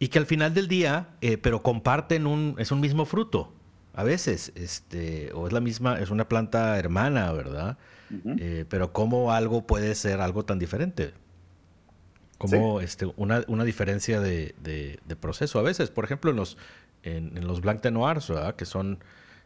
Y 0.00 0.08
que 0.08 0.18
al 0.18 0.26
final 0.26 0.52
del 0.52 0.66
día, 0.66 1.10
eh, 1.20 1.38
pero 1.38 1.62
comparten 1.62 2.26
un, 2.26 2.56
es 2.58 2.72
un 2.72 2.80
mismo 2.80 3.04
fruto. 3.04 3.52
A 3.94 4.02
veces, 4.02 4.50
este, 4.56 5.30
o 5.32 5.46
es 5.46 5.52
la 5.52 5.60
misma, 5.60 6.00
es 6.00 6.10
una 6.10 6.28
planta 6.28 6.76
hermana, 6.76 7.32
¿verdad? 7.32 7.78
Eh, 8.38 8.64
pero 8.68 8.92
cómo 8.92 9.32
algo 9.32 9.66
puede 9.66 9.94
ser 9.94 10.20
algo 10.20 10.44
tan 10.44 10.58
diferente. 10.58 11.14
Como 12.38 12.80
este, 12.80 13.06
una, 13.16 13.64
diferencia 13.64 14.20
de, 14.20 14.54
de, 14.60 15.16
proceso. 15.16 15.58
A 15.58 15.62
veces, 15.62 15.90
por 15.90 16.04
ejemplo, 16.04 16.30
en 16.30 16.36
los, 16.36 16.58
en, 17.04 17.46
los 17.46 17.60
Blanc 17.60 17.82
de 17.82 17.90
Noirs, 17.90 18.28
¿verdad? 18.28 18.56
Que 18.56 18.64
son 18.64 18.98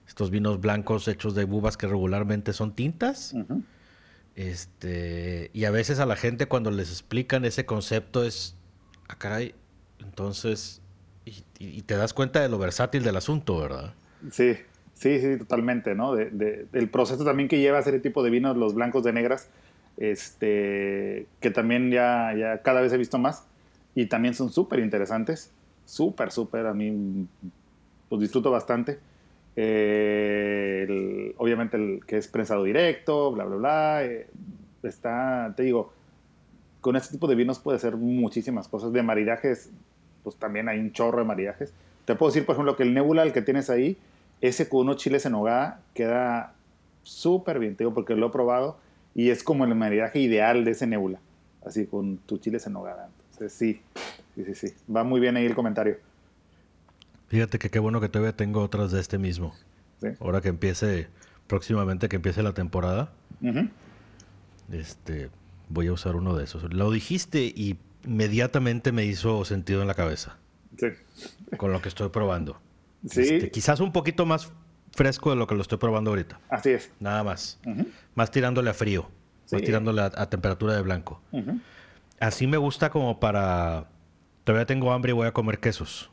estos 0.06 0.30
vinos 0.30 0.60
blancos 0.60 1.06
hechos 1.08 1.34
de 1.34 1.44
bubas 1.44 1.76
que 1.76 1.86
regularmente 1.86 2.52
son 2.52 2.74
tintas. 2.74 3.34
Este, 4.34 5.50
y 5.52 5.64
a 5.64 5.70
veces 5.70 5.98
a 5.98 6.06
la 6.06 6.16
gente 6.16 6.46
cuando 6.46 6.70
les 6.70 6.90
explican 6.90 7.44
ese 7.44 7.66
concepto 7.66 8.24
es, 8.24 8.56
ah, 9.08 9.16
caray, 9.18 9.54
entonces, 10.00 10.80
y, 11.24 11.82
te 11.82 11.96
das 11.96 12.14
cuenta 12.14 12.40
de 12.40 12.48
lo 12.48 12.58
versátil 12.58 13.02
del 13.02 13.16
asunto, 13.16 13.60
¿verdad? 13.60 13.92
Sí, 14.30 14.54
sí, 14.94 15.20
sí, 15.20 15.36
totalmente, 15.38 15.94
¿no? 15.94 16.14
De, 16.14 16.66
del 16.70 16.88
proceso 16.88 17.24
también 17.24 17.48
que 17.48 17.58
lleva 17.58 17.78
a 17.78 17.80
ese 17.80 17.98
tipo 17.98 18.22
de 18.22 18.30
vinos, 18.30 18.56
los 18.56 18.74
blancos 18.74 19.02
de 19.02 19.12
negras, 19.12 19.48
este, 19.96 21.26
que 21.40 21.50
también 21.50 21.90
ya, 21.90 22.32
ya 22.38 22.62
cada 22.62 22.80
vez 22.80 22.92
he 22.92 22.96
visto 22.96 23.18
más 23.18 23.44
y 23.96 24.06
también 24.06 24.34
son 24.34 24.52
súper 24.52 24.78
interesantes 24.78 25.50
súper, 25.88 26.31
súper, 26.31 26.66
a 26.66 26.74
mí 26.74 27.27
pues 28.09 28.20
disfruto 28.20 28.51
bastante. 28.51 28.98
Eh, 29.57 31.35
obviamente 31.38 31.77
el 31.77 32.05
que 32.07 32.18
es 32.18 32.29
prensado 32.29 32.62
directo, 32.62 33.33
bla, 33.33 33.44
bla, 33.44 33.57
bla. 33.57 34.05
Eh, 34.05 34.29
está, 34.83 35.53
te 35.57 35.62
digo, 35.62 35.92
con 36.81 36.94
este 36.94 37.12
tipo 37.12 37.27
de 37.27 37.35
vinos 37.35 37.59
puede 37.59 37.79
ser 37.79 37.96
muchísimas 37.96 38.68
cosas. 38.68 38.92
De 38.92 39.03
maridajes, 39.03 39.70
pues 40.22 40.37
también 40.37 40.68
hay 40.68 40.79
un 40.79 40.92
chorro 40.92 41.18
de 41.18 41.24
maridajes. 41.24 41.72
Te 42.05 42.14
puedo 42.14 42.31
decir, 42.31 42.44
por 42.44 42.55
ejemplo, 42.55 42.77
que 42.77 42.83
el 42.83 42.94
Nebula, 42.94 43.22
el 43.22 43.33
que 43.33 43.42
tienes 43.42 43.70
ahí, 43.70 43.96
ese 44.40 44.68
con 44.68 44.81
unos 44.81 44.96
chiles 44.98 45.24
en 45.27 45.35
hogar 45.35 45.81
queda 45.94 46.55
súper 47.03 47.59
bien, 47.59 47.74
te 47.74 47.85
digo, 47.85 47.94
porque 47.94 48.14
lo 48.14 48.27
he 48.27 48.31
probado 48.31 48.77
y 49.14 49.31
es 49.31 49.42
como 49.42 49.64
el 49.64 49.74
maridaje 49.74 50.20
ideal 50.20 50.64
de 50.64 50.72
ese 50.72 50.87
Nebula, 50.87 51.18
así 51.64 51.87
con 51.87 52.18
tus 52.18 52.40
chiles 52.40 52.66
en 52.66 52.77
hogar. 52.77 53.09
Entonces, 53.33 53.53
sí, 53.53 53.81
Sí, 54.38 54.55
sí, 54.55 54.68
sí. 54.68 54.74
Va 54.94 55.03
muy 55.03 55.20
bien 55.20 55.37
ahí 55.37 55.46
el 55.46 55.55
comentario. 55.55 55.98
Fíjate 57.27 57.59
que 57.59 57.70
qué 57.70 57.81
bueno 57.81 58.01
que 58.01 58.09
todavía 58.09 58.37
tengo 58.37 58.62
otras 58.62 58.92
de 58.92 59.01
este 59.01 59.18
mismo. 59.18 59.53
Ahora 60.20 60.40
que 60.40 60.48
empiece, 60.48 61.09
próximamente 61.48 62.09
que 62.09 62.16
empiece 62.16 62.42
la 62.44 62.55
temporada, 62.55 63.11
este, 64.70 65.31
voy 65.68 65.88
a 65.88 65.92
usar 65.92 66.14
uno 66.14 66.37
de 66.37 66.44
esos. 66.44 66.72
Lo 66.72 66.92
dijiste 66.92 67.42
y 67.42 67.79
inmediatamente 68.05 68.92
me 68.92 69.05
hizo 69.05 69.44
sentido 69.44 69.83
en 69.83 69.88
la 69.88 69.94
cabeza. 69.94 70.38
Sí. 70.79 70.87
Con 71.57 71.72
lo 71.72 71.83
que 71.83 71.88
estoy 71.88 72.11
probando. 72.11 72.61
Sí. 73.07 73.22
Este, 73.22 73.51
quizás 73.51 73.81
un 73.81 73.92
poquito 73.92 74.24
más 74.24 74.53
fresco 74.92 75.31
de 75.31 75.37
lo 75.37 75.48
que 75.48 75.57
lo 75.57 75.62
estoy 75.62 75.79
probando 75.79 76.11
ahorita. 76.11 76.40
Así 76.48 76.70
es. 76.70 76.92
Nada 77.01 77.24
más. 77.24 77.59
Más 78.14 78.31
tirándole 78.31 78.70
a 78.70 78.74
frío. 78.74 79.11
Más 79.51 79.62
tirándole 79.62 80.01
a, 80.03 80.31
temperatura 80.31 80.74
de 80.74 80.83
blanco. 80.83 81.20
Así 82.20 82.46
me 82.46 82.57
gusta 82.57 82.90
como 82.90 83.18
para 83.18 83.88
Todavía 84.48 84.64
tengo 84.64 84.92
hambre 84.92 85.11
y 85.11 85.12
voy 85.12 85.26
a 85.26 85.32
comer 85.32 85.58
quesos. 85.58 86.08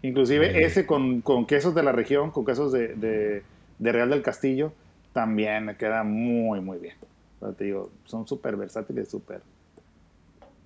Inclusive 0.00 0.46
eh. 0.46 0.64
ese 0.64 0.86
con, 0.86 1.20
quesos 1.46 1.74
de 1.74 1.82
la 1.82 1.92
región, 1.92 2.30
con 2.30 2.46
quesos 2.46 2.72
de, 2.72 3.42
Real 3.78 4.08
del 4.08 4.22
Castillo, 4.22 4.72
también 5.12 5.66
me 5.66 5.76
queda 5.76 6.04
muy, 6.04 6.62
muy 6.62 6.78
bien. 6.78 6.94
te 7.58 7.64
digo, 7.64 7.90
son 8.06 8.26
súper 8.26 8.56
versátiles, 8.56 9.10
súper 9.10 9.42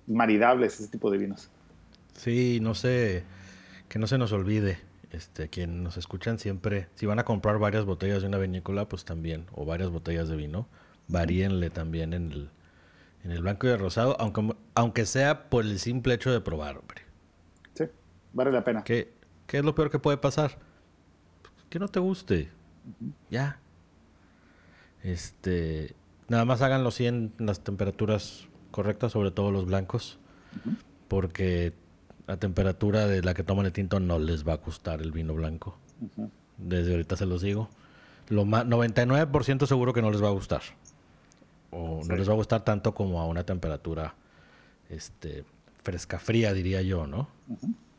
maridables 0.07 0.79
ese 0.79 0.89
tipo 0.89 1.11
de 1.11 1.17
vinos. 1.17 1.49
Sí, 2.13 2.59
no 2.61 2.75
sé, 2.75 3.23
que 3.89 3.99
no 3.99 4.07
se 4.07 4.17
nos 4.17 4.31
olvide, 4.31 4.77
este, 5.11 5.49
quien 5.49 5.83
nos 5.83 5.97
escuchan 5.97 6.39
siempre, 6.39 6.87
si 6.95 7.05
van 7.05 7.19
a 7.19 7.25
comprar 7.25 7.59
varias 7.59 7.83
botellas 7.83 8.21
de 8.21 8.29
una 8.29 8.37
vinícola, 8.37 8.87
pues 8.87 9.03
también, 9.03 9.47
o 9.51 9.65
varias 9.65 9.89
botellas 9.89 10.29
de 10.29 10.37
vino, 10.37 10.65
varíenle 11.09 11.71
también 11.71 12.13
en 12.13 12.31
el, 12.31 12.49
en 13.25 13.31
el 13.31 13.41
blanco 13.41 13.65
y 13.65 13.71
el 13.71 13.79
rosado, 13.79 14.15
aunque, 14.19 14.55
aunque 14.75 15.05
sea 15.07 15.49
por 15.49 15.65
el 15.65 15.79
simple 15.79 16.13
hecho 16.13 16.31
de 16.31 16.41
probar, 16.41 16.77
hombre. 16.77 17.01
Sí, 17.73 17.85
vale 18.33 18.51
la 18.51 18.63
pena. 18.63 18.83
¿Qué, 18.83 19.13
qué 19.47 19.57
es 19.57 19.65
lo 19.65 19.73
peor 19.73 19.89
que 19.89 19.97
puede 19.97 20.17
pasar? 20.17 20.59
Que 21.69 21.79
no 21.79 21.87
te 21.87 21.99
guste. 21.99 22.51
Ya. 23.31 23.59
Este. 25.01 25.95
Nada 26.27 26.45
más 26.45 26.61
háganlo 26.61 26.89
así 26.89 27.07
en 27.07 27.33
las 27.39 27.61
temperaturas 27.61 28.47
correctas, 28.69 29.11
sobre 29.11 29.31
todo 29.31 29.51
los 29.51 29.65
blancos. 29.65 30.19
Porque 31.07 31.73
la 32.27 32.37
temperatura 32.37 33.07
de 33.07 33.23
la 33.23 33.33
que 33.33 33.43
toman 33.43 33.65
el 33.65 33.73
tinto 33.73 33.99
no 33.99 34.19
les 34.19 34.47
va 34.47 34.53
a 34.53 34.57
gustar 34.57 35.01
el 35.01 35.11
vino 35.11 35.33
blanco. 35.33 35.79
Desde 36.57 36.91
ahorita 36.91 37.17
se 37.17 37.25
los 37.25 37.41
digo. 37.41 37.69
Lo 38.29 38.45
más, 38.45 38.65
99% 38.65 39.65
seguro 39.65 39.93
que 39.93 40.03
no 40.03 40.11
les 40.11 40.23
va 40.23 40.27
a 40.27 40.31
gustar 40.31 40.61
o 41.75 42.01
no 42.05 42.15
les 42.15 42.27
va 42.27 42.33
a 42.33 42.35
gustar 42.37 42.63
tanto 42.63 42.93
como 42.95 43.19
a 43.19 43.27
una 43.27 43.43
temperatura 43.43 44.15
este, 44.89 45.43
fresca 45.83 46.19
fría, 46.19 46.53
diría 46.53 46.81
yo, 46.81 47.05
¿no? 47.05 47.27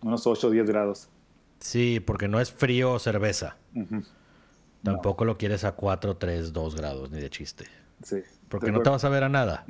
Unos 0.02 0.26
8 0.26 0.48
o 0.48 0.50
10 0.50 0.66
grados. 0.66 1.08
Sí, 1.60 2.00
porque 2.00 2.28
no 2.28 2.40
es 2.40 2.50
frío 2.52 2.92
o 2.92 2.98
cerveza. 2.98 3.56
Tampoco 4.82 5.24
lo 5.24 5.36
quieres 5.36 5.64
a 5.64 5.72
4, 5.72 6.16
3, 6.16 6.52
2 6.52 6.76
grados, 6.76 7.10
ni 7.10 7.20
de 7.20 7.30
chiste. 7.30 7.66
Sí. 8.02 8.22
Porque 8.48 8.72
no 8.72 8.80
te 8.82 8.90
vas 8.90 9.04
a 9.04 9.08
ver 9.08 9.24
a 9.24 9.28
nada. 9.28 9.64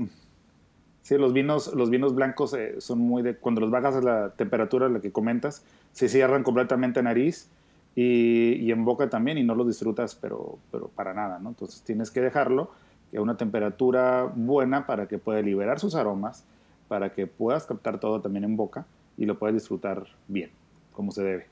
Sí, 1.02 1.16
los 1.16 1.32
vinos, 1.32 1.72
los 1.74 1.90
vinos 1.90 2.14
blancos 2.14 2.52
eh, 2.54 2.80
son 2.80 2.98
muy 2.98 3.22
de. 3.22 3.36
Cuando 3.36 3.60
los 3.60 3.70
bajas 3.70 3.96
a 3.96 4.00
la 4.00 4.30
temperatura, 4.30 4.88
la 4.88 5.00
que 5.00 5.12
comentas, 5.12 5.64
se 5.92 6.08
cierran 6.08 6.42
completamente 6.42 7.02
nariz 7.02 7.48
y, 7.94 8.54
y, 8.54 8.72
en 8.72 8.84
boca 8.84 9.08
también 9.08 9.38
y 9.38 9.44
no 9.44 9.54
los 9.54 9.68
disfrutas, 9.68 10.16
pero, 10.16 10.58
pero 10.70 10.88
para 10.88 11.14
nada, 11.14 11.38
¿no? 11.38 11.50
Entonces 11.50 11.82
tienes 11.82 12.10
que 12.10 12.20
dejarlo 12.20 12.72
a 13.16 13.22
una 13.22 13.36
temperatura 13.36 14.30
buena 14.34 14.86
para 14.86 15.08
que 15.08 15.18
pueda 15.18 15.42
liberar 15.42 15.80
sus 15.80 15.94
aromas, 15.94 16.44
para 16.88 17.12
que 17.12 17.26
puedas 17.26 17.66
captar 17.66 17.98
todo 18.00 18.20
también 18.20 18.44
en 18.44 18.56
boca 18.56 18.86
y 19.16 19.26
lo 19.26 19.38
puedas 19.38 19.54
disfrutar 19.54 20.06
bien, 20.28 20.50
como 20.92 21.12
se 21.12 21.22
debe. 21.22 21.46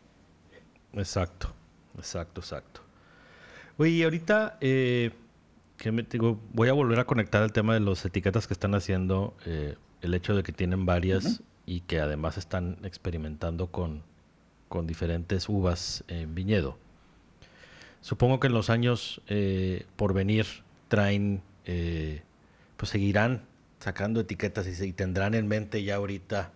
Exacto, 0.92 1.48
exacto, 1.96 2.40
exacto. 2.40 2.80
Oye, 3.78 4.04
ahorita. 4.04 4.58
Eh 4.60 5.12
que 5.76 5.92
me 5.92 6.02
digo, 6.02 6.40
voy 6.52 6.68
a 6.68 6.72
volver 6.72 6.98
a 7.00 7.04
conectar 7.04 7.42
el 7.42 7.52
tema 7.52 7.74
de 7.74 7.80
las 7.80 8.04
etiquetas 8.04 8.46
que 8.46 8.54
están 8.54 8.74
haciendo, 8.74 9.34
eh, 9.44 9.76
el 10.02 10.14
hecho 10.14 10.34
de 10.34 10.42
que 10.42 10.52
tienen 10.52 10.86
varias 10.86 11.42
y 11.66 11.80
que 11.80 12.00
además 12.00 12.38
están 12.38 12.78
experimentando 12.84 13.68
con, 13.68 14.02
con, 14.68 14.86
diferentes 14.86 15.48
uvas 15.48 16.04
en 16.08 16.34
viñedo. 16.34 16.78
Supongo 18.00 18.38
que 18.38 18.48
en 18.48 18.52
los 18.52 18.70
años 18.70 19.20
eh, 19.28 19.86
por 19.96 20.12
venir 20.12 20.46
traen, 20.88 21.42
eh, 21.66 22.22
pues 22.76 22.90
seguirán 22.90 23.42
sacando 23.80 24.20
etiquetas 24.20 24.66
y, 24.66 24.84
y, 24.84 24.92
tendrán 24.92 25.34
en 25.34 25.46
mente 25.48 25.82
ya 25.82 25.96
ahorita 25.96 26.52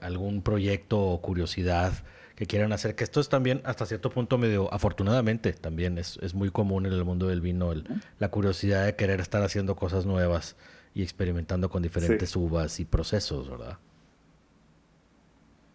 algún 0.00 0.40
proyecto 0.40 0.98
o 0.98 1.20
curiosidad 1.20 1.92
que 2.36 2.46
quieran 2.46 2.72
hacer, 2.72 2.94
que 2.94 3.04
esto 3.04 3.20
es 3.20 3.28
también 3.28 3.60
hasta 3.64 3.86
cierto 3.86 4.10
punto 4.10 4.38
medio, 4.38 4.72
afortunadamente 4.72 5.52
también 5.52 5.98
es, 5.98 6.18
es 6.20 6.34
muy 6.34 6.50
común 6.50 6.86
en 6.86 6.92
el 6.92 7.04
mundo 7.04 7.28
del 7.28 7.40
vino, 7.40 7.72
la 8.18 8.28
curiosidad 8.30 8.86
de 8.86 8.96
querer 8.96 9.20
estar 9.20 9.42
haciendo 9.42 9.76
cosas 9.76 10.04
nuevas 10.04 10.56
y 10.94 11.02
experimentando 11.02 11.68
con 11.70 11.82
diferentes 11.82 12.34
uvas 12.34 12.80
y 12.80 12.84
procesos, 12.84 13.48
¿verdad? 13.48 13.78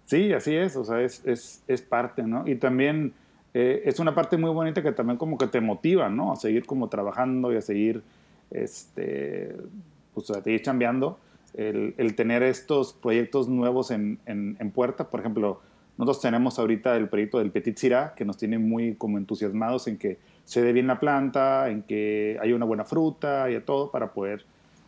Sí, 0.05 0.33
así 0.33 0.55
es, 0.55 0.75
o 0.75 0.83
sea, 0.83 1.01
es, 1.01 1.21
es, 1.25 1.63
es 1.67 1.81
parte, 1.81 2.23
¿no? 2.23 2.45
Y 2.47 2.55
también 2.55 3.13
eh, 3.53 3.81
es 3.85 3.99
una 3.99 4.13
parte 4.13 4.37
muy 4.37 4.51
bonita 4.51 4.83
que 4.83 4.91
también 4.91 5.17
como 5.17 5.37
que 5.37 5.47
te 5.47 5.61
motiva, 5.61 6.09
¿no? 6.09 6.31
A 6.31 6.35
seguir 6.35 6.65
como 6.65 6.87
trabajando 6.89 7.51
y 7.53 7.57
a 7.57 7.61
seguir, 7.61 8.03
este, 8.51 9.55
pues 10.13 10.29
a 10.31 10.41
seguir 10.41 10.61
chambeando. 10.61 11.17
El, 11.55 11.95
el 11.97 12.15
tener 12.15 12.43
estos 12.43 12.93
proyectos 12.93 13.49
nuevos 13.49 13.89
en, 13.89 14.19
en, 14.27 14.55
en 14.59 14.71
puerta, 14.71 15.09
por 15.09 15.19
ejemplo, 15.19 15.61
nosotros 15.97 16.21
tenemos 16.21 16.59
ahorita 16.59 16.95
el 16.95 17.09
proyecto 17.09 17.39
del 17.39 17.51
Petit 17.51 17.75
Syrah, 17.75 18.13
que 18.15 18.23
nos 18.23 18.37
tiene 18.37 18.59
muy 18.59 18.95
como 18.95 19.17
entusiasmados 19.17 19.87
en 19.87 19.97
que 19.97 20.17
se 20.45 20.61
dé 20.61 20.71
bien 20.71 20.87
la 20.87 20.99
planta, 20.99 21.69
en 21.69 21.81
que 21.81 22.37
haya 22.41 22.55
una 22.55 22.65
buena 22.65 22.85
fruta 22.85 23.51
y 23.51 23.59
todo 23.61 23.91
para 23.91 24.13
poder 24.13 24.45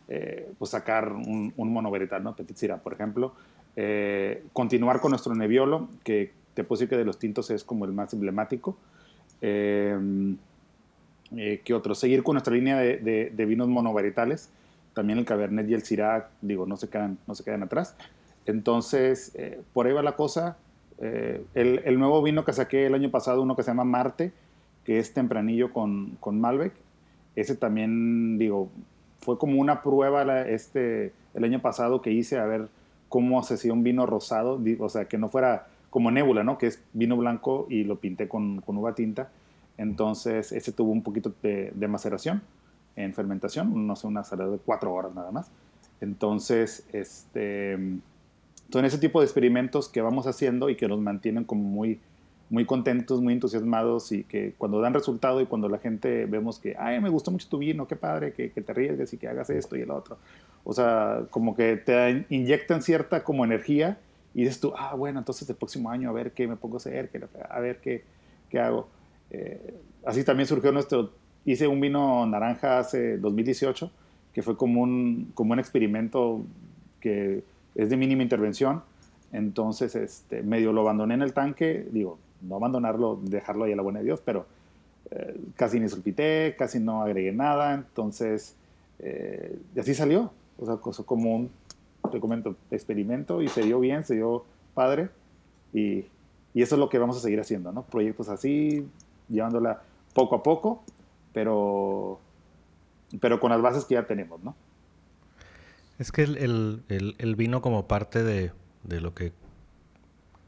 eh, 0.08 0.50
pues 0.58 0.70
sacar 0.70 1.12
un, 1.12 1.52
un 1.56 1.72
mono 1.72 1.92
¿no? 2.22 2.34
Petit 2.34 2.56
Syrah, 2.56 2.78
por 2.78 2.94
ejemplo. 2.94 3.34
Eh, 3.76 4.44
continuar 4.52 5.00
con 5.00 5.10
nuestro 5.10 5.34
Nebbiolo, 5.34 5.88
que 6.02 6.32
te 6.54 6.64
puedo 6.64 6.78
decir 6.78 6.88
que 6.88 6.96
de 6.96 7.04
los 7.04 7.18
tintos 7.18 7.50
es 7.50 7.64
como 7.64 7.84
el 7.84 7.92
más 7.92 8.12
emblemático. 8.12 8.76
Eh, 9.40 10.36
¿Qué 11.64 11.74
otro? 11.74 11.94
Seguir 11.94 12.22
con 12.22 12.34
nuestra 12.34 12.54
línea 12.54 12.76
de, 12.78 13.44
vinos 13.46 13.68
monovarietales. 13.68 14.50
También 14.94 15.18
el 15.18 15.24
Cabernet 15.24 15.68
y 15.70 15.74
el 15.74 15.82
Syrah, 15.82 16.28
digo, 16.42 16.66
no 16.66 16.76
se 16.76 16.88
quedan, 16.88 17.18
no 17.26 17.34
se 17.34 17.42
quedan 17.42 17.62
atrás. 17.62 17.96
Entonces, 18.44 19.32
por 19.72 19.86
ahí 19.86 19.92
va 19.92 20.02
la 20.02 20.16
cosa. 20.16 20.58
Eh, 21.04 21.44
el, 21.54 21.98
nuevo 21.98 22.22
vino 22.22 22.44
que 22.44 22.52
saqué 22.52 22.86
el 22.86 22.94
año 22.94 23.10
pasado, 23.10 23.42
uno 23.42 23.56
que 23.56 23.64
se 23.64 23.70
llama 23.72 23.82
Marte, 23.82 24.32
que 24.84 25.00
es 25.00 25.12
tempranillo 25.12 25.72
con, 25.72 26.16
Malbec, 26.24 26.72
ese 27.34 27.56
también, 27.56 28.38
digo, 28.38 28.68
fue 29.20 29.36
como 29.36 29.60
una 29.60 29.82
prueba 29.82 30.42
este, 30.42 31.12
el 31.34 31.42
año 31.42 31.60
pasado 31.60 32.02
que 32.02 32.12
hice 32.12 32.38
a 32.38 32.46
ver 32.46 32.68
cómo 33.08 33.42
se 33.42 33.54
hacía 33.54 33.72
un 33.72 33.82
vino 33.82 34.06
rosado, 34.06 34.60
o 34.78 34.88
sea, 34.88 35.06
que 35.06 35.18
no 35.18 35.28
fuera 35.28 35.66
como 35.92 36.10
nébula, 36.10 36.42
¿no? 36.42 36.56
Que 36.56 36.68
es 36.68 36.82
vino 36.94 37.18
blanco 37.18 37.66
y 37.68 37.84
lo 37.84 37.96
pinté 37.96 38.26
con, 38.26 38.62
con 38.62 38.78
uva 38.78 38.94
tinta. 38.94 39.28
Entonces, 39.76 40.50
ese 40.50 40.72
tuvo 40.72 40.90
un 40.90 41.02
poquito 41.02 41.34
de, 41.42 41.86
maceración 41.86 42.40
en 42.96 43.12
fermentación, 43.12 43.86
no 43.86 43.94
sé, 43.94 44.06
una 44.06 44.24
salida 44.24 44.48
de 44.48 44.56
cuatro 44.56 44.94
horas 44.94 45.14
nada 45.14 45.30
más. 45.30 45.50
Entonces, 46.00 46.86
este 46.94 47.78
son 48.72 48.86
ese 48.86 48.96
tipo 48.96 49.20
de 49.20 49.26
experimentos 49.26 49.90
que 49.90 50.00
vamos 50.00 50.26
haciendo 50.26 50.70
y 50.70 50.76
que 50.76 50.88
nos 50.88 50.98
mantienen 50.98 51.44
como 51.44 51.62
muy, 51.62 52.00
muy 52.48 52.64
contentos, 52.64 53.20
muy 53.20 53.34
entusiasmados 53.34 54.12
y 54.12 54.24
que 54.24 54.54
cuando 54.56 54.80
dan 54.80 54.94
resultado 54.94 55.42
y 55.42 55.46
cuando 55.46 55.68
la 55.68 55.76
gente 55.76 56.24
vemos 56.24 56.58
que, 56.58 56.74
ay, 56.78 57.02
me 57.02 57.10
gustó 57.10 57.30
mucho 57.30 57.48
tu 57.50 57.58
vino, 57.58 57.86
qué 57.86 57.96
padre, 57.96 58.32
que, 58.32 58.50
que 58.50 58.62
te 58.62 58.72
arriesgues 58.72 59.12
y 59.12 59.18
que 59.18 59.28
hagas 59.28 59.50
esto 59.50 59.76
y 59.76 59.82
el 59.82 59.90
otro. 59.90 60.16
O 60.64 60.72
sea, 60.72 61.26
como 61.28 61.54
que 61.54 61.76
te 61.76 62.24
inyectan 62.30 62.80
cierta 62.80 63.24
como 63.24 63.44
energía 63.44 63.98
y 64.34 64.42
dices 64.42 64.60
tú, 64.60 64.72
ah, 64.76 64.94
bueno, 64.94 65.18
entonces 65.18 65.48
el 65.48 65.56
próximo 65.56 65.90
año 65.90 66.08
a 66.08 66.12
ver 66.12 66.32
qué 66.32 66.46
me 66.46 66.56
pongo 66.56 66.76
a 66.76 66.78
hacer, 66.78 67.10
a 67.48 67.60
ver 67.60 67.80
qué, 67.80 68.04
qué 68.48 68.58
hago. 68.58 68.88
Eh, 69.30 69.74
así 70.04 70.24
también 70.24 70.46
surgió 70.46 70.72
nuestro, 70.72 71.12
hice 71.44 71.66
un 71.66 71.80
vino 71.80 72.26
naranja 72.26 72.78
hace 72.78 73.18
2018, 73.18 73.90
que 74.32 74.42
fue 74.42 74.56
como 74.56 74.82
un, 74.82 75.32
como 75.34 75.52
un 75.52 75.58
experimento 75.58 76.42
que 77.00 77.42
es 77.74 77.90
de 77.90 77.96
mínima 77.96 78.22
intervención, 78.22 78.82
entonces 79.32 79.94
este, 79.94 80.42
medio 80.42 80.72
lo 80.72 80.82
abandoné 80.82 81.14
en 81.14 81.22
el 81.22 81.32
tanque, 81.32 81.86
digo, 81.90 82.18
no 82.42 82.56
abandonarlo, 82.56 83.18
dejarlo 83.22 83.64
ahí 83.64 83.72
a 83.72 83.76
la 83.76 83.82
buena 83.82 84.00
de 84.00 84.06
Dios, 84.06 84.22
pero 84.24 84.46
eh, 85.10 85.36
casi 85.56 85.80
ni 85.80 85.88
sulpité, 85.88 86.54
casi 86.58 86.80
no 86.80 87.02
agregué 87.02 87.32
nada, 87.32 87.74
entonces, 87.74 88.56
eh, 88.98 89.56
y 89.74 89.80
así 89.80 89.94
salió, 89.94 90.32
o 90.58 90.66
sea, 90.66 91.04
como 91.04 91.34
un, 91.34 91.50
te 92.10 92.20
comento, 92.20 92.56
experimento 92.70 93.42
y 93.42 93.48
se 93.48 93.62
dio 93.62 93.80
bien, 93.80 94.04
se 94.04 94.14
dio 94.14 94.44
padre, 94.74 95.10
y, 95.72 96.06
y 96.54 96.62
eso 96.62 96.74
es 96.74 96.78
lo 96.78 96.88
que 96.88 96.98
vamos 96.98 97.16
a 97.16 97.20
seguir 97.20 97.40
haciendo, 97.40 97.72
¿no? 97.72 97.82
Proyectos 97.82 98.28
así, 98.28 98.86
llevándola 99.28 99.82
poco 100.14 100.36
a 100.36 100.42
poco, 100.42 100.84
pero, 101.32 102.20
pero 103.20 103.40
con 103.40 103.50
las 103.50 103.62
bases 103.62 103.84
que 103.84 103.94
ya 103.94 104.06
tenemos, 104.06 104.42
¿no? 104.42 104.54
Es 105.98 106.10
que 106.10 106.22
el, 106.22 107.34
vino 107.36 107.62
como 107.62 107.86
parte 107.86 108.22
de, 108.22 108.52
lo 109.00 109.14
que 109.14 109.32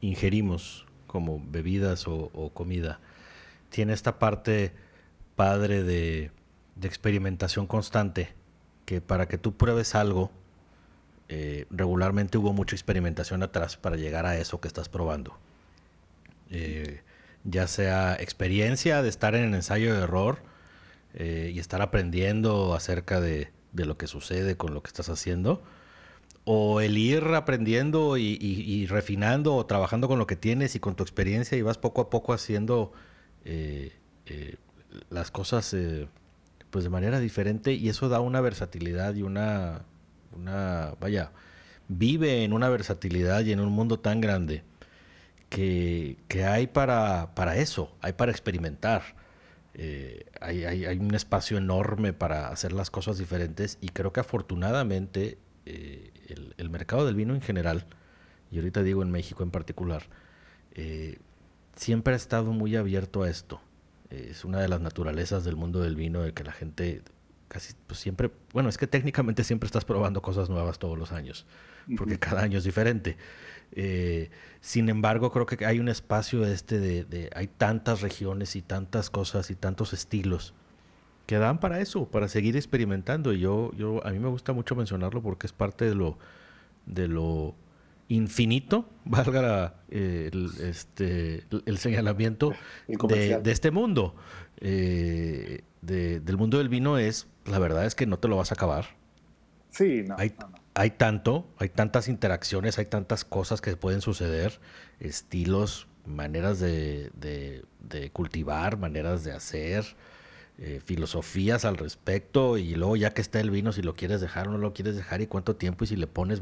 ingerimos 0.01 0.85
como 1.07 1.41
bebidas 1.47 2.07
o, 2.07 2.51
comida, 2.53 2.99
tiene 3.69 3.93
esta 3.93 4.19
parte 4.19 4.73
padre 5.35 5.83
de, 5.83 6.31
experimentación 6.81 7.67
constante, 7.67 8.33
que 8.85 9.01
para 9.01 9.27
que 9.27 9.37
tú 9.37 9.53
pruebes 9.53 9.95
algo, 9.95 10.29
eh, 11.27 11.65
regularmente 11.71 12.37
hubo 12.37 12.53
mucha 12.53 12.75
experimentación 12.75 13.41
atrás 13.41 13.77
para 13.77 13.95
llegar 13.95 14.25
a 14.25 14.37
eso 14.37 14.61
que 14.61 14.67
estás 14.67 14.89
probando. 14.89 15.37
Eh, 16.51 17.01
ya 17.43 17.67
sea 17.67 18.15
experiencia 18.15 19.01
de 19.01 19.09
estar 19.09 19.35
en 19.35 19.45
el 19.45 19.55
ensayo 19.55 19.93
de 19.93 20.03
error 20.03 20.39
eh, 21.13 21.51
y 21.53 21.59
estar 21.59 21.81
aprendiendo 21.81 22.75
acerca 22.75 23.19
de, 23.21 23.51
lo 23.73 23.97
que 23.97 24.07
sucede 24.07 24.55
con 24.55 24.73
lo 24.73 24.83
que 24.83 24.87
estás 24.87 25.09
haciendo, 25.09 25.63
o 26.45 26.79
el 26.81 26.97
ir 26.97 27.23
aprendiendo 27.35 28.17
y, 28.17 28.85
refinando 28.87 29.55
o 29.55 29.65
trabajando 29.65 30.07
con 30.07 30.19
lo 30.19 30.27
que 30.27 30.35
tienes 30.35 30.75
y 30.75 30.79
con 30.79 30.95
tu 30.95 31.03
experiencia 31.03 31.57
y 31.57 31.61
vas 31.61 31.77
poco 31.77 32.01
a 32.01 32.09
poco 32.09 32.33
haciendo 32.33 32.93
las 35.09 35.31
cosas 35.31 35.75
pues 36.69 36.83
de 36.83 36.89
manera 36.89 37.19
diferente 37.19 37.73
y 37.73 37.89
eso 37.89 38.09
da 38.09 38.19
una 38.19 38.41
versatilidad 38.41 39.15
y 39.15 39.23
una, 39.23 39.83
una, 40.35 40.93
vaya, 40.99 41.31
vive 41.87 42.43
en 42.43 42.53
una 42.53 42.69
versatilidad 42.69 43.43
y 43.43 43.51
en 43.51 43.59
un 43.59 43.71
mundo 43.71 43.99
tan 43.99 44.21
grande 44.21 44.63
que, 45.49 46.17
que 46.27 46.45
hay 46.45 46.67
para, 46.67 47.33
para 47.35 47.57
eso, 47.57 47.95
hay 48.01 48.13
para 48.13 48.31
experimentar. 48.31 49.03
Eh, 49.77 50.25
hay, 50.39 50.97
un 50.97 51.13
espacio 51.15 51.57
enorme 51.57 52.13
para 52.13 52.47
hacer 52.47 52.71
las 52.71 52.89
cosas 52.89 53.17
diferentes 53.17 53.77
y 53.81 53.89
creo 53.89 54.13
que 54.13 54.21
afortunadamente 54.21 55.37
eh, 55.65 56.11
el, 56.57 56.69
mercado 56.69 57.05
del 57.05 57.15
vino 57.15 57.35
en 57.35 57.41
general, 57.41 57.85
y 58.51 58.57
ahorita 58.57 58.83
digo 58.83 59.03
en 59.03 59.11
México 59.11 59.43
en 59.43 59.51
particular, 59.51 60.03
eh, 60.75 61.19
siempre 61.75 62.13
ha 62.13 62.17
estado 62.17 62.53
muy 62.53 62.77
abierto 62.77 63.23
a 63.23 63.29
esto. 63.29 63.61
es 64.09 64.45
una 64.45 64.61
de 64.61 64.69
las 64.69 64.79
naturalezas 64.79 65.43
del 65.43 65.57
mundo 65.57 65.81
del 65.81 65.97
vino 65.97 66.21
de 66.21 66.33
que 66.33 66.45
la 66.45 66.53
gente 66.53 67.01
casi 67.47 67.73
pues, 67.87 67.99
siempre, 67.99 68.31
bueno, 68.53 68.69
es 68.69 68.77
que 68.77 68.87
técnicamente 68.87 69.43
siempre 69.43 69.67
estás 69.67 69.85
probando 69.85 70.21
cosas 70.21 70.49
nuevas 70.49 70.79
todos 70.79 70.97
los 70.97 71.11
años, 71.11 71.45
porque 71.97 72.19
cada 72.19 72.41
año 72.41 72.57
es 72.57 72.63
diferente. 72.63 73.17
Eh, 73.71 74.29
sin 74.61 74.89
embargo, 74.89 75.31
creo 75.31 75.45
que 75.45 75.65
hay 75.65 75.79
un 75.79 75.89
espacio 75.89 76.45
este 76.45 76.79
de, 76.79 77.29
hay 77.35 77.47
tantas 77.47 78.01
regiones 78.01 78.55
y 78.55 78.61
tantas 78.61 79.09
cosas 79.09 79.49
y 79.49 79.55
tantos 79.55 79.93
estilos 79.93 80.53
que 81.25 81.37
dan 81.37 81.59
para 81.59 81.79
eso, 81.79 82.05
para 82.05 82.27
seguir 82.27 82.55
experimentando. 82.55 83.33
Y 83.33 83.39
yo, 83.39 83.71
yo, 83.75 84.05
a 84.05 84.11
mí 84.11 84.19
me 84.19 84.29
gusta 84.29 84.53
mucho 84.53 84.75
mencionarlo 84.75 85.21
porque 85.21 85.47
es 85.47 85.53
parte 85.53 85.85
de 85.85 85.95
lo, 85.95 86.17
de 86.85 87.07
lo 87.07 87.55
infinito, 88.07 88.87
valga 89.05 89.75
el, 89.89 90.49
este, 90.61 91.43
el 91.65 91.77
señalamiento 91.77 92.53
de, 92.87 93.51
este 93.51 93.71
mundo. 93.71 94.15
Eh, 94.57 95.63
del 95.81 96.37
mundo 96.37 96.57
del 96.57 96.69
vino 96.69 96.97
es, 96.97 97.27
la 97.45 97.59
verdad 97.59 97.85
es 97.85 97.95
que 97.95 98.05
no 98.05 98.17
te 98.17 98.27
lo 98.27 98.37
vas 98.37 98.51
a 98.51 98.55
acabar. 98.55 98.85
Sí, 99.69 100.03
no 100.07 100.15
hay, 100.17 100.33
hay 100.73 100.91
tanto, 100.91 101.47
hay 101.57 101.69
tantas 101.69 102.07
interacciones, 102.07 102.79
hay 102.79 102.85
tantas 102.85 103.25
cosas 103.25 103.61
que 103.61 103.75
pueden 103.75 104.01
suceder, 104.01 104.59
estilos, 104.99 105.87
maneras 106.05 106.59
de, 106.59 107.11
de, 107.13 108.11
cultivar, 108.11 108.77
maneras 108.77 109.23
de 109.23 109.33
hacer, 109.33 109.85
eh, 110.57 110.81
filosofías 110.83 111.65
al 111.65 111.77
respecto, 111.77 112.57
y 112.57 112.75
luego 112.75 112.95
ya 112.95 113.11
que 113.11 113.21
está 113.21 113.39
el 113.39 113.51
vino, 113.51 113.73
si 113.73 113.81
lo 113.81 113.93
quieres 113.95 114.21
dejar 114.21 114.47
o 114.47 114.51
no 114.51 114.57
lo 114.57 114.73
quieres 114.73 114.95
dejar, 114.95 115.21
y 115.21 115.27
cuánto 115.27 115.55
tiempo, 115.55 115.83
y 115.83 115.87
si 115.87 115.95
le 115.95 116.07
pones 116.07 116.41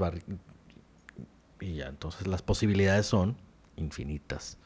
y 1.59 1.75
ya, 1.75 1.87
entonces 1.87 2.27
las 2.27 2.41
posibilidades 2.41 3.05
son 3.05 3.37
infinitas 3.77 4.57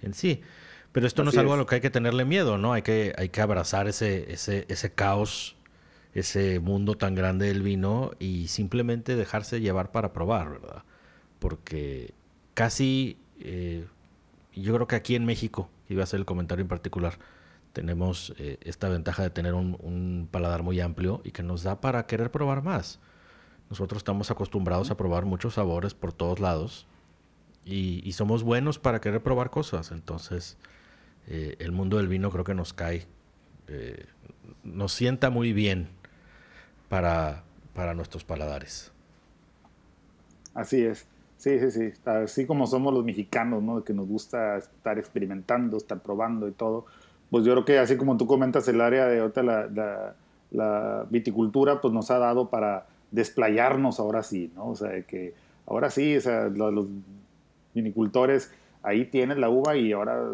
en 0.00 0.14
sí. 0.14 0.42
Pero 0.92 1.06
esto 1.06 1.22
no 1.22 1.30
es 1.30 1.38
algo 1.38 1.54
a 1.54 1.56
lo 1.56 1.66
que 1.66 1.76
hay 1.76 1.80
que 1.80 1.90
tenerle 1.90 2.24
miedo, 2.24 2.58
¿no? 2.58 2.72
Hay 2.72 2.82
que, 2.82 3.14
hay 3.16 3.28
que 3.28 3.40
abrazar 3.40 3.88
ese, 3.88 4.32
ese, 4.32 4.64
ese 4.68 4.92
caos, 4.92 5.56
ese 6.14 6.60
mundo 6.60 6.96
tan 6.96 7.14
grande 7.14 7.46
del 7.46 7.62
vino 7.62 8.12
y 8.18 8.48
simplemente 8.48 9.14
dejarse 9.14 9.60
llevar 9.60 9.92
para 9.92 10.12
probar, 10.12 10.50
¿verdad? 10.50 10.84
Porque 11.38 12.14
casi, 12.54 13.18
eh, 13.40 13.86
yo 14.54 14.74
creo 14.74 14.88
que 14.88 14.96
aquí 14.96 15.14
en 15.14 15.24
México, 15.24 15.70
iba 15.88 16.02
a 16.02 16.06
ser 16.06 16.20
el 16.20 16.26
comentario 16.26 16.62
en 16.62 16.68
particular, 16.68 17.18
tenemos 17.72 18.34
eh, 18.38 18.58
esta 18.62 18.88
ventaja 18.88 19.22
de 19.22 19.30
tener 19.30 19.54
un, 19.54 19.76
un, 19.80 20.28
paladar 20.30 20.62
muy 20.62 20.80
amplio 20.80 21.20
y 21.22 21.30
que 21.30 21.42
nos 21.42 21.62
da 21.62 21.80
para 21.80 22.06
querer 22.06 22.30
probar 22.30 22.62
más. 22.62 22.98
Nosotros 23.70 23.98
estamos 24.00 24.30
acostumbrados 24.30 24.90
a 24.90 24.96
probar 24.96 25.26
muchos 25.26 25.54
sabores 25.54 25.92
por 25.94 26.12
todos 26.12 26.40
lados 26.40 26.86
y, 27.68 28.12
somos 28.12 28.42
buenos 28.42 28.78
para 28.78 29.00
querer 29.00 29.22
probar 29.22 29.50
cosas. 29.50 29.92
Entonces, 29.92 30.56
eh, 31.28 31.56
el 31.58 31.72
mundo 31.72 31.98
del 31.98 32.08
vino 32.08 32.30
creo 32.30 32.44
que 32.44 32.54
nos 32.54 32.72
cae, 32.72 33.06
eh, 33.68 34.06
nos 34.64 34.92
sienta 34.92 35.30
muy 35.30 35.52
bien 35.52 35.88
para, 36.88 37.44
para 37.74 37.94
nuestros 37.94 38.24
paladares. 38.24 38.90
Así 40.54 40.82
es. 40.82 41.06
Sí, 41.36 41.60
sí, 41.60 41.70
sí. 41.70 41.92
Así 42.04 42.46
como 42.46 42.66
somos 42.66 42.92
los 42.92 43.04
mexicanos, 43.04 43.62
¿no? 43.62 43.84
Que 43.84 43.92
nos 43.92 44.08
gusta 44.08 44.56
estar 44.56 44.98
experimentando, 44.98 45.76
estar 45.76 46.00
probando 46.00 46.48
y 46.48 46.52
todo. 46.52 46.86
Pues 47.30 47.44
yo 47.44 47.52
creo 47.52 47.64
que 47.64 47.78
así 47.78 47.96
como 47.96 48.16
tú 48.16 48.26
comentas, 48.26 48.66
el 48.66 48.80
área 48.80 49.06
de 49.06 49.42
la, 49.42 50.14
la 50.50 51.06
viticultura, 51.10 51.80
pues 51.80 51.94
nos 51.94 52.10
ha 52.10 52.18
dado 52.18 52.48
para 52.48 52.86
desplayarnos 53.10 54.00
ahora 54.00 54.22
sí, 54.22 54.50
¿no? 54.56 54.68
O 54.70 54.76
sea, 54.76 55.02
que 55.02 55.34
ahora 55.66 55.90
sí, 55.90 56.16
o 56.16 56.20
sea, 56.20 56.48
los, 56.48 56.88
vinicultores, 57.74 58.50
ahí 58.82 59.04
tienes 59.04 59.38
la 59.38 59.50
uva 59.50 59.76
y 59.76 59.92
ahora 59.92 60.24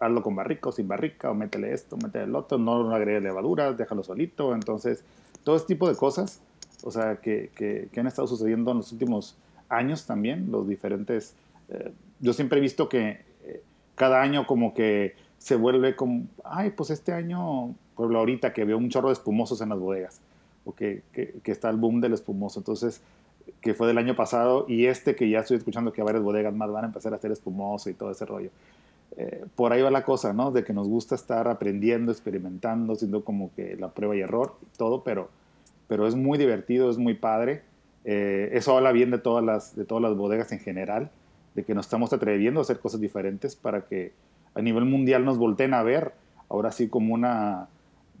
hazlo 0.00 0.22
con 0.22 0.34
barrica 0.36 0.68
o 0.68 0.72
sin 0.72 0.88
barrica, 0.88 1.30
o 1.30 1.34
métele 1.34 1.72
esto, 1.72 1.96
métele 1.96 2.24
el 2.24 2.34
otro, 2.34 2.58
no 2.58 2.94
agregues 2.94 3.22
levaduras, 3.22 3.76
déjalo 3.76 4.02
solito. 4.02 4.54
Entonces, 4.54 5.04
todo 5.44 5.56
este 5.56 5.68
tipo 5.68 5.88
de 5.88 5.96
cosas, 5.96 6.40
o 6.82 6.90
sea, 6.90 7.16
que, 7.16 7.50
que, 7.54 7.88
han 8.00 8.06
estado 8.06 8.28
sucediendo 8.28 8.70
en 8.70 8.78
los 8.78 8.92
últimos 8.92 9.36
años 9.68 10.06
también, 10.06 10.50
los 10.50 10.68
diferentes... 10.68 11.34
Eh, 11.68 11.92
yo 12.20 12.32
siempre 12.32 12.58
he 12.58 12.60
visto 12.60 12.88
que 12.88 13.24
eh, 13.44 13.62
cada 13.94 14.22
año 14.22 14.46
como 14.46 14.74
que 14.74 15.14
se 15.38 15.56
vuelve 15.56 15.94
como, 15.94 16.26
ay, 16.44 16.70
pues 16.70 16.90
este 16.90 17.12
año, 17.12 17.74
por 17.94 18.04
ejemplo, 18.04 18.18
ahorita 18.18 18.52
que 18.52 18.64
veo 18.64 18.76
un 18.76 18.88
chorro 18.88 19.08
de 19.08 19.14
espumosos 19.14 19.60
en 19.60 19.68
las 19.68 19.78
bodegas 19.78 20.20
que, 20.72 21.02
está 21.44 21.70
el 21.70 21.76
boom 21.76 22.00
del 22.00 22.12
espumoso. 22.12 22.60
Entonces, 22.60 23.00
que 23.60 23.74
fue 23.74 23.86
del 23.86 23.98
año 23.98 24.14
pasado, 24.14 24.66
y 24.68 24.86
este 24.86 25.14
que 25.14 25.28
ya 25.28 25.40
estoy 25.40 25.56
escuchando 25.56 25.92
que 25.92 26.02
varias 26.02 26.22
bodegas 26.22 26.54
más 26.54 26.70
van 26.70 26.84
a 26.84 26.86
empezar 26.88 27.12
a 27.12 27.16
hacer 27.16 27.32
espumoso 27.32 27.90
y 27.90 27.94
todo 27.94 28.10
ese 28.10 28.26
rollo. 28.26 28.50
Eh, 29.16 29.44
por 29.56 29.72
ahí 29.72 29.82
va 29.82 29.90
la 29.90 30.04
cosa, 30.04 30.32
¿no? 30.32 30.50
De 30.50 30.64
que 30.64 30.72
nos 30.72 30.88
gusta 30.88 31.14
estar 31.14 31.48
aprendiendo, 31.48 32.12
experimentando, 32.12 32.94
siendo 32.94 33.24
como 33.24 33.50
que 33.54 33.76
la 33.76 33.88
prueba 33.88 34.16
y 34.16 34.20
error 34.20 34.56
todo, 34.76 35.02
pero, 35.02 35.28
pero 35.86 36.06
es 36.06 36.14
muy 36.14 36.38
divertido, 36.38 36.90
es 36.90 36.98
muy 36.98 37.14
padre. 37.14 37.62
Eh, 38.04 38.50
eso 38.52 38.76
habla 38.76 38.92
bien 38.92 39.10
de 39.10 39.18
todas, 39.18 39.44
las, 39.44 39.74
de 39.74 39.84
todas 39.84 40.02
las 40.02 40.16
bodegas 40.16 40.52
en 40.52 40.60
general, 40.60 41.10
de 41.54 41.64
que 41.64 41.74
nos 41.74 41.86
estamos 41.86 42.12
atreviendo 42.12 42.60
a 42.60 42.62
hacer 42.62 42.78
cosas 42.78 43.00
diferentes 43.00 43.56
para 43.56 43.86
que 43.86 44.12
a 44.54 44.62
nivel 44.62 44.84
mundial 44.84 45.24
nos 45.24 45.38
volteen 45.38 45.74
a 45.74 45.82
ver, 45.82 46.12
ahora 46.48 46.70
sí 46.70 46.88
como 46.88 47.14
una, 47.14 47.68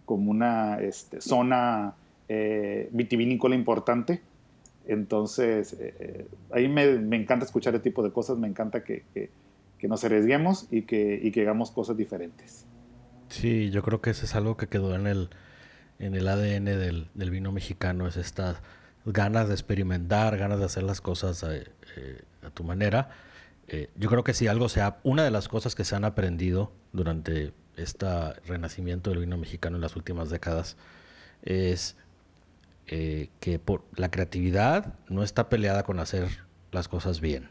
como 0.04 0.30
una 0.30 0.80
este, 0.80 1.20
zona 1.20 1.94
eh, 2.28 2.88
vitivinícola 2.92 3.54
importante. 3.54 4.20
Entonces, 4.86 5.76
ahí 6.50 6.66
me, 6.66 6.82
encanta 7.14 7.44
escuchar 7.44 7.74
este 7.74 7.90
tipo 7.90 8.02
de 8.02 8.10
cosas, 8.10 8.38
me 8.38 8.48
encanta 8.48 8.82
que, 8.82 9.02
nos 9.86 10.02
arriesguemos 10.04 10.66
y 10.70 10.82
que, 10.82 11.20
y 11.22 11.30
que, 11.30 11.42
hagamos 11.42 11.70
cosas 11.70 11.96
diferentes. 11.96 12.66
Sí, 13.28 13.70
yo 13.70 13.82
creo 13.82 14.00
que 14.00 14.10
eso 14.10 14.24
es 14.24 14.34
algo 14.34 14.56
que 14.56 14.66
quedó 14.66 14.96
en 14.96 15.06
el, 15.06 15.28
en 15.98 16.14
el 16.14 16.26
ADN 16.26 16.64
del, 16.64 17.30
vino 17.30 17.52
mexicano, 17.52 18.08
es 18.08 18.16
estas 18.16 18.56
ganas 19.04 19.48
de 19.48 19.54
experimentar, 19.54 20.36
ganas 20.36 20.58
de 20.58 20.64
hacer 20.64 20.82
las 20.82 21.00
cosas 21.00 21.44
a, 21.44 21.54
eh, 21.54 21.66
a 22.42 22.50
tu 22.50 22.64
manera. 22.64 23.10
yo 23.96 24.08
creo 24.08 24.24
que 24.24 24.34
si 24.34 24.48
algo 24.48 24.68
sea, 24.68 24.98
una 25.04 25.22
de 25.22 25.30
las 25.30 25.46
cosas 25.46 25.74
que 25.74 25.84
se 25.84 25.94
han 25.94 26.04
aprendido 26.04 26.72
durante 26.92 27.52
este 27.76 28.06
renacimiento 28.46 29.10
del 29.10 29.20
vino 29.20 29.36
mexicano 29.36 29.76
en 29.76 29.82
las 29.82 29.94
últimas 29.94 30.30
décadas 30.30 30.76
es 31.42 31.96
eh, 32.86 33.28
que 33.40 33.58
por 33.58 33.84
la 33.96 34.10
creatividad 34.10 34.94
no 35.08 35.22
está 35.22 35.48
peleada 35.48 35.82
con 35.82 36.00
hacer 36.00 36.28
las 36.72 36.88
cosas 36.88 37.20
bien. 37.20 37.50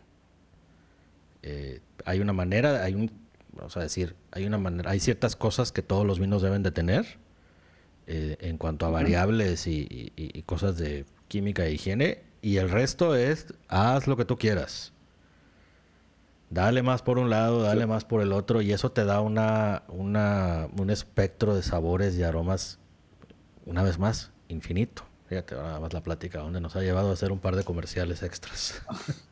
Eh, 1.49 1.79
hay 2.03 2.19
una 2.19 2.33
manera, 2.33 2.83
hay 2.83 2.93
un, 2.93 3.09
vamos 3.53 3.77
a 3.77 3.79
decir, 3.79 4.17
hay 4.31 4.45
una 4.45 4.57
manera, 4.57 4.91
hay 4.91 4.99
ciertas 4.99 5.37
cosas 5.37 5.71
que 5.71 5.81
todos 5.81 6.05
los 6.05 6.19
vinos 6.19 6.41
deben 6.41 6.61
de 6.61 6.71
tener 6.71 7.05
eh, 8.05 8.35
en 8.41 8.57
cuanto 8.57 8.85
a 8.85 8.89
variables 8.89 9.65
y, 9.65 10.43
cosas 10.45 10.77
de 10.77 11.05
química 11.29 11.65
e 11.65 11.71
higiene, 11.71 12.23
y 12.41 12.57
el 12.57 12.69
resto 12.69 13.15
es 13.15 13.53
haz 13.69 14.07
lo 14.07 14.17
que 14.17 14.25
tú 14.25 14.37
quieras. 14.37 14.91
Dale 16.49 16.83
más 16.83 17.01
por 17.01 17.17
un 17.17 17.29
lado, 17.29 17.61
dale 17.61 17.85
más 17.85 18.03
por 18.03 18.21
el 18.21 18.33
otro, 18.33 18.61
y 18.61 18.73
eso 18.73 18.91
te 18.91 19.05
da 19.05 19.21
una, 19.21 19.83
una, 19.87 20.67
un 20.77 20.89
espectro 20.89 21.55
de 21.55 21.63
sabores 21.63 22.15
y 22.17 22.23
aromas, 22.23 22.77
una 23.65 23.83
vez 23.83 23.99
más, 23.99 24.31
infinito. 24.49 25.03
Fíjate, 25.29 25.55
nada 25.55 25.79
más 25.79 25.93
la 25.93 26.03
plática, 26.03 26.39
donde 26.39 26.59
nos 26.59 26.75
ha 26.75 26.81
llevado 26.81 27.09
a 27.09 27.13
hacer 27.13 27.31
un 27.31 27.39
par 27.39 27.55
de 27.55 27.63
comerciales 27.63 28.21
extras. 28.21 28.81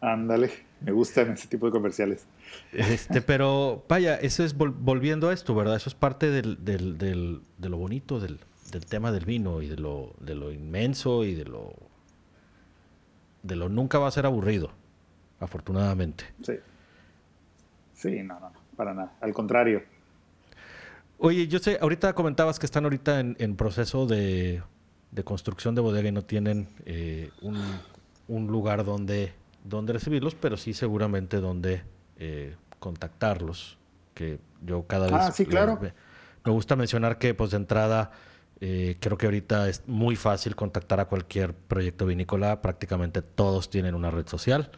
Ándale, 0.00 0.50
me 0.80 0.92
gustan 0.92 1.32
ese 1.32 1.48
tipo 1.48 1.66
de 1.66 1.72
comerciales. 1.72 2.26
Este, 2.72 3.22
pero 3.22 3.84
vaya, 3.88 4.16
eso 4.16 4.44
es 4.44 4.56
volviendo 4.56 5.28
a 5.28 5.32
esto, 5.32 5.54
¿verdad? 5.54 5.76
Eso 5.76 5.88
es 5.88 5.94
parte 5.94 6.30
del, 6.30 6.64
del, 6.64 6.98
del, 6.98 7.40
de 7.58 7.68
lo 7.68 7.78
bonito 7.78 8.20
del, 8.20 8.40
del, 8.70 8.86
tema 8.86 9.10
del 9.12 9.24
vino 9.24 9.62
y 9.62 9.68
de 9.68 9.76
lo, 9.76 10.14
de 10.20 10.34
lo 10.34 10.52
inmenso 10.52 11.24
y 11.24 11.34
de 11.34 11.44
lo 11.44 11.74
de 13.42 13.54
lo 13.54 13.68
nunca 13.68 13.98
va 13.98 14.08
a 14.08 14.10
ser 14.10 14.26
aburrido, 14.26 14.72
afortunadamente. 15.38 16.24
Sí. 16.42 16.54
Sí, 17.94 18.22
no, 18.22 18.38
no, 18.40 18.52
para 18.76 18.92
nada. 18.92 19.12
Al 19.20 19.32
contrario. 19.32 19.82
Oye, 21.18 21.46
yo 21.46 21.60
sé, 21.60 21.78
ahorita 21.80 22.12
comentabas 22.14 22.58
que 22.58 22.66
están 22.66 22.84
ahorita 22.84 23.20
en, 23.20 23.36
en 23.38 23.56
proceso 23.56 24.06
de 24.06 24.62
de 25.16 25.24
construcción 25.24 25.74
de 25.74 25.80
bodega 25.80 26.08
y 26.08 26.12
no 26.12 26.22
tienen 26.22 26.68
eh, 26.84 27.30
un, 28.28 28.46
lugar 28.46 28.84
donde, 28.84 29.32
donde 29.68 29.92
recibirlos, 29.92 30.34
pero 30.34 30.56
sí 30.56 30.72
seguramente 30.72 31.40
donde 31.40 31.82
eh, 32.18 32.56
contactarlos. 32.78 33.78
Que 34.14 34.38
yo 34.62 34.86
cada 34.86 35.08
ah, 35.08 35.30
vez 35.30 35.48
claro. 35.48 35.78
me, 35.80 36.52
gusta 36.52 36.76
mencionar 36.76 37.18
que 37.18 37.34
pues 37.34 37.50
de 37.50 37.58
entrada 37.58 38.12
eh, 38.60 38.96
creo 39.00 39.18
que 39.18 39.26
ahorita 39.26 39.68
es 39.68 39.82
muy 39.86 40.16
fácil 40.16 40.56
contactar 40.56 41.00
a 41.00 41.06
cualquier 41.06 41.52
proyecto 41.54 42.06
vinícola. 42.06 42.62
Prácticamente 42.62 43.20
todos 43.20 43.68
tienen 43.68 43.94
una 43.94 44.10
red 44.10 44.26
social 44.26 44.70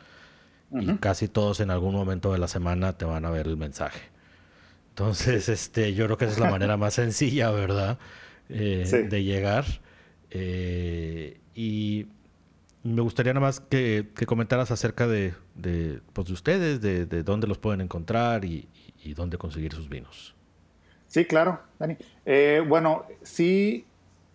y 0.70 0.96
casi 0.96 1.28
todos 1.28 1.60
en 1.60 1.70
algún 1.70 1.94
momento 1.94 2.32
de 2.32 2.38
la 2.38 2.48
semana 2.48 2.98
te 2.98 3.04
van 3.04 3.24
a 3.24 3.30
ver 3.30 3.46
el 3.46 3.56
mensaje. 3.56 4.00
Entonces, 4.90 5.48
este, 5.48 5.94
yo 5.94 6.04
creo 6.06 6.18
que 6.18 6.24
esa 6.24 6.34
es 6.34 6.40
la 6.40 6.50
manera 6.58 6.76
más 6.76 6.94
sencilla, 6.94 7.50
¿verdad? 7.50 7.98
De 8.48 9.22
llegar. 9.22 9.64
Eh, 10.30 11.40
y 11.54 12.06
me 12.82 13.02
gustaría 13.02 13.34
nada 13.34 13.46
más 13.46 13.60
que, 13.60 14.06
comentaras 14.26 14.70
acerca 14.70 15.06
de, 15.06 15.34
de, 15.54 16.00
pues, 16.12 16.30
ustedes, 16.30 16.80
de, 16.80 17.06
dónde 17.22 17.46
los 17.46 17.58
pueden 17.58 17.80
encontrar 17.80 18.44
y, 18.44 18.68
dónde 19.16 19.38
conseguir 19.38 19.72
sus 19.72 19.88
vinos. 19.88 20.34
Sí, 21.06 21.24
claro, 21.24 21.60
Dani. 21.78 21.96
Eh, 22.26 22.62
bueno, 22.68 23.06
sí, 23.22 23.86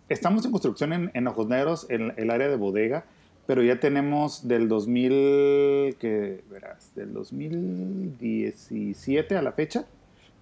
estamos 0.08 0.44
en 0.44 0.50
construcción 0.50 1.12
en, 1.14 1.28
Ojos 1.28 1.46
Negros, 1.46 1.86
en 1.90 2.12
el 2.16 2.30
área 2.30 2.48
de 2.48 2.56
bodega, 2.56 3.04
pero 3.46 3.62
ya 3.62 3.78
tenemos 3.78 4.48
del 4.48 4.68
2000, 4.68 5.94
que 6.00 6.42
verás, 6.50 6.92
del 6.96 7.12
2017 7.12 9.36
a 9.36 9.42
la 9.42 9.52
fecha, 9.52 9.86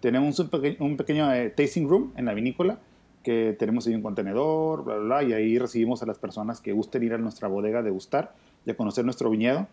tenemos 0.01 0.39
un, 0.39 0.49
un 0.79 0.97
pequeño 0.97 1.31
eh, 1.35 1.51
tasting 1.51 1.87
room 1.87 2.15
en 2.17 2.25
la 2.25 2.33
vinícola 2.33 2.79
que 3.23 3.57
tenemos 3.59 3.87
ahí 3.87 3.95
un 3.95 4.03
contenedor, 4.03 4.85
bla, 4.85 4.97
bla, 4.97 5.05
bla, 5.05 5.23
y 5.23 5.33
ahí 5.33 5.59
recibimos 5.59 6.03
a 6.03 6.07
las 6.07 6.19
personas 6.19 6.61
que 6.61 6.73
gusten 6.73 7.03
ir 7.03 7.15
a 7.15 7.19
nuestra 7.19 7.49
bodega 7.49 7.81
a 7.81 7.83
degustar 7.83 8.35
y 8.67 8.71
a 8.71 8.77
conocer 8.77 9.05
nuestro 9.05 9.31
viñedo. 9.31 9.69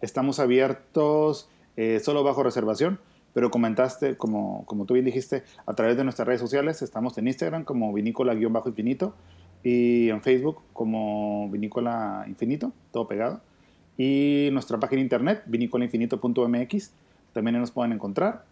Estamos 0.00 0.40
abiertos 0.40 1.48
eh, 1.76 2.00
solo 2.00 2.22
bajo 2.24 2.42
reservación, 2.42 3.00
pero 3.32 3.50
comentaste, 3.50 4.16
como, 4.16 4.64
como 4.66 4.86
tú 4.86 4.94
bien 4.94 5.04
dijiste, 5.04 5.42
a 5.66 5.74
través 5.74 5.96
de 5.96 6.04
nuestras 6.04 6.26
redes 6.26 6.40
sociales. 6.40 6.82
Estamos 6.82 7.18
en 7.18 7.26
Instagram 7.26 7.64
como 7.64 7.92
vinícola-infinito 7.92 9.14
y 9.62 10.10
en 10.10 10.20
Facebook 10.22 10.58
como 10.72 11.48
vinícola 11.50 12.24
infinito, 12.28 12.72
todo 12.92 13.08
pegado. 13.08 13.40
Y 13.96 14.48
nuestra 14.52 14.78
página 14.78 15.00
internet, 15.00 15.42
vinicolainfinito.mx, 15.46 16.92
también 17.32 17.58
nos 17.58 17.70
pueden 17.70 17.92
encontrar 17.92 18.44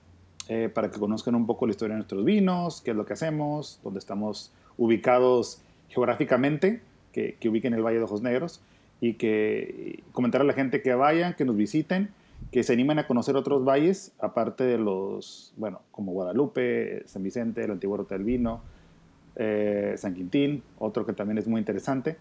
eh, 0.49 0.69
para 0.73 0.91
que 0.91 0.99
conozcan 0.99 1.35
un 1.35 1.47
poco 1.47 1.67
la 1.67 1.71
historia 1.71 1.95
de 1.95 1.99
nuestros 1.99 2.25
vinos, 2.25 2.81
qué 2.83 2.91
es 2.93 2.97
lo 2.97 3.07
que 3.07 3.13
hacemos, 3.13 3.81
dónde 3.83 3.99
estamos 3.99 4.53
ubicados 4.77 5.63
geográficamente, 5.89 6.83
que, 7.13 7.37
que 7.39 7.49
ubiquen 7.49 7.75
el 7.75 7.83
Valle 7.83 7.99
de 7.99 8.05
Ojos 8.05 8.23
Negros 8.23 8.63
y 9.01 9.15
que 9.15 10.03
comentar 10.13 10.41
a 10.41 10.45
la 10.45 10.53
gente 10.53 10.83
que 10.83 10.95
vayan, 10.95 11.35
que 11.35 11.45
nos 11.45 11.57
visiten, 11.57 12.11
que 12.51 12.63
se 12.63 12.73
animen 12.73 12.99
a 12.99 13.07
conocer 13.07 13.37
otros 13.37 13.65
valles, 13.65 14.13
aparte 14.19 14.65
de 14.65 14.79
los, 14.79 15.53
bueno, 15.57 15.83
como 15.91 16.13
Guadalupe, 16.13 17.03
San 17.07 17.23
Vicente, 17.23 17.65
el 17.65 17.71
antiguo 17.71 17.97
Ruta 17.97 18.15
del 18.15 18.25
Vino, 18.25 18.63
eh, 19.37 19.95
San 19.97 20.15
Quintín, 20.15 20.63
otro 20.79 21.07
que 21.07 21.13
también 21.13 21.39
es 21.39 21.47
muy 21.47 21.59
interesante. 21.59 22.17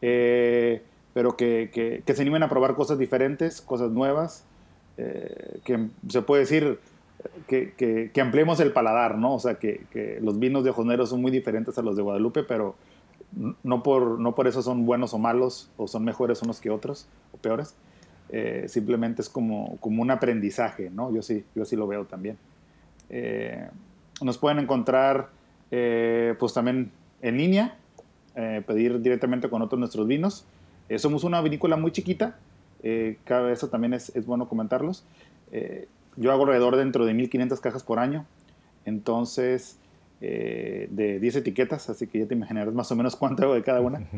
Eh, 0.00 0.82
pero 1.14 1.36
que, 1.36 1.70
que, 2.04 2.14
se 2.14 2.22
animen 2.22 2.42
a 2.42 2.48
probar 2.48 2.74
cosas 2.74 2.98
diferentes, 2.98 3.60
cosas 3.60 3.90
nuevas, 3.90 4.44
eh, 4.96 5.60
que 5.64 5.88
se 6.08 6.22
puede 6.22 6.40
decir 6.40 6.78
que, 7.46 8.10
que, 8.12 8.20
ampliemos 8.20 8.60
el 8.60 8.72
paladar, 8.72 9.18
¿no? 9.18 9.34
O 9.34 9.38
sea, 9.38 9.54
que, 9.56 10.18
los 10.20 10.38
vinos 10.38 10.64
de 10.64 10.70
Ojonero 10.70 11.06
son 11.06 11.20
muy 11.20 11.30
diferentes 11.30 11.76
a 11.78 11.82
los 11.82 11.96
de 11.96 12.02
Guadalupe, 12.02 12.42
pero 12.42 12.74
no 13.62 13.82
por, 13.82 14.18
no 14.20 14.34
por 14.34 14.46
eso 14.46 14.62
son 14.62 14.84
buenos 14.84 15.14
o 15.14 15.18
malos, 15.18 15.70
o 15.76 15.86
son 15.86 16.04
mejores 16.04 16.42
unos 16.42 16.60
que 16.60 16.70
otros, 16.70 17.08
o 17.32 17.36
peores. 17.38 17.74
Eh, 18.28 18.64
simplemente 18.68 19.22
es 19.22 19.28
como, 19.28 19.76
como 19.80 20.02
un 20.02 20.10
aprendizaje, 20.10 20.90
¿no? 20.90 21.14
Yo 21.14 21.22
sí, 21.22 21.44
yo 21.54 21.64
sí 21.64 21.76
lo 21.76 21.86
veo 21.86 22.04
también. 22.04 22.38
Eh, 23.10 23.68
nos 24.22 24.38
pueden 24.38 24.58
encontrar, 24.58 25.30
pues 25.70 26.52
también 26.54 26.90
en 27.22 27.36
línea, 27.36 27.76
pedir 28.66 29.00
directamente 29.00 29.48
con 29.48 29.62
otros 29.62 29.78
nuestros 29.78 30.06
vinos. 30.06 30.46
Eh, 30.92 30.98
somos 30.98 31.24
una 31.24 31.40
vinícola 31.40 31.76
muy 31.76 31.90
chiquita, 31.90 32.36
eh, 32.82 33.16
cada 33.24 33.50
eso 33.50 33.68
también 33.68 33.94
es, 33.94 34.14
es 34.14 34.26
bueno 34.26 34.46
comentarlos. 34.46 35.04
Eh, 36.16 36.20
yo 36.20 36.32
hago 36.32 36.42
alrededor 36.44 36.76
dentro 36.76 37.04
de 37.04 37.14
1500 37.14 37.60
cajas 37.60 37.82
por 37.82 37.98
año, 37.98 38.26
entonces 38.84 39.78
de 40.20 41.18
10 41.20 41.36
etiquetas, 41.36 41.90
así 41.90 42.06
que 42.06 42.20
ya 42.20 42.26
te 42.26 42.34
imaginarás 42.34 42.72
más 42.74 42.92
o 42.92 42.96
menos 42.96 43.16
cuánto 43.16 43.42
hago 43.42 43.54
de 43.54 43.62
cada 43.62 43.80
una. 43.80 44.06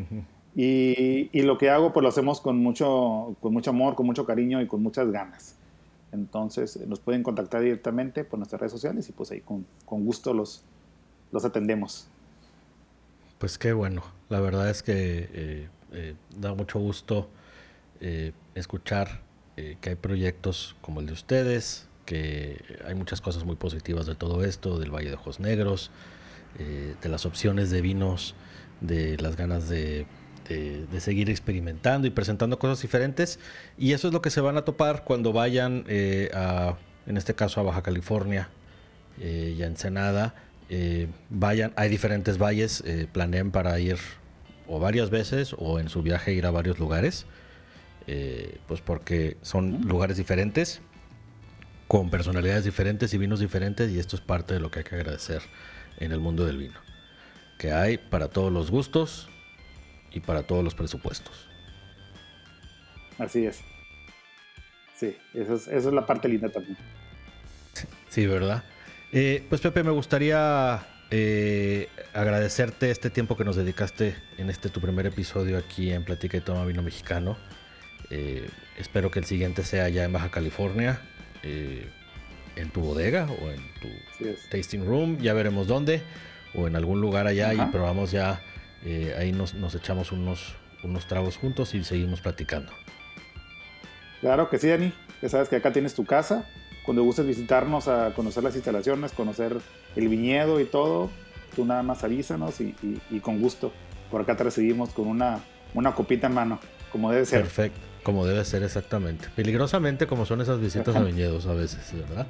Y, 0.56 1.30
y, 1.32 1.42
lo 1.42 1.58
que 1.58 1.68
hago, 1.68 1.92
pues 1.92 2.02
lo 2.04 2.08
hacemos 2.08 2.40
con 2.40 2.58
mucho, 2.58 3.34
con 3.40 3.52
mucho 3.52 3.70
amor, 3.70 3.96
con 3.96 4.06
mucho 4.06 4.24
cariño 4.24 4.62
y 4.62 4.68
con 4.68 4.84
muchas 4.84 5.10
ganas. 5.10 5.56
Entonces 6.12 6.76
nos 6.86 7.00
pueden 7.00 7.24
contactar 7.24 7.60
directamente 7.60 8.22
por 8.22 8.38
nuestras 8.38 8.60
redes 8.60 8.70
sociales 8.70 9.08
y 9.08 9.12
pues 9.12 9.32
ahí 9.32 9.40
con, 9.40 9.66
con 9.84 10.04
gusto 10.04 10.32
los, 10.32 10.62
los 11.32 11.44
atendemos. 11.44 12.06
Pues 13.38 13.58
qué 13.58 13.72
bueno. 13.72 14.04
La 14.28 14.40
verdad 14.40 14.70
es 14.70 14.84
que 14.84 15.68
eh, 15.92 16.14
da 16.38 16.54
mucho 16.54 16.78
gusto 16.78 17.28
eh, 18.00 18.32
escuchar 18.54 19.20
eh, 19.56 19.76
que 19.80 19.90
hay 19.90 19.96
proyectos 19.96 20.76
como 20.80 21.00
el 21.00 21.06
de 21.06 21.12
ustedes, 21.12 21.88
que 22.06 22.62
hay 22.86 22.94
muchas 22.94 23.20
cosas 23.20 23.44
muy 23.44 23.56
positivas 23.56 24.06
de 24.06 24.14
todo 24.14 24.44
esto, 24.44 24.78
del 24.78 24.90
Valle 24.90 25.10
de 25.10 25.14
Ojos 25.14 25.40
Negros, 25.40 25.90
de 26.56 27.08
las 27.08 27.26
opciones 27.26 27.70
de 27.70 27.80
vinos, 27.80 28.36
de 28.80 29.16
las 29.16 29.34
ganas 29.34 29.68
de, 29.68 30.06
seguir 30.98 31.28
experimentando 31.28 32.06
y 32.06 32.10
presentando 32.10 32.60
cosas 32.60 32.80
diferentes. 32.80 33.40
Y 33.76 33.92
eso 33.92 34.06
es 34.06 34.14
lo 34.14 34.22
que 34.22 34.30
se 34.30 34.40
van 34.40 34.56
a 34.56 34.62
topar 34.62 35.02
cuando 35.02 35.32
vayan 35.32 35.84
a, 36.32 36.76
en 37.06 37.16
este 37.16 37.34
caso, 37.34 37.58
a 37.58 37.64
Baja 37.64 37.82
California 37.82 38.50
y 39.18 39.60
a 39.62 39.66
Ensenada. 39.66 40.34
vayan, 41.28 41.72
hay 41.74 41.88
diferentes 41.88 42.38
valles, 42.38 42.84
planeen 43.12 43.50
para 43.50 43.80
ir 43.80 43.98
o 44.66 44.78
varias 44.78 45.10
veces 45.10 45.54
o 45.58 45.78
en 45.78 45.88
su 45.88 46.02
viaje 46.02 46.32
ir 46.32 46.46
a 46.46 46.50
varios 46.50 46.78
lugares, 46.78 47.26
eh, 48.06 48.58
pues 48.66 48.80
porque 48.80 49.36
son 49.42 49.82
lugares 49.82 50.16
diferentes, 50.16 50.80
con 51.88 52.10
personalidades 52.10 52.64
diferentes 52.64 53.12
y 53.14 53.18
vinos 53.18 53.40
diferentes 53.40 53.90
y 53.90 53.98
esto 53.98 54.16
es 54.16 54.22
parte 54.22 54.54
de 54.54 54.60
lo 54.60 54.70
que 54.70 54.80
hay 54.80 54.84
que 54.84 54.94
agradecer 54.94 55.42
en 55.98 56.12
el 56.12 56.20
mundo 56.20 56.44
del 56.44 56.58
vino, 56.58 56.78
que 57.58 57.72
hay 57.72 57.98
para 57.98 58.28
todos 58.28 58.52
los 58.52 58.70
gustos 58.70 59.28
y 60.12 60.20
para 60.20 60.42
todos 60.44 60.64
los 60.64 60.74
presupuestos. 60.74 61.48
Así 63.18 63.46
es. 63.46 63.60
Sí, 64.96 65.16
eso 65.34 65.54
es, 65.54 65.84
la 65.84 66.06
parte 66.06 66.28
linda 66.28 66.48
también. 66.48 66.76
Sí, 68.08 68.26
¿verdad? 68.26 68.64
Eh, 69.12 69.44
pues 69.48 69.60
Pepe, 69.60 69.82
me 69.82 69.90
gustaría 69.90 70.86
eh, 71.10 71.88
agradecerte 72.12 72.90
este 72.90 73.10
tiempo 73.10 73.36
que 73.36 73.44
nos 73.44 73.56
dedicaste 73.56 74.16
en 74.38 74.50
este 74.50 74.68
tu 74.68 74.80
primer 74.80 75.06
episodio 75.06 75.58
aquí 75.58 75.92
en 75.92 76.04
Platica 76.04 76.36
y 76.36 76.40
Toma 76.40 76.64
Vino 76.64 76.82
Mexicano. 76.82 77.36
Eh, 78.16 78.48
espero 78.78 79.10
que 79.10 79.18
el 79.18 79.24
siguiente 79.24 79.64
sea 79.64 79.88
ya 79.88 80.04
en 80.04 80.12
Baja 80.12 80.30
California, 80.30 81.00
eh, 81.42 81.88
en 82.54 82.70
tu 82.70 82.80
bodega 82.80 83.26
o 83.42 83.50
en 83.50 83.60
tu 83.80 83.88
tasting 84.50 84.86
room, 84.86 85.18
ya 85.18 85.32
veremos 85.32 85.66
dónde, 85.66 86.00
o 86.54 86.68
en 86.68 86.76
algún 86.76 87.00
lugar 87.00 87.26
allá 87.26 87.52
y 87.52 87.58
probamos 87.72 88.12
ya, 88.12 88.40
ahí 89.18 89.32
nos, 89.32 89.54
nos, 89.54 89.74
echamos 89.74 90.12
unos, 90.12 90.54
unos 90.84 91.08
tragos 91.08 91.36
juntos 91.36 91.74
y 91.74 91.82
seguimos 91.82 92.20
platicando. 92.20 92.72
Claro 94.20 94.48
que 94.48 94.58
sí, 94.58 94.68
Dani, 94.68 94.92
ya 95.20 95.28
sabes 95.28 95.48
que 95.48 95.56
acá 95.56 95.72
tienes 95.72 95.94
tu 95.94 96.04
casa 96.04 96.46
cuando 96.84 97.02
gustes 97.02 97.26
visitarnos 97.26 97.88
a 97.88 98.12
conocer 98.14 98.44
las 98.44 98.54
instalaciones, 98.54 99.12
conocer 99.12 99.56
el 99.96 100.08
viñedo 100.08 100.60
y 100.60 100.66
todo, 100.66 101.10
tú 101.56 101.64
nada 101.64 101.82
más 101.82 102.04
avísanos 102.04 102.60
y, 102.60 102.74
con 103.20 103.40
gusto. 103.40 103.72
Por 104.10 104.20
acá 104.20 104.36
te 104.36 104.44
recibimos 104.44 104.90
con 104.90 105.08
una, 105.08 105.40
una 105.72 105.94
copita 105.94 106.26
en 106.26 106.34
mano, 106.34 106.60
como 106.92 107.10
debe 107.10 107.24
ser. 107.24 107.40
Perfecto, 107.40 107.80
como 108.04 108.24
debe 108.24 108.44
ser 108.44 108.62
exactamente. 108.62 109.28
Peligrosamente 109.34 110.06
como 110.06 110.26
son 110.26 110.40
esas 110.40 110.60
visitas 110.60 110.94
a 110.94 111.00
viñedos 111.00 111.46
a 111.46 111.54
veces, 111.54 111.80
¿verdad? 112.08 112.28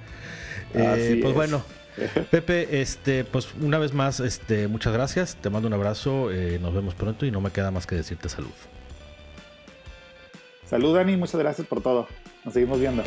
Eh, 0.72 1.18
pues 1.20 1.35
bueno, 1.35 1.62
Pepe, 2.31 2.81
este, 2.81 3.25
pues 3.25 3.49
una 3.61 3.79
vez 3.79 3.93
más, 3.93 4.20
este, 4.20 4.68
muchas 4.68 4.93
gracias, 4.93 5.37
te 5.37 5.51
mando 5.51 5.68
un 5.68 5.75
abrazo, 5.75 6.31
eh, 6.33 6.59
nos 6.61 6.75
vemos 6.75 6.95
pronto 6.95 7.27
y 7.27 7.31
no 7.31 7.41
me 7.41 7.51
queda 7.51 7.70
más 7.70 7.87
que 7.87 7.95
decirte 7.95 8.29
salud. 8.29 8.51
Salud, 10.64 10.95
Dani, 10.95 11.16
muchas 11.16 11.41
gracias 11.41 11.66
por 11.66 11.83
todo. 11.83 12.09
Nos 12.45 12.55
seguimos 12.55 12.81
viendo. 12.81 13.03